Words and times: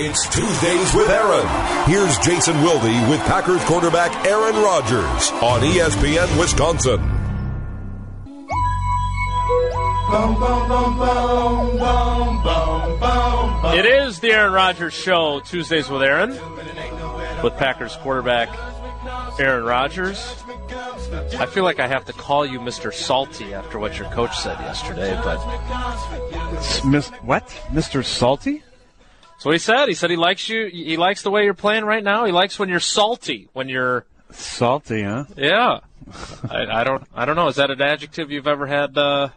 It's 0.00 0.28
Tuesdays 0.28 0.94
with 0.94 1.10
Aaron. 1.10 1.90
Here's 1.90 2.16
Jason 2.18 2.54
Wilde 2.62 3.10
with 3.10 3.18
Packers 3.22 3.60
quarterback 3.64 4.14
Aaron 4.24 4.54
Rodgers 4.54 5.32
on 5.42 5.60
ESPN 5.60 6.38
Wisconsin. 6.38 7.00
It 13.76 13.86
is 13.86 14.20
the 14.20 14.30
Aaron 14.30 14.52
Rodgers 14.52 14.94
Show, 14.94 15.40
Tuesdays 15.40 15.88
with 15.88 16.02
Aaron, 16.02 16.30
with 17.42 17.56
Packers 17.56 17.96
quarterback 17.96 18.50
Aaron 19.40 19.64
Rodgers. 19.64 20.44
I 21.40 21.46
feel 21.46 21.64
like 21.64 21.80
I 21.80 21.88
have 21.88 22.04
to 22.04 22.12
call 22.12 22.46
you 22.46 22.60
Mr. 22.60 22.94
Salty 22.94 23.52
after 23.52 23.80
what 23.80 23.98
your 23.98 24.08
coach 24.10 24.36
said 24.36 24.60
yesterday, 24.60 25.20
but 25.24 25.44
Miss, 26.86 27.08
what? 27.22 27.48
Mr. 27.72 28.04
Salty? 28.04 28.62
That's 29.38 29.44
what 29.44 29.52
he 29.52 29.60
said. 29.60 29.86
He 29.86 29.94
said 29.94 30.10
he 30.10 30.16
likes 30.16 30.48
you. 30.48 30.66
He 30.66 30.96
likes 30.96 31.22
the 31.22 31.30
way 31.30 31.44
you're 31.44 31.54
playing 31.54 31.84
right 31.84 32.02
now. 32.02 32.24
He 32.24 32.32
likes 32.32 32.58
when 32.58 32.68
you're 32.68 32.80
salty. 32.80 33.48
When 33.52 33.68
you're, 33.68 34.04
Salty, 34.32 35.04
huh? 35.04 35.26
yeah. 35.36 35.78
I, 36.50 36.80
I 36.80 36.82
don't. 36.82 37.04
I 37.14 37.24
don't 37.24 37.36
know. 37.36 37.46
Is 37.46 37.54
that 37.54 37.70
an 37.70 37.80
adjective 37.80 38.32
you've 38.32 38.48
ever 38.48 38.66
had 38.66 38.98
uh, 38.98 39.28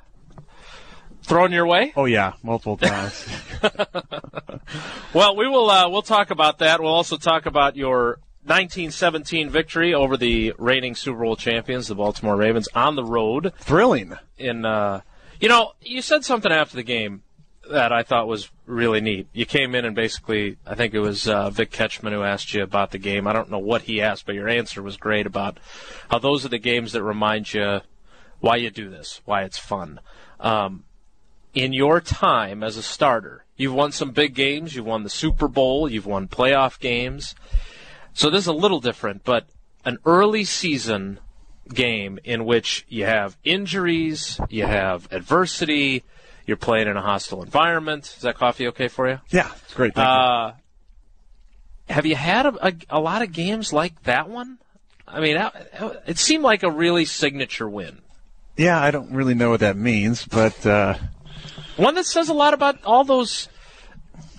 thrown 1.21 1.51
your 1.51 1.67
way? 1.67 1.93
Oh 1.95 2.05
yeah, 2.05 2.33
multiple 2.41 2.77
times. 2.77 3.27
Well, 5.13 5.35
we 5.35 5.47
will. 5.47 5.69
Uh, 5.69 5.89
we'll 5.89 6.01
talk 6.01 6.31
about 6.31 6.59
that. 6.59 6.79
We'll 6.79 6.93
also 6.93 7.17
talk 7.17 7.45
about 7.45 7.75
your 7.75 8.19
1917 8.45 9.49
victory 9.49 9.93
over 9.93 10.15
the 10.15 10.53
reigning 10.57 10.95
Super 10.95 11.21
Bowl 11.21 11.35
champions, 11.35 11.89
the 11.89 11.95
Baltimore 11.95 12.37
Ravens, 12.37 12.69
on 12.73 12.95
the 12.95 13.03
road. 13.03 13.51
Thrilling. 13.59 14.13
In 14.37 14.65
uh, 14.65 15.01
you 15.41 15.49
know, 15.49 15.73
you 15.81 16.01
said 16.01 16.23
something 16.23 16.51
after 16.51 16.77
the 16.77 16.83
game 16.83 17.23
that 17.71 17.91
I 17.91 18.03
thought 18.03 18.27
was 18.27 18.49
really 18.65 19.01
neat. 19.01 19.27
You 19.33 19.45
came 19.45 19.75
in 19.75 19.85
and 19.85 19.95
basically, 19.95 20.57
I 20.65 20.75
think 20.75 20.93
it 20.93 20.99
was 20.99 21.27
uh, 21.27 21.49
Vic 21.49 21.71
Ketchman 21.71 22.11
who 22.11 22.23
asked 22.23 22.53
you 22.53 22.63
about 22.63 22.91
the 22.91 22.97
game. 22.97 23.27
I 23.27 23.33
don't 23.33 23.51
know 23.51 23.59
what 23.59 23.83
he 23.83 24.01
asked, 24.01 24.25
but 24.25 24.35
your 24.35 24.49
answer 24.49 24.81
was 24.81 24.97
great 24.97 25.25
about 25.25 25.59
how 26.09 26.19
those 26.19 26.45
are 26.45 26.49
the 26.49 26.57
games 26.57 26.93
that 26.93 27.03
remind 27.03 27.53
you 27.53 27.81
why 28.39 28.55
you 28.57 28.69
do 28.69 28.89
this, 28.89 29.21
why 29.25 29.43
it's 29.43 29.59
fun. 29.59 29.99
Um, 30.39 30.83
in 31.53 31.73
your 31.73 32.01
time 32.01 32.63
as 32.63 32.77
a 32.77 32.83
starter, 32.83 33.45
you've 33.57 33.73
won 33.73 33.91
some 33.91 34.11
big 34.11 34.33
games. 34.33 34.75
You've 34.75 34.85
won 34.85 35.03
the 35.03 35.09
Super 35.09 35.47
Bowl. 35.47 35.89
You've 35.89 36.05
won 36.05 36.27
playoff 36.27 36.79
games. 36.79 37.35
So 38.13 38.29
this 38.29 38.41
is 38.41 38.47
a 38.47 38.53
little 38.53 38.79
different, 38.79 39.23
but 39.23 39.45
an 39.85 39.97
early 40.05 40.43
season 40.43 41.19
game 41.73 42.19
in 42.23 42.45
which 42.45 42.85
you 42.89 43.05
have 43.05 43.37
injuries, 43.43 44.39
you 44.49 44.65
have 44.65 45.07
adversity, 45.11 46.03
you're 46.45 46.57
playing 46.57 46.87
in 46.87 46.97
a 46.97 47.01
hostile 47.01 47.43
environment. 47.43 48.13
Is 48.15 48.21
that 48.23 48.35
coffee 48.37 48.67
okay 48.67 48.87
for 48.87 49.09
you? 49.09 49.19
Yeah, 49.29 49.51
it's 49.63 49.73
great. 49.73 49.93
Thank 49.95 50.05
you. 50.07 50.11
Uh, 50.11 50.53
have 51.89 52.05
you 52.05 52.15
had 52.15 52.45
a, 52.45 52.67
a, 52.67 52.73
a 52.89 52.99
lot 52.99 53.21
of 53.21 53.31
games 53.31 53.73
like 53.73 54.03
that 54.03 54.29
one? 54.29 54.57
I 55.07 55.19
mean, 55.19 55.37
it 56.07 56.17
seemed 56.17 56.43
like 56.43 56.63
a 56.63 56.71
really 56.71 57.05
signature 57.05 57.67
win. 57.67 57.99
Yeah, 58.55 58.81
I 58.81 58.91
don't 58.91 59.11
really 59.11 59.33
know 59.33 59.49
what 59.49 59.59
that 59.61 59.75
means, 59.75 60.25
but 60.25 60.65
uh, 60.65 60.95
One 61.77 61.95
that 61.95 62.05
says 62.05 62.29
a 62.29 62.33
lot 62.33 62.53
about 62.53 62.83
all 62.85 63.03
those 63.03 63.49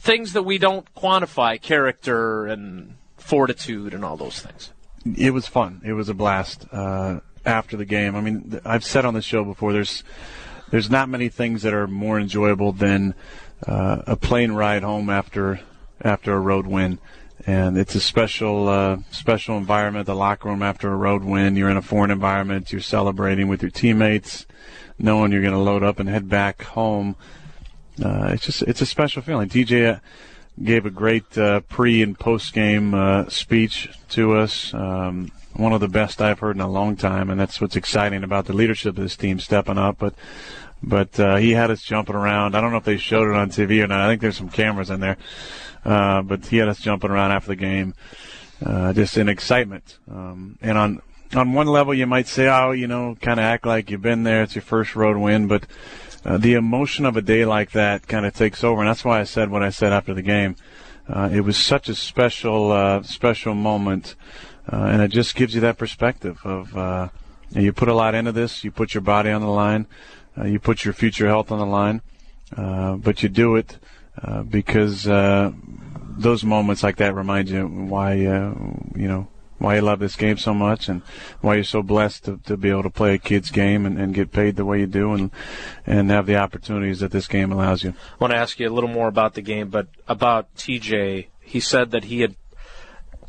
things 0.01 0.33
that 0.33 0.45
we 0.45 0.59
don't 0.59 0.87
quantify 0.95 1.61
character 1.61 2.47
and 2.47 2.97
fortitude 3.19 3.93
and 3.95 4.05
all 4.05 4.17
those 4.17 4.41
things. 4.41 4.71
it 5.17 5.33
was 5.33 5.47
fun. 5.47 5.81
It 5.85 5.93
was 5.93 6.09
a 6.09 6.15
blast 6.15 6.67
uh, 6.73 7.21
after 7.45 7.77
the 7.77 7.85
game. 7.85 8.17
I 8.17 8.21
mean, 8.21 8.61
I've 8.65 8.85
said 8.85 9.05
on 9.05 9.15
the 9.15 9.23
show 9.23 9.45
before. 9.45 9.73
There's 9.73 10.05
there's 10.73 10.91
not 10.91 11.09
many 11.11 11.29
things 11.29 11.63
that 11.63 11.75
are 11.75 11.87
more 11.87 12.19
enjoyable 12.19 12.73
than 12.73 13.15
uh, 13.67 14.03
a 14.07 14.17
plane 14.17 14.53
ride 14.53 14.83
home 14.83 15.11
after 15.11 15.61
after 16.01 16.33
a 16.33 16.41
road 16.41 16.67
win. 16.67 16.99
And 17.47 17.77
it's 17.77 17.95
a 17.95 18.01
special 18.01 18.69
uh, 18.69 18.99
special 19.11 19.59
environment. 19.59 20.07
The 20.07 20.17
locker 20.17 20.49
room 20.49 20.63
after 20.63 20.91
a 20.91 20.97
road 20.97 21.25
win, 21.25 21.57
you're 21.57 21.69
in 21.69 21.77
a 21.77 21.83
foreign 21.83 22.11
environment. 22.11 22.73
You're 22.73 22.81
celebrating 22.81 23.49
with 23.49 23.61
your 23.61 23.71
teammates, 23.71 24.47
knowing 24.99 25.31
you're 25.31 25.43
going 25.43 25.53
to 25.53 25.61
load 25.61 25.83
up 25.83 26.01
and 26.01 26.09
head 26.09 26.31
back 26.31 26.63
home. 26.63 27.17
Uh, 28.03 28.31
it's 28.33 28.47
just 28.47 28.63
it's 28.63 28.81
a 28.81 28.87
special 28.87 29.21
feeling. 29.21 29.51
TJ 29.51 30.01
gave 30.65 30.87
a 30.87 30.91
great 30.91 31.37
uh, 31.37 31.61
pre 31.61 32.03
and 32.03 32.19
post 32.19 32.55
game 32.55 32.95
uh, 32.95 33.29
speech 33.29 33.91
to 34.09 34.37
us. 34.37 34.73
Um, 34.73 35.31
one 35.55 35.73
of 35.73 35.81
the 35.81 35.89
best 35.89 36.21
I've 36.21 36.39
heard 36.39 36.57
in 36.57 36.63
a 36.63 36.71
long 36.71 36.97
time, 36.97 37.31
and 37.31 37.39
that's 37.39 37.61
what's 37.61 37.77
exciting 37.77 38.25
about 38.25 38.47
the 38.47 38.53
leadership 38.53 38.97
of 38.97 39.03
this 39.03 39.17
team 39.17 39.39
stepping 39.39 39.79
up. 39.79 39.99
But 39.99 40.15
but 40.83 41.19
uh, 41.21 41.37
he 41.37 41.53
had 41.53 41.71
us 41.71 41.83
jumping 41.83 42.17
around. 42.17 42.57
I 42.57 42.61
don't 42.61 42.73
know 42.73 42.79
if 42.79 42.85
they 42.85 42.97
showed 42.97 43.29
it 43.29 43.37
on 43.37 43.51
TV 43.51 43.83
or 43.83 43.87
not. 43.87 44.01
I 44.01 44.09
think 44.09 44.21
there's 44.21 44.37
some 44.37 44.49
cameras 44.49 44.91
in 44.91 45.01
there. 45.01 45.17
Uh, 45.85 46.23
but 46.23 46.47
he 46.47 46.59
had 46.59 46.69
us 46.69 46.79
jumping 46.79 47.11
around 47.11 47.33
after 47.33 47.49
the 47.49 47.57
game, 47.57 47.95
uh, 48.65 48.93
just 48.93 49.17
in 49.17 49.29
excitement. 49.29 49.99
Um, 50.11 50.59
and 50.63 50.79
on 50.79 51.03
on 51.35 51.55
one 51.55 51.67
level, 51.67 51.95
you 51.95 52.07
might 52.07 52.29
say, 52.29 52.49
oh, 52.49 52.73
you 52.73 52.87
know, 52.87 53.17
kind 53.21 53.41
of 53.41 53.45
act 53.45 53.67
like 53.67 53.91
you've 53.91 54.03
been 54.03 54.23
there. 54.23 54.43
It's 54.43 54.55
your 54.55 54.63
first 54.63 54.95
road 54.95 55.17
win, 55.17 55.49
but 55.49 55.67
uh, 56.25 56.37
the 56.37 56.55
emotion 56.55 57.07
of 57.07 57.17
a 57.17 57.23
day 57.23 57.45
like 57.45 57.73
that 57.73 58.07
kind 58.07 58.27
of 58.27 58.35
takes 58.35 58.63
over, 58.63 58.81
and 58.81 58.89
that's 58.89 59.05
why 59.05 59.21
I 59.21 59.25
said 59.25 59.51
what 59.51 59.63
I 59.63 59.71
said 59.71 59.93
after 59.93 60.15
the 60.15 60.23
game. 60.23 60.57
Uh, 61.09 61.29
it 61.33 61.41
was 61.41 61.57
such 61.57 61.89
a 61.89 61.95
special, 61.95 62.71
uh, 62.71 63.03
special 63.03 63.55
moment, 63.55 64.15
uh, 64.71 64.85
and 64.85 65.03
it 65.03 65.09
just 65.09 65.35
gives 65.35 65.55
you 65.55 65.61
that 65.61 65.79
perspective 65.79 66.41
of 66.45 66.77
uh, 66.77 67.09
you, 67.51 67.73
put 67.73 67.89
a 67.89 67.95
lot 67.95 68.15
into 68.15 68.33
this. 68.33 68.65
You 68.65 68.71
put 68.71 68.95
your 68.95 69.01
body 69.01 69.31
on 69.31 69.41
the 69.41 69.49
line, 69.49 69.87
uh, 70.39 70.45
you 70.45 70.59
put 70.59 70.85
your 70.85 70.95
future 70.95 71.27
health 71.27 71.51
on 71.51 71.59
the 71.59 71.67
line, 71.67 72.03
uh, 72.57 72.97
but 72.97 73.23
you 73.23 73.29
do 73.29 73.57
it 73.57 73.79
uh, 74.23 74.43
because 74.43 75.09
uh, 75.09 75.53
those 76.19 76.45
moments 76.45 76.83
like 76.83 76.97
that 76.97 77.15
remind 77.15 77.49
you 77.49 77.67
why 77.67 78.15
you 78.15 79.09
know 79.09 79.29
why 79.63 79.77
you 79.77 79.81
love 79.81 80.01
this 80.01 80.17
game 80.17 80.37
so 80.37 80.53
much 80.53 80.89
and 80.89 81.03
why 81.41 81.55
you're 81.55 81.65
so 81.65 81.83
blessed 81.83 82.25
to, 82.25 82.37
to 82.39 82.57
be 82.57 82.69
able 82.69 82.83
to 82.83 82.91
play 82.91 83.15
a 83.15 83.19
kid's 83.19 83.51
game 83.51 83.87
and, 83.87 83.99
and 83.99 84.13
get 84.13 84.33
paid 84.33 84.57
the 84.57 84.65
way 84.65 84.81
you 84.81 84.87
do 84.87 85.13
and 85.13 85.31
and 85.87 86.11
have 86.11 86.27
the 86.27 86.37
opportunities 86.37 87.01
that 87.01 87.13
this 87.13 87.29
game 87.29 87.53
allows 87.53 87.85
you. 87.85 87.91
I 87.91 88.17
want 88.19 88.33
to 88.33 88.39
ask 88.39 88.59
you 88.59 88.69
a 88.69 88.75
little 88.75 88.91
more 88.91 89.09
about 89.09 89.35
the 89.35 89.43
game, 89.43 89.69
but 89.69 89.87
about 90.09 90.55
TJ. 90.57 91.27
He 91.41 91.61
said 91.61 91.91
that 91.93 92.05
he 92.05 92.21
had. 92.21 92.35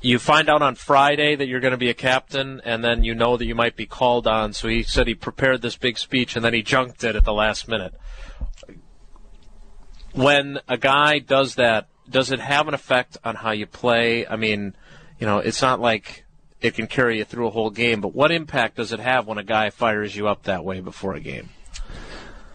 You 0.04 0.20
find 0.20 0.50
out 0.50 0.62
on 0.62 0.76
Friday 0.76 1.34
that 1.34 1.48
you're 1.48 1.62
going 1.62 1.72
to 1.72 1.78
be 1.78 1.90
a 1.90 1.94
captain, 1.94 2.62
and 2.66 2.84
then 2.84 3.06
you 3.06 3.16
know 3.16 3.38
that 3.38 3.46
you 3.46 3.56
might 3.56 3.78
be 3.78 3.86
called 3.86 4.28
on. 4.28 4.52
So 4.52 4.68
he 4.68 4.84
said 4.84 5.08
he 5.08 5.16
prepared 5.16 5.62
this 5.62 5.78
big 5.78 5.98
speech, 5.98 6.36
and 6.36 6.44
then 6.44 6.54
he 6.54 6.62
junked 6.62 7.06
it 7.06 7.16
at 7.16 7.24
the 7.24 7.32
last 7.32 7.70
minute. 7.70 7.94
When 10.12 10.60
a 10.68 10.78
guy 10.78 11.20
does 11.20 11.56
that, 11.56 11.88
does 12.10 12.32
it 12.32 12.42
have 12.42 12.68
an 12.68 12.74
effect 12.74 13.18
on 13.24 13.36
how 13.36 13.52
you 13.52 13.66
play? 13.66 14.28
I 14.28 14.36
mean, 14.36 14.76
you 15.20 15.26
know, 15.26 15.38
it's 15.38 15.62
not 15.62 15.80
like 15.80 16.26
it 16.60 16.76
can 16.76 16.88
carry 16.88 17.20
you 17.20 17.24
through 17.24 17.48
a 17.48 17.52
whole 17.52 17.70
game, 17.70 18.02
but 18.02 18.14
what 18.14 18.30
impact 18.30 18.76
does 18.76 18.92
it 18.92 19.00
have 19.00 19.26
when 19.26 19.38
a 19.38 19.44
guy 19.44 19.70
fires 19.70 20.18
you 20.18 20.28
up 20.28 20.44
that 20.44 20.66
way 20.66 20.82
before 20.82 21.14
a 21.14 21.22
game? 21.22 21.48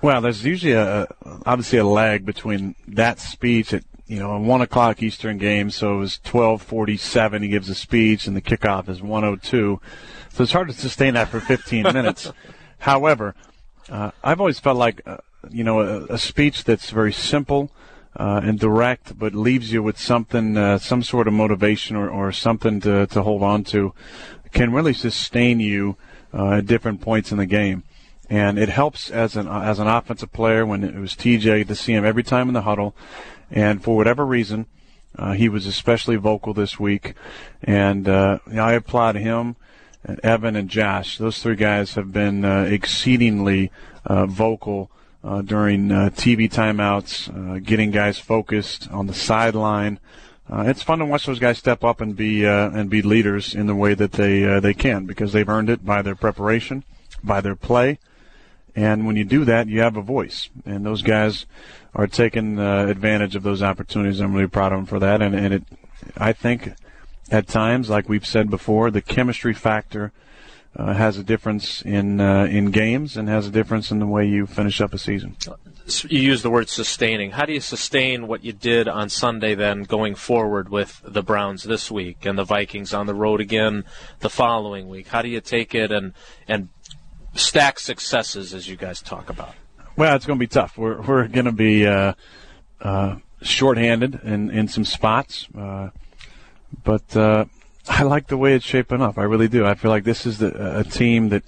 Well, 0.02 0.20
there's 0.20 0.44
usually 0.44 0.74
a 0.74 1.08
obviously 1.46 1.78
a 1.78 1.86
lag 1.86 2.26
between 2.26 2.74
that 2.88 3.18
speech 3.20 3.72
you 4.08 4.18
know 4.18 4.32
a 4.32 4.40
one 4.40 4.62
o'clock 4.62 5.02
Eastern 5.02 5.38
game, 5.38 5.70
so 5.70 5.96
it 5.96 5.98
was 5.98 6.18
twelve 6.18 6.62
forty 6.62 6.96
seven. 6.96 7.42
He 7.42 7.48
gives 7.48 7.68
a 7.68 7.74
speech, 7.74 8.26
and 8.26 8.34
the 8.34 8.40
kickoff 8.40 8.88
is 8.88 9.02
one 9.02 9.22
o 9.22 9.36
two. 9.36 9.80
So 10.32 10.42
it's 10.42 10.52
hard 10.52 10.68
to 10.68 10.74
sustain 10.74 11.14
that 11.14 11.28
for 11.28 11.40
fifteen 11.40 11.82
minutes. 11.92 12.32
However, 12.78 13.34
uh, 13.90 14.10
I've 14.24 14.40
always 14.40 14.58
felt 14.58 14.78
like 14.78 15.02
uh, 15.06 15.18
you 15.50 15.62
know 15.62 15.80
a, 15.80 16.14
a 16.14 16.18
speech 16.18 16.64
that's 16.64 16.90
very 16.90 17.12
simple 17.12 17.70
uh, 18.16 18.40
and 18.42 18.58
direct, 18.58 19.18
but 19.18 19.34
leaves 19.34 19.72
you 19.72 19.82
with 19.82 19.98
something, 19.98 20.56
uh, 20.56 20.78
some 20.78 21.02
sort 21.02 21.28
of 21.28 21.34
motivation 21.34 21.94
or, 21.94 22.08
or 22.08 22.32
something 22.32 22.80
to 22.80 23.06
to 23.08 23.22
hold 23.22 23.42
on 23.42 23.62
to, 23.64 23.92
can 24.52 24.72
really 24.72 24.94
sustain 24.94 25.60
you 25.60 25.96
uh, 26.32 26.52
at 26.52 26.66
different 26.66 27.02
points 27.02 27.30
in 27.30 27.36
the 27.36 27.46
game 27.46 27.84
and 28.30 28.58
it 28.58 28.68
helps 28.68 29.10
as 29.10 29.36
an 29.36 29.48
as 29.48 29.78
an 29.78 29.86
offensive 29.86 30.32
player 30.32 30.66
when 30.66 30.84
it 30.84 30.94
was 30.94 31.14
TJ 31.14 31.66
to 31.66 31.74
see 31.74 31.94
him 31.94 32.04
every 32.04 32.22
time 32.22 32.48
in 32.48 32.54
the 32.54 32.62
huddle, 32.62 32.94
and 33.50 33.82
for 33.82 33.96
whatever 33.96 34.24
reason, 34.26 34.66
uh, 35.16 35.32
he 35.32 35.48
was 35.48 35.66
especially 35.66 36.16
vocal 36.16 36.54
this 36.54 36.78
week, 36.78 37.14
and 37.62 38.08
uh, 38.08 38.38
I 38.52 38.72
applaud 38.74 39.16
him, 39.16 39.56
and 40.04 40.20
Evan 40.20 40.54
and 40.54 40.68
Josh. 40.68 41.18
Those 41.18 41.42
three 41.42 41.56
guys 41.56 41.94
have 41.94 42.12
been 42.12 42.44
uh, 42.44 42.62
exceedingly 42.62 43.70
uh, 44.04 44.26
vocal. 44.26 44.90
Uh, 45.24 45.42
during 45.42 45.90
uh, 45.90 46.08
TV 46.14 46.48
timeouts, 46.48 47.64
getting 47.64 47.90
guys 47.90 48.20
focused 48.20 48.88
on 48.92 49.08
the 49.08 49.12
sideline, 49.12 49.98
it's 50.48 50.84
fun 50.84 51.00
to 51.00 51.04
watch 51.04 51.26
those 51.26 51.40
guys 51.40 51.58
step 51.58 51.82
up 51.82 52.00
and 52.00 52.14
be 52.14 52.44
and 52.44 52.88
be 52.88 53.02
leaders 53.02 53.52
in 53.52 53.66
the 53.66 53.74
way 53.74 53.94
that 53.94 54.12
they 54.12 54.60
they 54.60 54.72
can 54.72 55.06
because 55.06 55.32
they've 55.32 55.48
earned 55.48 55.68
it 55.68 55.84
by 55.84 56.02
their 56.02 56.14
preparation, 56.14 56.84
by 57.24 57.40
their 57.40 57.56
play, 57.56 57.98
and 58.78 59.08
when 59.08 59.16
you 59.16 59.24
do 59.24 59.44
that, 59.44 59.66
you 59.66 59.80
have 59.80 59.96
a 59.96 60.02
voice. 60.02 60.50
And 60.64 60.86
those 60.86 61.02
guys 61.02 61.46
are 61.94 62.06
taking 62.06 62.58
uh, 62.58 62.86
advantage 62.86 63.36
of 63.36 63.42
those 63.42 63.62
opportunities. 63.62 64.20
I'm 64.20 64.34
really 64.34 64.48
proud 64.48 64.72
of 64.72 64.78
them 64.78 64.86
for 64.86 64.98
that. 64.98 65.22
And, 65.22 65.34
and 65.34 65.54
it, 65.54 65.64
I 66.16 66.32
think, 66.32 66.72
at 67.30 67.46
times, 67.46 67.90
like 67.90 68.08
we've 68.08 68.26
said 68.26 68.50
before, 68.50 68.90
the 68.90 69.02
chemistry 69.02 69.54
factor 69.54 70.12
uh, 70.76 70.94
has 70.94 71.18
a 71.18 71.24
difference 71.24 71.82
in 71.82 72.20
uh, 72.20 72.44
in 72.44 72.70
games 72.70 73.16
and 73.16 73.28
has 73.28 73.46
a 73.46 73.50
difference 73.50 73.90
in 73.90 73.98
the 73.98 74.06
way 74.06 74.26
you 74.26 74.46
finish 74.46 74.80
up 74.80 74.94
a 74.94 74.98
season. 74.98 75.36
you 76.08 76.20
use 76.20 76.42
the 76.42 76.50
word 76.50 76.68
sustaining. 76.68 77.32
How 77.32 77.46
do 77.46 77.52
you 77.52 77.60
sustain 77.60 78.26
what 78.26 78.44
you 78.44 78.52
did 78.52 78.86
on 78.86 79.08
Sunday 79.08 79.54
then 79.54 79.82
going 79.82 80.14
forward 80.14 80.68
with 80.68 81.00
the 81.04 81.22
Browns 81.22 81.64
this 81.64 81.90
week 81.90 82.24
and 82.24 82.38
the 82.38 82.44
Vikings 82.44 82.94
on 82.94 83.06
the 83.06 83.14
road 83.14 83.40
again 83.40 83.84
the 84.20 84.30
following 84.30 84.88
week? 84.88 85.08
How 85.08 85.22
do 85.22 85.28
you 85.28 85.40
take 85.40 85.74
it 85.74 85.90
and 85.90 86.12
and 86.46 86.68
stack 87.34 87.78
successes 87.78 88.54
as 88.54 88.68
you 88.68 88.76
guys 88.76 89.02
talk 89.02 89.30
about? 89.30 89.54
Well, 89.98 90.14
it's 90.14 90.26
going 90.26 90.38
to 90.38 90.40
be 90.40 90.46
tough. 90.46 90.78
We're 90.78 91.00
we're 91.00 91.26
going 91.26 91.46
to 91.46 91.50
be 91.50 91.84
uh, 91.84 92.12
uh, 92.80 93.16
shorthanded 93.42 94.20
in 94.22 94.48
in 94.48 94.68
some 94.68 94.84
spots, 94.84 95.48
uh, 95.58 95.90
but 96.84 97.16
uh, 97.16 97.46
I 97.88 98.04
like 98.04 98.28
the 98.28 98.36
way 98.36 98.54
it's 98.54 98.64
shaping 98.64 99.02
up. 99.02 99.18
I 99.18 99.24
really 99.24 99.48
do. 99.48 99.66
I 99.66 99.74
feel 99.74 99.90
like 99.90 100.04
this 100.04 100.24
is 100.24 100.38
the, 100.38 100.78
a 100.78 100.84
team 100.84 101.30
that 101.30 101.42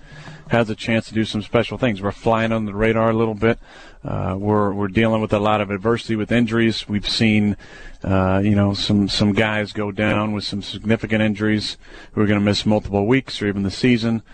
has 0.48 0.68
a 0.68 0.74
chance 0.74 1.06
to 1.06 1.14
do 1.14 1.24
some 1.24 1.42
special 1.42 1.78
things. 1.78 2.02
We're 2.02 2.10
flying 2.10 2.50
on 2.50 2.64
the 2.64 2.74
radar 2.74 3.10
a 3.10 3.12
little 3.12 3.36
bit. 3.36 3.60
Uh, 4.02 4.34
we're 4.36 4.72
we're 4.72 4.88
dealing 4.88 5.22
with 5.22 5.32
a 5.32 5.38
lot 5.38 5.60
of 5.60 5.70
adversity 5.70 6.16
with 6.16 6.32
injuries. 6.32 6.88
We've 6.88 7.08
seen, 7.08 7.56
uh, 8.02 8.40
you 8.42 8.56
know, 8.56 8.74
some 8.74 9.06
some 9.06 9.32
guys 9.32 9.72
go 9.72 9.92
down 9.92 10.32
with 10.32 10.42
some 10.42 10.60
significant 10.60 11.22
injuries 11.22 11.76
who 12.14 12.20
are 12.20 12.26
going 12.26 12.40
to 12.40 12.44
miss 12.44 12.66
multiple 12.66 13.06
weeks 13.06 13.40
or 13.40 13.46
even 13.46 13.62
the 13.62 13.70
season, 13.70 14.24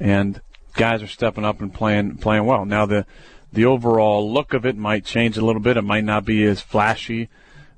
and 0.00 0.40
guys 0.76 1.02
are 1.02 1.08
stepping 1.08 1.44
up 1.44 1.60
and 1.60 1.74
playing 1.74 2.16
playing 2.16 2.46
well. 2.46 2.64
Now 2.64 2.86
the 2.86 3.04
the 3.52 3.64
overall 3.64 4.32
look 4.32 4.54
of 4.54 4.64
it 4.64 4.76
might 4.76 5.04
change 5.04 5.36
a 5.36 5.44
little 5.44 5.62
bit. 5.62 5.76
It 5.76 5.82
might 5.82 6.04
not 6.04 6.24
be 6.24 6.44
as 6.44 6.60
flashy 6.60 7.28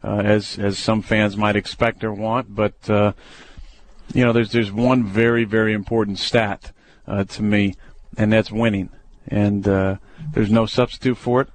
uh, 0.04 0.22
as 0.24 0.58
as 0.58 0.78
some 0.78 1.02
fans 1.02 1.36
might 1.36 1.56
expect 1.56 2.04
or 2.04 2.12
want, 2.12 2.54
but 2.54 2.90
uh, 2.90 3.12
you 4.12 4.24
know, 4.24 4.32
there's 4.32 4.52
there's 4.52 4.72
one 4.72 5.04
very 5.04 5.44
very 5.44 5.72
important 5.72 6.18
stat 6.18 6.72
uh, 7.06 7.24
to 7.24 7.42
me, 7.42 7.74
and 8.16 8.32
that's 8.32 8.50
winning 8.50 8.90
and 9.28 9.66
uh, 9.68 9.96
there's 10.32 10.50
no 10.50 10.66
substitute 10.66 11.16
for 11.16 11.42
it. 11.42 11.48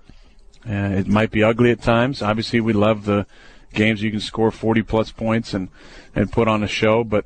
Uh, 0.68 0.98
it 0.98 1.08
might 1.08 1.32
be 1.32 1.44
ugly 1.44 1.72
at 1.72 1.82
times. 1.82 2.22
Obviously, 2.22 2.60
we 2.60 2.74
love 2.74 3.06
the 3.06 3.26
games 3.74 4.02
you 4.02 4.12
can 4.12 4.20
score 4.20 4.52
40 4.52 4.82
plus 4.84 5.12
points 5.12 5.54
and 5.54 5.70
and 6.16 6.32
put 6.32 6.48
on 6.48 6.64
a 6.64 6.68
show, 6.68 7.04
but 7.04 7.26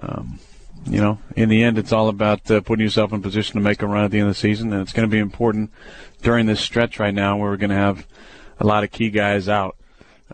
um, 0.00 0.38
you 0.84 1.00
know, 1.00 1.18
in 1.36 1.48
the 1.48 1.62
end, 1.62 1.78
it's 1.78 1.92
all 1.92 2.08
about 2.08 2.50
uh, 2.50 2.60
putting 2.60 2.84
yourself 2.84 3.12
in 3.12 3.22
position 3.22 3.54
to 3.54 3.60
make 3.60 3.82
a 3.82 3.86
run 3.86 4.04
at 4.04 4.10
the 4.10 4.18
end 4.18 4.28
of 4.28 4.34
the 4.34 4.40
season, 4.40 4.72
and 4.72 4.82
it's 4.82 4.92
going 4.92 5.08
to 5.08 5.12
be 5.12 5.18
important 5.18 5.70
during 6.22 6.46
this 6.46 6.60
stretch 6.60 6.98
right 6.98 7.14
now 7.14 7.36
where 7.36 7.50
we're 7.50 7.56
going 7.56 7.70
to 7.70 7.76
have 7.76 8.06
a 8.58 8.66
lot 8.66 8.84
of 8.84 8.90
key 8.90 9.10
guys 9.10 9.48
out 9.48 9.76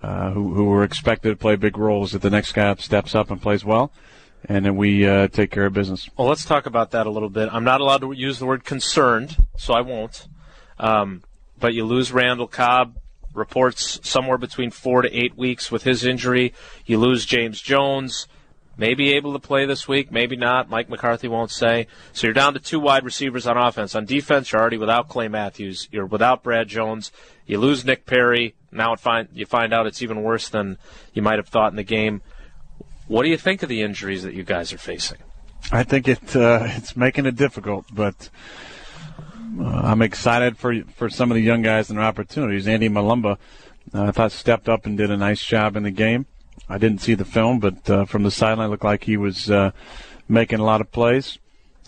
uh, 0.03 0.31
who 0.31 0.55
who 0.55 0.73
are 0.73 0.85
expected 0.85 1.31
to 1.31 1.37
play 1.37 1.57
big 1.57 1.77
roles. 1.77 2.15
If 2.15 2.23
the 2.23 2.31
next 2.31 2.53
guy 2.53 2.69
up 2.69 2.81
steps 2.81 3.15
up 3.15 3.31
and 3.31 3.41
plays 3.41 3.65
well, 3.65 3.93
and 4.45 4.65
then 4.65 4.77
we 4.77 5.07
uh, 5.07 5.29
take 5.29 5.51
care 5.51 5.67
of 5.67 5.73
business. 5.73 6.09
Well, 6.17 6.29
let's 6.29 6.45
talk 6.45 6.67
about 6.67 6.93
that 6.93 7.07
a 7.07 7.11
little 7.11 7.31
bit. 7.31 7.49
I'm 7.53 7.65
not 7.65 7.81
allowed 7.81 8.01
to 8.03 8.13
use 8.13 8.39
the 8.39 8.47
word 8.47 8.65
concerned, 8.65 9.37
so 9.57 9.75
I 9.75 9.81
won't. 9.81 10.29
Um, 10.79 11.23
but 11.59 11.75
you 11.75 11.85
lose 11.85 12.13
Randall 12.13 12.49
Cobb. 12.49 12.97
Reports 13.35 14.01
somewhere 14.03 14.39
between 14.39 14.71
four 14.71 15.03
to 15.03 15.15
eight 15.17 15.37
weeks 15.37 15.71
with 15.71 15.85
his 15.85 16.05
injury. 16.05 16.55
You 16.87 16.99
lose 16.99 17.25
James 17.25 17.61
Jones. 17.61 18.27
Maybe 18.79 19.15
able 19.15 19.33
to 19.33 19.41
play 19.41 19.67
this 19.67 19.89
week, 19.89 20.13
maybe 20.13 20.37
not. 20.37 20.71
Mike 20.71 20.89
McCarthy 20.89 21.27
won't 21.27 21.51
say. 21.51 21.89
So 22.13 22.29
you're 22.29 22.35
down 22.35 22.55
to 22.55 22.61
two 22.61 22.79
wide 22.79 23.05
receivers 23.05 23.45
on 23.47 23.59
offense. 23.59 23.97
On 23.97 24.05
defense, 24.05 24.53
you're 24.53 24.61
already 24.61 24.79
without 24.79 25.09
Clay 25.09 25.27
Matthews. 25.27 25.89
You're 25.91 26.07
without 26.07 26.45
Brad 26.45 26.69
Jones. 26.69 27.11
You 27.45 27.59
lose 27.59 27.85
Nick 27.85 28.07
Perry. 28.07 28.55
Now 28.71 28.95
find, 28.95 29.29
you 29.33 29.47
find 29.47 29.75
out 29.75 29.89
it's 29.89 30.01
even 30.01 30.23
worse 30.23 30.49
than 30.49 30.79
you 31.13 31.23
might 31.23 31.39
have 31.39 31.49
thought 31.49 31.73
in 31.73 31.77
the 31.77 31.83
game. 31.83 32.23
What 33.09 33.25
do 33.25 33.31
you 33.31 33.37
think 33.37 33.65
of 33.65 33.69
the 33.69 33.83
injuries 33.83 34.23
that 34.23 34.35
you 34.35 34.45
guys 34.45 34.73
are 34.73 34.79
facing? 34.79 35.19
I 35.73 35.83
think 35.83 36.09
it 36.09 36.37
uh, 36.37 36.61
it's 36.63 36.97
making 36.97 37.27
it 37.27 37.37
difficult, 37.37 37.87
but 37.93 38.31
uh, 39.59 39.65
I'm 39.65 40.03
excited 40.03 40.57
for 40.57 40.83
for 40.95 41.11
some 41.11 41.31
of 41.31 41.35
the 41.35 41.43
young 41.43 41.63
guys 41.63 41.91
and 41.91 41.99
their 41.99 42.05
opportunities. 42.05 42.69
Andy 42.69 42.89
Mulumba, 42.89 43.39
uh, 43.95 44.05
I 44.05 44.11
thought 44.13 44.33
stepped 44.33 44.69
up 44.69 44.87
and 44.87 44.97
did 44.97 45.11
a 45.11 45.17
nice 45.17 45.43
job 45.43 45.77
in 45.77 45.83
the 45.83 45.91
game. 45.91 46.27
I 46.69 46.79
didn't 46.79 47.01
see 47.01 47.15
the 47.15 47.25
film, 47.25 47.61
but 47.61 47.89
uh, 47.89 48.05
from 48.05 48.23
the 48.23 48.31
sideline, 48.31 48.71
looked 48.71 48.85
like 48.85 49.05
he 49.05 49.17
was 49.17 49.51
uh, 49.51 49.71
making 50.29 50.59
a 50.59 50.65
lot 50.65 50.81
of 50.81 50.93
plays. 50.93 51.39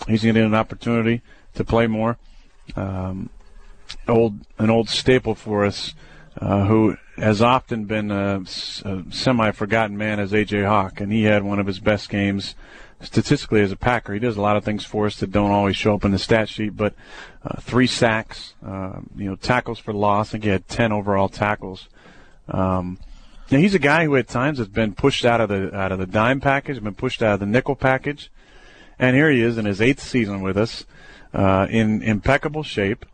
He's 0.09 0.23
going 0.23 0.35
to 0.35 0.41
get 0.41 0.47
an 0.47 0.55
opportunity 0.55 1.23
to 1.55 1.65
play 1.65 1.87
more. 1.87 2.17
Um, 2.77 3.31
old 4.09 4.39
an 4.59 4.71
old 4.71 4.89
staple 4.89 5.35
for 5.35 5.65
us, 5.65 5.95
uh, 6.41 6.65
who 6.67 6.97
has 7.17 7.43
often 7.43 7.85
been 7.85 8.11
a, 8.11 8.41
a 8.41 9.05
semi-forgotten 9.11 9.97
man 9.97 10.21
as 10.21 10.33
A.J. 10.33 10.63
Hawk, 10.63 11.01
and 11.01 11.13
he 11.13 11.25
had 11.25 11.43
one 11.43 11.59
of 11.59 11.67
his 11.67 11.81
best 11.81 12.09
games 12.09 12.55
statistically 13.03 13.61
as 13.61 13.73
a 13.73 13.77
Packer. 13.77 14.13
He 14.15 14.21
does 14.21 14.37
a 14.37 14.43
lot 14.43 14.57
of 14.57 14.65
things 14.65 14.85
for 14.85 15.07
us 15.07 15.17
that 15.21 15.31
don't 15.31 15.51
always 15.51 15.77
show 15.77 15.95
up 15.95 16.05
in 16.05 16.13
the 16.13 16.19
stat 16.19 16.49
sheet, 16.49 16.77
but 16.77 16.95
uh, 17.45 17.61
three 17.61 17.87
sacks, 17.87 18.55
uh, 18.67 19.01
you 19.17 19.29
know, 19.29 19.37
tackles 19.37 19.79
for 19.79 19.93
loss. 19.93 20.29
I 20.29 20.33
think 20.33 20.45
he 20.45 20.51
had 20.51 20.69
10 20.69 20.93
overall 20.93 21.29
tackles. 21.29 21.89
Um, 22.49 22.99
now 23.51 23.59
he's 23.59 23.75
a 23.75 23.81
guy 23.81 24.05
who 24.05 24.17
at 24.17 24.29
times 24.29 24.59
has 24.59 24.69
been 24.69 24.95
pushed 24.95 25.25
out 25.25 25.41
of 25.41 25.49
the 25.49 25.75
out 25.75 25.93
of 25.93 25.99
the 25.99 26.07
dime 26.07 26.41
package, 26.41 26.83
been 26.83 26.95
pushed 26.95 27.23
out 27.23 27.35
of 27.35 27.41
the 27.41 27.47
nickel 27.47 27.77
package, 27.77 28.31
and 28.99 29.17
here 29.17 29.31
he 29.31 29.43
is 29.43 29.59
in 29.59 29.65
his 29.65 29.81
eighth 29.81 30.01
season 30.01 30.41
with 30.41 30.57
us, 30.57 30.87
uh, 31.33 31.67
in 31.71 32.03
impeccable 32.03 32.63
shape 32.63 33.07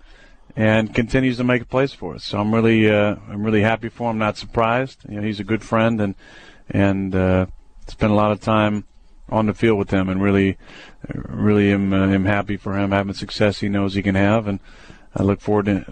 and 0.57 0.95
continues 0.95 1.37
to 1.37 1.45
make 1.45 1.69
plays 1.69 1.93
for 1.93 2.15
us. 2.15 2.25
So 2.25 2.39
I'm 2.39 2.53
really 2.53 2.91
uh, 2.91 3.17
I'm 3.29 3.45
really 3.45 3.61
happy 3.61 3.91
for 3.91 4.11
him. 4.11 4.19
Not 4.19 4.39
surprised. 4.39 5.01
You 5.09 5.17
know, 5.17 5.23
he's 5.23 5.41
a 5.41 5.45
good 5.45 5.63
friend 5.63 6.01
and 6.01 6.15
and 6.71 7.15
uh, 7.15 7.47
spent 7.87 8.11
a 8.11 8.17
lot 8.17 8.33
of 8.33 8.41
time 8.41 8.85
on 9.29 9.47
the 9.47 9.55
field 9.55 9.79
with 9.79 9.91
him, 9.91 10.09
and 10.09 10.23
really 10.23 10.57
really 11.15 11.73
am 11.73 11.93
uh, 11.93 12.09
am 12.09 12.25
happy 12.25 12.57
for 12.57 12.79
him 12.79 12.91
having 12.91 13.13
success 13.13 13.61
he 13.61 13.69
knows 13.69 13.95
he 13.95 14.03
can 14.03 14.15
have, 14.15 14.49
and 14.49 14.61
I 15.15 15.23
look 15.23 15.41
forward 15.41 15.67
to 15.67 15.85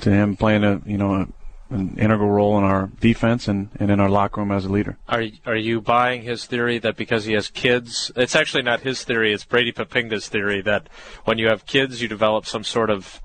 to 0.00 0.10
him 0.10 0.36
playing 0.36 0.64
a 0.64 0.80
you 0.86 0.96
know. 0.96 1.28
An 1.70 1.96
integral 1.98 2.30
role 2.30 2.58
in 2.58 2.64
our 2.64 2.90
defense 2.98 3.46
and, 3.46 3.68
and 3.78 3.90
in 3.90 4.00
our 4.00 4.08
locker 4.08 4.40
room 4.40 4.50
as 4.50 4.64
a 4.64 4.68
leader. 4.68 4.98
Are 5.08 5.24
are 5.46 5.56
you 5.56 5.80
buying 5.80 6.22
his 6.22 6.44
theory 6.46 6.78
that 6.78 6.96
because 6.96 7.26
he 7.26 7.34
has 7.34 7.48
kids, 7.48 8.10
it's 8.16 8.34
actually 8.34 8.64
not 8.64 8.80
his 8.80 9.04
theory, 9.04 9.32
it's 9.32 9.44
Brady 9.44 9.72
Poppinga's 9.72 10.28
theory 10.28 10.60
that 10.62 10.88
when 11.24 11.38
you 11.38 11.46
have 11.46 11.66
kids, 11.66 12.02
you 12.02 12.08
develop 12.08 12.44
some 12.44 12.64
sort 12.64 12.90
of 12.90 13.22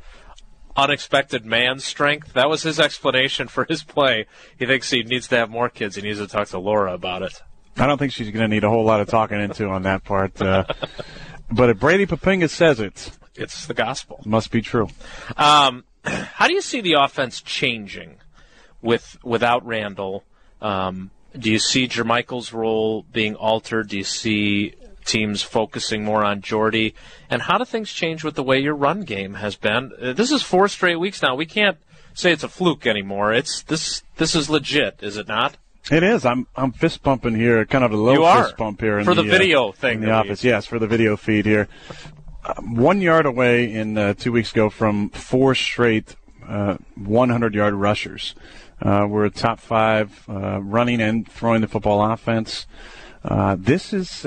unexpected 0.75 1.45
man 1.45 1.79
strength. 1.79 2.33
That 2.33 2.49
was 2.49 2.63
his 2.63 2.79
explanation 2.79 3.47
for 3.47 3.65
his 3.65 3.83
play. 3.83 4.27
He 4.57 4.65
thinks 4.65 4.89
he 4.89 5.03
needs 5.03 5.27
to 5.29 5.37
have 5.37 5.49
more 5.49 5.69
kids. 5.69 5.95
He 5.95 6.01
needs 6.01 6.19
to 6.19 6.27
talk 6.27 6.49
to 6.49 6.59
Laura 6.59 6.93
about 6.93 7.23
it. 7.23 7.41
I 7.77 7.87
don't 7.87 7.97
think 7.97 8.13
she's 8.13 8.29
going 8.31 8.49
to 8.49 8.53
need 8.53 8.63
a 8.63 8.69
whole 8.69 8.85
lot 8.85 9.01
of 9.01 9.07
talking 9.07 9.39
into 9.39 9.67
on 9.67 9.83
that 9.83 10.03
part. 10.03 10.41
Uh, 10.41 10.65
but 11.51 11.69
if 11.69 11.79
Brady 11.79 12.05
Poppinga 12.05 12.49
says 12.49 12.79
it, 12.79 13.11
it's 13.35 13.65
the 13.65 13.73
gospel. 13.73 14.21
Must 14.25 14.51
be 14.51 14.61
true. 14.61 14.89
Um, 15.35 15.83
how 16.03 16.47
do 16.47 16.53
you 16.53 16.61
see 16.61 16.81
the 16.81 16.93
offense 16.93 17.41
changing 17.41 18.17
with 18.81 19.17
without 19.23 19.65
Randall? 19.65 20.23
Um, 20.61 21.11
do 21.37 21.51
you 21.51 21.59
see 21.59 21.87
Jermichael's 21.87 22.53
role 22.53 23.03
being 23.11 23.35
altered? 23.35 23.89
Do 23.89 23.97
you 23.97 24.03
see 24.03 24.75
teams 25.05 25.41
focusing 25.41 26.03
more 26.03 26.23
on 26.23 26.41
Jordy. 26.41 26.95
And 27.29 27.43
how 27.43 27.57
do 27.57 27.65
things 27.65 27.93
change 27.93 28.23
with 28.23 28.35
the 28.35 28.43
way 28.43 28.59
your 28.59 28.75
run 28.75 29.01
game 29.01 29.35
has 29.35 29.55
been? 29.55 29.91
Uh, 30.01 30.13
this 30.13 30.31
is 30.31 30.41
four 30.41 30.67
straight 30.67 30.97
weeks 30.97 31.21
now. 31.21 31.35
We 31.35 31.45
can't 31.45 31.77
say 32.13 32.31
it's 32.31 32.43
a 32.43 32.49
fluke 32.49 32.85
anymore. 32.85 33.31
It's 33.31 33.63
this. 33.63 34.03
This 34.17 34.35
is 34.35 34.49
legit, 34.49 34.99
is 35.01 35.17
it 35.17 35.27
not? 35.27 35.57
It 35.91 36.03
is. 36.03 36.25
I'm 36.25 36.47
I'm 36.55 36.71
fist 36.71 37.03
pumping 37.03 37.35
here, 37.35 37.63
kind 37.65 37.83
of 37.83 37.91
a 37.91 37.97
low 37.97 38.41
fist 38.41 38.57
pump 38.57 38.81
here 38.81 39.03
for 39.03 39.13
the, 39.13 39.23
the, 39.23 39.29
video 39.29 39.69
uh, 39.69 39.71
thing 39.71 39.99
in 39.99 40.05
the 40.05 40.11
office. 40.11 40.43
Yes, 40.43 40.65
for 40.65 40.79
the 40.79 40.87
video 40.87 41.15
feed 41.15 41.45
here. 41.45 41.67
Uh, 42.43 42.55
one 42.61 43.01
yard 43.01 43.25
away 43.25 43.71
in 43.71 43.97
uh, 43.97 44.13
two 44.13 44.31
weeks 44.31 44.51
ago 44.51 44.69
from 44.69 45.09
four 45.09 45.55
straight 45.55 46.15
100 46.47 47.55
uh, 47.55 47.57
yard 47.57 47.73
rushers. 47.73 48.35
Uh, 48.81 49.07
we're 49.09 49.25
a 49.25 49.29
top 49.29 49.59
five 49.59 50.23
running 50.27 51.01
and 51.01 51.29
throwing 51.29 51.61
the 51.61 51.67
football 51.67 52.11
offense. 52.11 52.67
this 53.57 53.93
is 53.93 54.25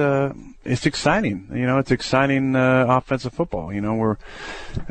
it's 0.69 0.87
exciting. 0.87 1.49
You 1.52 1.67
know, 1.67 1.78
it's 1.78 1.90
exciting 1.90 2.55
uh, 2.55 2.87
offensive 2.88 3.33
football. 3.33 3.73
You 3.73 3.81
know, 3.81 3.95
we're 3.95 4.17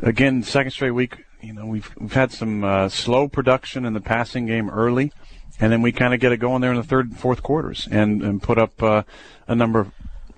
again 0.01 0.43
second 0.43 0.71
straight 0.71 0.91
week. 0.91 1.25
You 1.41 1.53
know, 1.53 1.65
we've 1.65 1.89
we've 1.99 2.13
had 2.13 2.31
some 2.31 2.63
uh, 2.63 2.89
slow 2.89 3.27
production 3.27 3.85
in 3.85 3.93
the 3.93 4.01
passing 4.01 4.47
game 4.47 4.69
early, 4.69 5.13
and 5.59 5.71
then 5.71 5.81
we 5.81 5.91
kind 5.91 6.13
of 6.13 6.19
get 6.19 6.31
it 6.31 6.37
going 6.37 6.61
there 6.61 6.71
in 6.71 6.77
the 6.77 6.83
third 6.83 7.09
and 7.09 7.19
fourth 7.19 7.43
quarters 7.43 7.87
and 7.91 8.23
and 8.23 8.41
put 8.41 8.57
up 8.57 8.81
uh, 8.81 9.03
a 9.47 9.55
number 9.55 9.91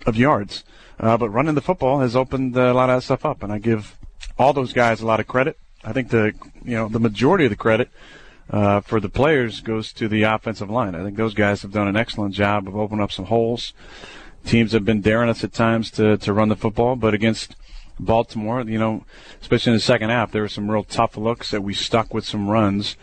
of 0.06 0.18
yards. 0.18 0.64
Uh, 1.00 1.16
but 1.16 1.30
running 1.30 1.56
the 1.56 1.62
football 1.62 2.02
has 2.02 2.16
opened 2.16 2.56
a 2.58 2.74
lot 2.74 2.90
of 2.90 2.98
that 2.98 3.04
stuff 3.04 3.26
up, 3.26 3.42
and 3.42 3.54
I 3.54 3.60
give 3.60 3.98
all 4.38 4.52
those 4.52 4.74
guys 4.74 5.02
a 5.02 5.06
lot 5.06 5.22
of 5.22 5.28
credit. 5.28 5.58
I 5.84 5.94
think 5.94 6.10
the 6.10 6.34
you 6.66 6.76
know 6.76 6.90
the 6.90 7.00
majority 7.00 7.46
of 7.46 7.50
the 7.50 7.56
credit 7.56 7.90
uh, 8.50 8.82
for 8.82 9.00
the 9.00 9.10
players 9.10 9.62
goes 9.62 9.94
to 9.94 10.08
the 10.08 10.24
offensive 10.24 10.70
line. 10.70 10.96
I 10.96 11.04
think 11.04 11.18
those 11.18 11.34
guys 11.34 11.62
have 11.62 11.72
done 11.72 11.88
an 11.88 11.98
excellent 11.98 12.34
job 12.34 12.68
of 12.68 12.76
opening 12.76 13.04
up 13.04 13.12
some 13.12 13.26
holes 13.26 13.74
teams 14.46 14.72
have 14.72 14.86
been 14.86 15.02
daring 15.02 15.30
us 15.30 15.44
at 15.44 15.54
times 15.54 15.92
to, 15.92 16.18
to 16.18 16.34
run 16.34 16.50
the 16.50 16.56
football, 16.56 16.96
but 16.96 17.14
against 17.14 17.56
Baltimore, 18.00 18.62
you 18.62 18.80
know, 18.80 19.06
especially 19.42 19.72
in 19.72 19.78
the 19.78 19.82
second 19.82 20.10
half, 20.10 20.32
there 20.32 20.42
were 20.42 20.48
some 20.48 20.72
real 20.72 20.84
tough 20.84 21.18
looks 21.18 21.52
that 21.52 21.62
we 21.62 21.74
stuck 21.74 22.14
with 22.14 22.26
some 22.26 22.50
runs. 22.50 22.96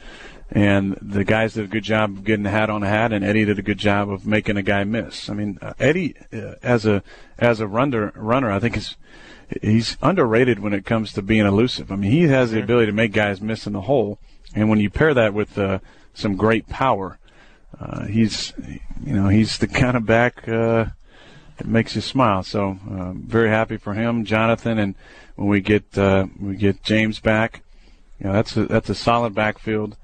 And 0.51 0.97
the 1.03 1.25
guys 1.25 1.55
did 1.55 1.65
a 1.65 1.69
good 1.69 1.83
job 1.83 2.11
of 2.11 2.25
getting 2.25 2.45
the 2.45 2.51
hat 2.51 2.71
on 2.71 2.83
the 2.83 2.87
hat, 2.87 3.13
and 3.13 3.25
Eddie 3.25 3.45
did 3.45 3.59
a 3.59 3.63
good 3.63 3.79
job 3.79 4.09
of 4.09 4.27
making 4.27 4.57
a 4.57 4.63
guy 4.63 4.85
miss. 4.85 5.29
I 5.29 5.35
mean, 5.35 5.59
uh, 5.61 5.75
Eddie, 5.81 6.15
uh, 6.33 6.55
as 6.63 6.87
a 6.87 7.03
as 7.37 7.59
a 7.59 7.67
runner, 7.67 8.13
runner, 8.15 8.53
I 8.53 8.61
think 8.61 8.77
is 8.77 8.95
he's 9.61 9.97
underrated 10.03 10.61
when 10.61 10.73
it 10.73 10.85
comes 10.85 11.13
to 11.15 11.23
being 11.23 11.47
elusive. 11.47 11.91
I 11.91 11.97
mean, 11.97 12.13
he 12.13 12.23
has 12.29 12.53
the 12.53 12.63
ability 12.63 12.87
to 12.87 12.93
make 12.93 13.13
guys 13.13 13.41
miss 13.41 13.67
in 13.67 13.73
the 13.73 13.83
hole, 13.83 14.21
And 14.57 14.71
when 14.71 14.81
you 14.81 14.89
pair 14.89 15.13
that 15.15 15.35
with 15.35 15.59
uh, 15.59 15.79
some 16.15 16.35
great 16.35 16.67
power, 16.67 17.19
uh, 17.79 18.07
he's 18.07 18.55
you 19.05 19.13
know 19.13 19.29
he's 19.29 19.59
the 19.59 19.69
kind 19.69 19.97
of 19.97 20.07
back 20.07 20.49
uh, 20.49 20.87
that 21.59 21.67
makes 21.67 21.95
you 21.95 22.01
smile. 22.01 22.43
So 22.43 22.79
uh, 22.91 23.13
very 23.13 23.51
happy 23.51 23.77
for 23.77 23.93
him, 23.93 24.25
Jonathan, 24.25 24.79
and 24.79 24.95
when 25.37 25.49
we 25.49 25.61
get 25.61 25.97
uh, 25.99 26.27
we 26.41 26.57
get 26.57 26.83
James 26.83 27.21
back, 27.21 27.63
you 28.19 28.27
know 28.27 28.33
that's 28.33 28.57
a, 28.57 28.65
that's 28.65 28.89
a 28.89 28.95
solid 28.95 29.35
backfield 29.35 29.97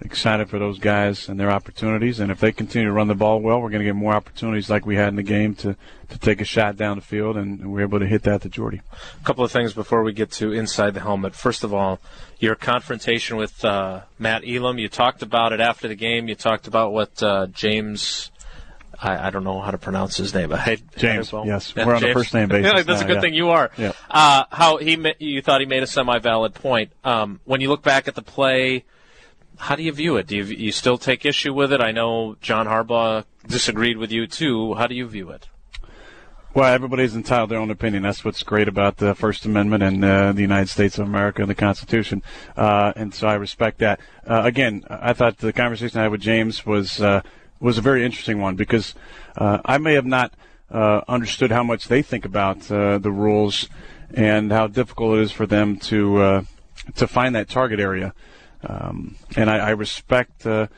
excited 0.00 0.48
for 0.48 0.58
those 0.58 0.78
guys 0.78 1.28
and 1.28 1.38
their 1.38 1.50
opportunities. 1.50 2.20
And 2.20 2.30
if 2.30 2.40
they 2.40 2.52
continue 2.52 2.88
to 2.88 2.92
run 2.92 3.08
the 3.08 3.14
ball 3.14 3.40
well, 3.40 3.60
we're 3.60 3.70
going 3.70 3.80
to 3.80 3.86
get 3.86 3.94
more 3.94 4.14
opportunities 4.14 4.68
like 4.68 4.86
we 4.86 4.96
had 4.96 5.08
in 5.08 5.16
the 5.16 5.22
game 5.22 5.54
to, 5.56 5.76
to 6.08 6.18
take 6.18 6.40
a 6.40 6.44
shot 6.44 6.76
down 6.76 6.96
the 6.96 7.02
field, 7.02 7.36
and 7.36 7.72
we're 7.72 7.82
able 7.82 7.98
to 7.98 8.06
hit 8.06 8.22
that 8.24 8.42
to 8.42 8.48
Jordy. 8.48 8.82
A 9.20 9.24
couple 9.24 9.44
of 9.44 9.52
things 9.52 9.72
before 9.72 10.02
we 10.02 10.12
get 10.12 10.30
to 10.32 10.52
inside 10.52 10.94
the 10.94 11.00
helmet. 11.00 11.34
First 11.34 11.64
of 11.64 11.72
all, 11.72 12.00
your 12.38 12.54
confrontation 12.54 13.36
with 13.36 13.64
uh, 13.64 14.02
Matt 14.18 14.42
Elam. 14.46 14.78
You 14.78 14.88
talked 14.88 15.22
about 15.22 15.52
it 15.52 15.60
after 15.60 15.88
the 15.88 15.94
game. 15.94 16.28
You 16.28 16.34
talked 16.34 16.66
about 16.66 16.92
what 16.92 17.22
uh, 17.22 17.46
James. 17.48 18.30
I, 19.00 19.26
I, 19.26 19.30
don't 19.30 19.42
know 19.42 19.60
how 19.60 19.72
to 19.72 19.78
pronounce 19.78 20.16
his 20.16 20.32
name, 20.32 20.50
but 20.50 20.60
hey, 20.60 20.78
James. 20.96 21.32
Yes, 21.32 21.74
we're 21.74 21.94
on 21.94 22.00
James. 22.00 22.02
the 22.02 22.12
first 22.12 22.32
name 22.32 22.48
basis. 22.50 22.72
yeah, 22.72 22.82
that's 22.82 23.00
now, 23.00 23.04
a 23.04 23.08
good 23.08 23.16
yeah. 23.16 23.20
thing 23.20 23.34
you 23.34 23.50
are. 23.50 23.70
Yeah. 23.76 23.92
Uh, 24.08 24.44
how 24.50 24.76
he 24.76 24.96
you 25.18 25.42
thought 25.42 25.60
he 25.60 25.66
made 25.66 25.82
a 25.82 25.86
semi-valid 25.86 26.54
point. 26.54 26.92
Um, 27.02 27.40
when 27.44 27.60
you 27.60 27.68
look 27.68 27.82
back 27.82 28.06
at 28.06 28.14
the 28.14 28.22
play, 28.22 28.84
how 29.58 29.76
do 29.76 29.82
you 29.82 29.92
view 29.92 30.16
it? 30.16 30.26
Do 30.26 30.36
you, 30.36 30.44
you 30.44 30.72
still 30.72 30.98
take 30.98 31.24
issue 31.24 31.52
with 31.52 31.72
it? 31.72 31.80
I 31.80 31.92
know 31.92 32.36
John 32.40 32.66
Harbaugh 32.66 33.24
disagreed 33.46 33.96
with 33.96 34.10
you 34.10 34.26
too. 34.26 34.74
How 34.74 34.86
do 34.86 34.94
you 34.94 35.06
view 35.06 35.30
it? 35.30 35.48
Well, 36.54 36.72
everybody's 36.72 37.16
entitled 37.16 37.50
their 37.50 37.58
own 37.58 37.72
opinion. 37.72 38.04
That's 38.04 38.24
what's 38.24 38.44
great 38.44 38.68
about 38.68 38.98
the 38.98 39.16
First 39.16 39.44
Amendment 39.44 39.82
and 39.82 40.04
uh, 40.04 40.32
the 40.32 40.42
United 40.42 40.68
States 40.68 40.98
of 40.98 41.06
America 41.06 41.42
and 41.42 41.50
the 41.50 41.54
Constitution. 41.56 42.22
Uh, 42.56 42.92
and 42.94 43.12
so 43.12 43.26
I 43.26 43.34
respect 43.34 43.78
that. 43.78 43.98
Uh, 44.24 44.42
again, 44.44 44.84
I 44.88 45.14
thought 45.14 45.38
the 45.38 45.52
conversation 45.52 45.98
I 45.98 46.04
had 46.04 46.12
with 46.12 46.20
James 46.20 46.64
was 46.64 47.00
uh, 47.00 47.22
was 47.58 47.76
a 47.76 47.80
very 47.80 48.04
interesting 48.04 48.40
one 48.40 48.54
because 48.54 48.94
uh, 49.36 49.58
I 49.64 49.78
may 49.78 49.94
have 49.94 50.06
not 50.06 50.32
uh, 50.70 51.00
understood 51.08 51.50
how 51.50 51.64
much 51.64 51.88
they 51.88 52.02
think 52.02 52.24
about 52.24 52.60
the 52.60 53.00
rules 53.10 53.68
and 54.12 54.52
how 54.52 54.68
difficult 54.68 55.18
it 55.18 55.22
is 55.22 55.32
for 55.32 55.46
them 55.46 55.76
to 55.78 56.46
to 56.94 57.08
find 57.08 57.34
that 57.34 57.48
target 57.48 57.80
area. 57.80 58.14
Um, 58.66 59.16
and 59.36 59.50
I, 59.50 59.58
I 59.58 59.70
respect 59.70 60.46
uh, 60.46 60.68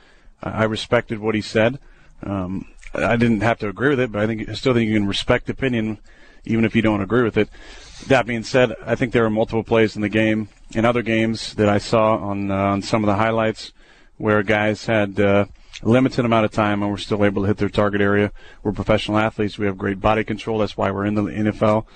I 0.43 0.65
respected 0.65 1.19
what 1.19 1.35
he 1.35 1.41
said. 1.41 1.79
Um, 2.23 2.67
I 2.95 3.17
didn't 3.17 3.43
have 3.43 3.59
to 3.59 3.69
agree 3.69 3.91
with 3.91 4.01
it, 4.01 4.13
but 4.13 4.23
I 4.23 4.27
think 4.27 4.49
I 4.49 4.55
still 4.55 4.75
think 4.75 4.89
you 4.89 4.95
can 4.95 5.07
respect 5.07 5.51
opinion 5.51 5.99
even 6.45 6.65
if 6.65 6.77
you 6.77 6.83
don't 6.83 7.03
agree 7.03 7.23
with 7.23 7.37
it. 7.37 7.49
That 8.07 8.27
being 8.27 8.45
said, 8.45 8.73
I 8.85 8.95
think 8.95 9.13
there 9.13 9.25
are 9.25 9.31
multiple 9.31 9.65
plays 9.65 9.97
in 9.97 10.03
the 10.03 10.09
game 10.09 10.49
in 10.73 10.85
other 10.85 11.03
games 11.03 11.55
that 11.55 11.69
I 11.69 11.79
saw 11.79 12.17
on 12.17 12.51
uh, 12.51 12.55
on 12.55 12.83
some 12.83 13.03
of 13.03 13.09
the 13.09 13.17
highlights 13.17 13.73
where 14.17 14.43
guys 14.43 14.87
had 14.87 15.21
uh, 15.21 15.47
a 15.83 15.89
limited 15.89 16.25
amount 16.25 16.45
of 16.45 16.53
time 16.53 16.83
and 16.83 16.91
were 16.91 16.99
still 16.99 17.25
able 17.25 17.43
to 17.43 17.49
hit 17.49 17.59
their 17.59 17.69
target 17.69 18.01
area. 18.01 18.33
We're 18.63 18.73
professional 18.73 19.19
athletes. 19.19 19.59
We 19.59 19.67
have 19.67 19.77
great 19.77 20.01
body 20.01 20.25
control. 20.25 20.59
That's 20.59 20.77
why 20.77 20.91
we're 20.91 21.07
in 21.07 21.15
the 21.15 21.23
NFL 21.23 21.87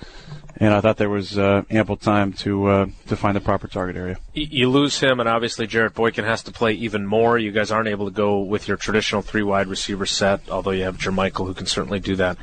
and 0.60 0.74
I 0.74 0.82
thought 0.82 0.98
there 0.98 1.10
was 1.10 1.38
uh, 1.38 1.62
ample 1.70 1.96
time 1.96 2.34
to 2.34 2.66
uh, 2.66 2.86
to 3.08 3.16
find 3.16 3.34
the 3.34 3.40
proper 3.40 3.66
target 3.66 3.96
area. 3.96 4.18
You 4.34 4.68
lose 4.68 5.00
him, 5.00 5.18
and 5.18 5.28
obviously 5.28 5.66
Jarrett 5.66 5.94
Boykin 5.94 6.24
has 6.24 6.42
to 6.44 6.52
play 6.52 6.74
even 6.74 7.06
more. 7.06 7.38
You 7.38 7.50
guys 7.50 7.70
aren't 7.70 7.88
able 7.88 8.04
to 8.04 8.12
go 8.12 8.40
with 8.40 8.68
your 8.68 8.76
traditional 8.76 9.22
three 9.22 9.42
wide 9.42 9.66
receiver 9.66 10.04
set, 10.04 10.48
although 10.50 10.70
you 10.70 10.84
have 10.84 10.98
Jermichael 10.98 11.46
who 11.46 11.54
can 11.54 11.66
certainly 11.66 11.98
do 11.98 12.14
that. 12.16 12.36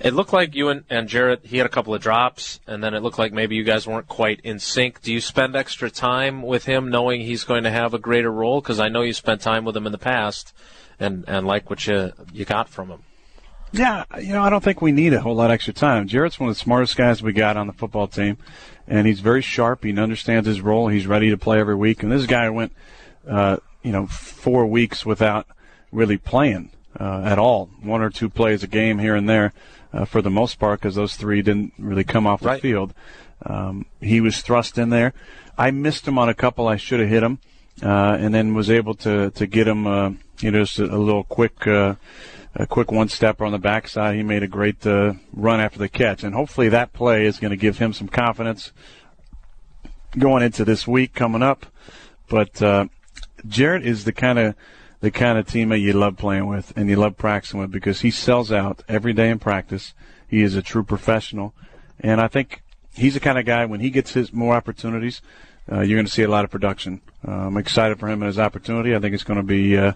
It 0.00 0.14
looked 0.14 0.32
like 0.32 0.56
you 0.56 0.68
and, 0.68 0.82
and 0.90 1.08
Jarrett, 1.08 1.44
he 1.44 1.58
had 1.58 1.66
a 1.66 1.68
couple 1.70 1.94
of 1.94 2.02
drops, 2.02 2.58
and 2.66 2.82
then 2.82 2.92
it 2.92 3.04
looked 3.04 3.20
like 3.20 3.32
maybe 3.32 3.54
you 3.54 3.62
guys 3.62 3.86
weren't 3.86 4.08
quite 4.08 4.40
in 4.40 4.58
sync. 4.58 5.00
Do 5.00 5.12
you 5.12 5.20
spend 5.20 5.54
extra 5.54 5.90
time 5.90 6.42
with 6.42 6.64
him 6.64 6.90
knowing 6.90 7.20
he's 7.20 7.44
going 7.44 7.62
to 7.64 7.70
have 7.70 7.94
a 7.94 8.00
greater 8.00 8.32
role? 8.32 8.60
Because 8.60 8.80
I 8.80 8.88
know 8.88 9.02
you 9.02 9.12
spent 9.12 9.42
time 9.42 9.64
with 9.64 9.76
him 9.76 9.86
in 9.86 9.92
the 9.92 9.98
past 9.98 10.52
and, 10.98 11.24
and 11.28 11.46
like 11.46 11.70
what 11.70 11.86
you, 11.86 12.12
you 12.32 12.44
got 12.44 12.68
from 12.68 12.88
him. 12.88 13.02
Yeah, 13.72 14.04
you 14.20 14.34
know, 14.34 14.42
I 14.42 14.50
don't 14.50 14.62
think 14.62 14.82
we 14.82 14.92
need 14.92 15.14
a 15.14 15.20
whole 15.20 15.34
lot 15.34 15.50
extra 15.50 15.72
time. 15.72 16.06
Jarrett's 16.06 16.38
one 16.38 16.50
of 16.50 16.54
the 16.54 16.60
smartest 16.60 16.94
guys 16.94 17.22
we 17.22 17.32
got 17.32 17.56
on 17.56 17.66
the 17.66 17.72
football 17.72 18.06
team, 18.06 18.36
and 18.86 19.06
he's 19.06 19.20
very 19.20 19.40
sharp. 19.40 19.82
He 19.82 19.98
understands 19.98 20.46
his 20.46 20.60
role. 20.60 20.88
He's 20.88 21.06
ready 21.06 21.30
to 21.30 21.38
play 21.38 21.58
every 21.58 21.74
week. 21.74 22.02
And 22.02 22.12
this 22.12 22.26
guy 22.26 22.50
went, 22.50 22.72
uh, 23.26 23.56
you 23.82 23.90
know, 23.90 24.06
four 24.06 24.66
weeks 24.66 25.06
without 25.06 25.46
really 25.90 26.18
playing 26.18 26.70
uh, 27.00 27.22
at 27.24 27.38
all. 27.38 27.70
One 27.80 28.02
or 28.02 28.10
two 28.10 28.28
plays 28.28 28.62
a 28.62 28.66
game 28.66 28.98
here 28.98 29.14
and 29.14 29.26
there, 29.26 29.54
uh, 29.92 30.04
for 30.04 30.20
the 30.20 30.30
most 30.30 30.58
part, 30.58 30.80
because 30.80 30.94
those 30.94 31.16
three 31.16 31.40
didn't 31.40 31.72
really 31.78 32.04
come 32.04 32.26
off 32.26 32.40
the 32.40 32.48
right. 32.48 32.62
field. 32.62 32.92
Um, 33.46 33.86
he 34.00 34.20
was 34.20 34.42
thrust 34.42 34.76
in 34.76 34.90
there. 34.90 35.14
I 35.56 35.70
missed 35.70 36.06
him 36.06 36.18
on 36.18 36.28
a 36.28 36.34
couple. 36.34 36.68
I 36.68 36.76
should 36.76 37.00
have 37.00 37.08
hit 37.08 37.22
him, 37.22 37.38
uh, 37.82 38.16
and 38.20 38.34
then 38.34 38.54
was 38.54 38.70
able 38.70 38.94
to 38.96 39.30
to 39.30 39.46
get 39.46 39.66
him, 39.66 39.86
uh, 39.86 40.10
you 40.40 40.50
know, 40.50 40.64
just 40.64 40.78
a, 40.78 40.84
a 40.84 40.96
little 40.96 41.24
quick 41.24 41.66
uh, 41.66 41.94
a 42.54 42.66
quick 42.66 42.92
one 42.92 43.08
stepper 43.08 43.44
on 43.44 43.52
the 43.52 43.58
backside. 43.58 44.14
He 44.14 44.22
made 44.22 44.42
a 44.42 44.48
great 44.48 44.86
uh, 44.86 45.14
run 45.32 45.60
after 45.60 45.78
the 45.78 45.88
catch, 45.88 46.22
and 46.22 46.34
hopefully 46.34 46.68
that 46.68 46.92
play 46.92 47.26
is 47.26 47.38
going 47.38 47.50
to 47.50 47.56
give 47.56 47.78
him 47.78 47.92
some 47.92 48.08
confidence 48.08 48.72
going 50.18 50.42
into 50.42 50.64
this 50.64 50.86
week 50.86 51.14
coming 51.14 51.42
up. 51.42 51.66
But 52.28 52.60
uh, 52.62 52.86
Jarrett 53.46 53.84
is 53.84 54.04
the 54.04 54.12
kind 54.12 54.38
of 54.38 54.54
the 55.00 55.10
kind 55.10 55.38
of 55.38 55.46
teammate 55.46 55.80
you 55.80 55.92
love 55.92 56.16
playing 56.16 56.46
with 56.46 56.72
and 56.76 56.88
you 56.88 56.94
love 56.94 57.16
practicing 57.16 57.58
with 57.58 57.72
because 57.72 58.02
he 58.02 58.10
sells 58.10 58.52
out 58.52 58.84
every 58.88 59.12
day 59.12 59.30
in 59.30 59.38
practice. 59.38 59.94
He 60.28 60.42
is 60.42 60.54
a 60.54 60.62
true 60.62 60.84
professional, 60.84 61.54
and 61.98 62.20
I 62.20 62.28
think 62.28 62.62
he's 62.94 63.14
the 63.14 63.20
kind 63.20 63.38
of 63.38 63.44
guy 63.44 63.64
when 63.64 63.80
he 63.80 63.90
gets 63.90 64.12
his 64.12 64.32
more 64.32 64.54
opportunities, 64.54 65.20
you're 65.70 65.96
going 65.96 66.06
to 66.06 66.12
see 66.12 66.22
a 66.22 66.28
lot 66.28 66.44
of 66.44 66.50
production. 66.50 67.00
Uh, 67.26 67.46
I'm 67.46 67.56
excited 67.56 67.98
for 67.98 68.08
him 68.08 68.22
and 68.22 68.26
his 68.26 68.38
opportunity. 68.38 68.94
I 68.94 68.98
think 68.98 69.14
it's 69.14 69.24
going 69.24 69.38
to 69.38 69.44
be 69.44 69.76
uh, 69.76 69.92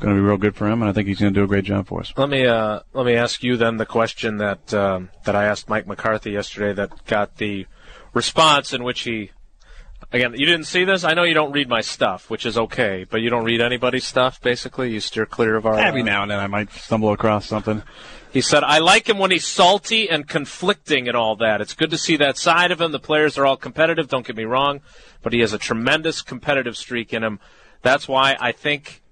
going 0.00 0.14
to 0.14 0.20
be 0.20 0.26
real 0.26 0.36
good 0.36 0.56
for 0.56 0.68
him, 0.68 0.82
and 0.82 0.88
I 0.88 0.92
think 0.92 1.08
he's 1.08 1.20
going 1.20 1.32
to 1.32 1.40
do 1.40 1.44
a 1.44 1.48
great 1.48 1.64
job 1.64 1.86
for 1.86 2.00
us. 2.00 2.12
Let 2.16 2.28
me 2.28 2.46
uh, 2.46 2.80
let 2.92 3.06
me 3.06 3.14
ask 3.14 3.42
you 3.42 3.56
then 3.56 3.76
the 3.76 3.86
question 3.86 4.38
that 4.38 4.74
um, 4.74 5.10
that 5.24 5.36
I 5.36 5.44
asked 5.44 5.68
Mike 5.68 5.86
McCarthy 5.86 6.32
yesterday 6.32 6.72
that 6.74 7.04
got 7.06 7.36
the 7.36 7.66
response 8.12 8.72
in 8.72 8.84
which 8.84 9.02
he 9.02 9.30
again 10.12 10.32
you 10.32 10.46
didn't 10.46 10.64
see 10.64 10.84
this. 10.84 11.04
I 11.04 11.14
know 11.14 11.22
you 11.24 11.34
don't 11.34 11.52
read 11.52 11.68
my 11.68 11.80
stuff, 11.80 12.30
which 12.30 12.46
is 12.46 12.58
okay, 12.58 13.04
but 13.08 13.20
you 13.20 13.30
don't 13.30 13.44
read 13.44 13.60
anybody's 13.60 14.04
stuff. 14.04 14.40
Basically, 14.40 14.92
you 14.92 15.00
steer 15.00 15.26
clear 15.26 15.56
of 15.56 15.66
our. 15.66 15.78
Every 15.78 16.02
uh, 16.02 16.06
now 16.06 16.22
and 16.22 16.30
then, 16.30 16.40
I 16.40 16.46
might 16.46 16.72
stumble 16.72 17.12
across 17.12 17.46
something. 17.46 17.82
He 18.32 18.40
said, 18.40 18.64
I 18.64 18.78
like 18.78 19.08
him 19.08 19.18
when 19.18 19.30
he's 19.30 19.46
salty 19.46 20.10
and 20.10 20.26
conflicting 20.26 21.06
and 21.06 21.16
all 21.16 21.36
that. 21.36 21.60
It's 21.60 21.72
good 21.72 21.90
to 21.90 21.98
see 21.98 22.16
that 22.16 22.36
side 22.36 22.72
of 22.72 22.80
him. 22.80 22.90
The 22.90 22.98
players 22.98 23.38
are 23.38 23.46
all 23.46 23.56
competitive, 23.56 24.08
don't 24.08 24.26
get 24.26 24.34
me 24.34 24.44
wrong, 24.44 24.80
but 25.22 25.32
he 25.32 25.38
has 25.38 25.52
a 25.52 25.58
tremendous 25.58 26.20
competitive 26.20 26.76
streak 26.76 27.12
in 27.12 27.22
him. 27.22 27.38
That's 27.82 28.08
why 28.08 28.36
I 28.40 28.50
think 28.50 29.02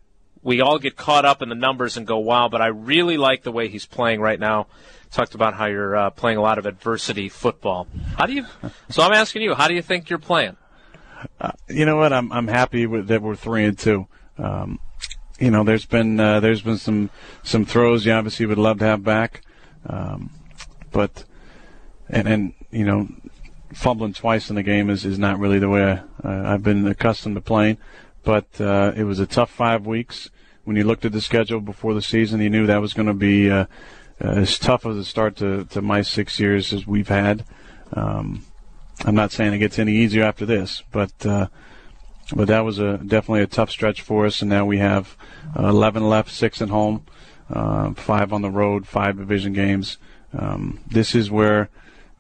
we 0.42 0.60
all 0.60 0.80
get 0.80 0.96
caught 0.96 1.24
up 1.24 1.40
in 1.40 1.48
the 1.48 1.54
numbers 1.54 1.96
and 1.96 2.04
go, 2.04 2.18
wow, 2.18 2.48
but 2.48 2.60
I 2.60 2.66
really 2.66 3.16
like 3.16 3.44
the 3.44 3.52
way 3.52 3.68
he's 3.68 3.86
playing 3.86 4.20
right 4.20 4.40
now. 4.40 4.66
Talked 5.12 5.36
about 5.36 5.54
how 5.54 5.66
you're 5.66 5.94
uh, 5.94 6.10
playing 6.10 6.38
a 6.38 6.42
lot 6.42 6.58
of 6.58 6.66
adversity 6.66 7.28
football. 7.28 7.86
How 8.16 8.26
do 8.26 8.32
you? 8.32 8.46
So 8.88 9.02
I'm 9.02 9.12
asking 9.12 9.42
you, 9.42 9.54
how 9.54 9.68
do 9.68 9.74
you 9.74 9.82
think 9.82 10.10
you're 10.10 10.18
playing? 10.18 10.56
Uh, 11.40 11.52
you 11.68 11.84
know 11.84 11.96
what? 11.96 12.12
I'm 12.12 12.32
I'm 12.32 12.48
happy 12.48 12.86
with 12.86 13.08
that 13.08 13.22
we're 13.22 13.36
three 13.36 13.64
and 13.64 13.78
two. 13.78 14.06
Um, 14.38 14.78
you 15.38 15.50
know, 15.50 15.64
there's 15.64 15.86
been 15.86 16.18
uh, 16.18 16.40
there's 16.40 16.62
been 16.62 16.78
some 16.78 17.10
some 17.42 17.64
throws 17.64 18.06
you 18.06 18.12
obviously 18.12 18.46
would 18.46 18.58
love 18.58 18.78
to 18.78 18.84
have 18.84 19.02
back, 19.04 19.42
um, 19.86 20.30
but 20.90 21.24
and 22.08 22.28
and 22.28 22.52
you 22.70 22.84
know, 22.84 23.08
fumbling 23.72 24.12
twice 24.12 24.50
in 24.50 24.56
the 24.56 24.62
game 24.62 24.90
is, 24.90 25.04
is 25.04 25.18
not 25.18 25.38
really 25.38 25.58
the 25.58 25.68
way 25.68 26.00
I, 26.22 26.54
I've 26.54 26.62
been 26.62 26.86
accustomed 26.86 27.34
to 27.36 27.40
playing 27.40 27.78
but 28.22 28.60
uh, 28.60 28.92
it 28.96 29.04
was 29.04 29.18
a 29.18 29.26
tough 29.26 29.50
five 29.50 29.86
weeks. 29.86 30.30
When 30.64 30.76
you 30.76 30.84
looked 30.84 31.04
at 31.04 31.12
the 31.12 31.20
schedule 31.20 31.60
before 31.60 31.94
the 31.94 32.02
season, 32.02 32.40
you 32.40 32.50
knew 32.50 32.66
that 32.66 32.80
was 32.80 32.94
going 32.94 33.06
to 33.06 33.14
be 33.14 33.50
uh, 33.50 33.66
as 34.20 34.58
tough 34.58 34.84
of 34.84 34.96
a 34.96 35.04
start 35.04 35.36
to, 35.36 35.64
to 35.66 35.82
my 35.82 36.02
six 36.02 36.38
years 36.38 36.72
as 36.72 36.86
we've 36.86 37.08
had. 37.08 37.44
Um, 37.92 38.44
I'm 39.04 39.14
not 39.14 39.32
saying 39.32 39.52
it 39.52 39.58
gets 39.58 39.78
any 39.78 39.92
easier 39.92 40.24
after 40.24 40.46
this, 40.46 40.82
but 40.92 41.26
uh, 41.26 41.48
but 42.34 42.48
that 42.48 42.60
was 42.60 42.78
a 42.78 42.98
definitely 42.98 43.42
a 43.42 43.46
tough 43.46 43.70
stretch 43.70 44.00
for 44.00 44.26
us. 44.26 44.40
And 44.40 44.50
now 44.50 44.64
we 44.64 44.78
have 44.78 45.16
uh, 45.58 45.66
11 45.68 46.08
left, 46.08 46.30
six 46.30 46.62
at 46.62 46.68
home, 46.68 47.04
uh, 47.50 47.92
five 47.94 48.32
on 48.32 48.42
the 48.42 48.50
road, 48.50 48.86
five 48.86 49.18
division 49.18 49.52
games. 49.52 49.98
Um, 50.32 50.80
this 50.86 51.14
is 51.14 51.30
where, 51.30 51.68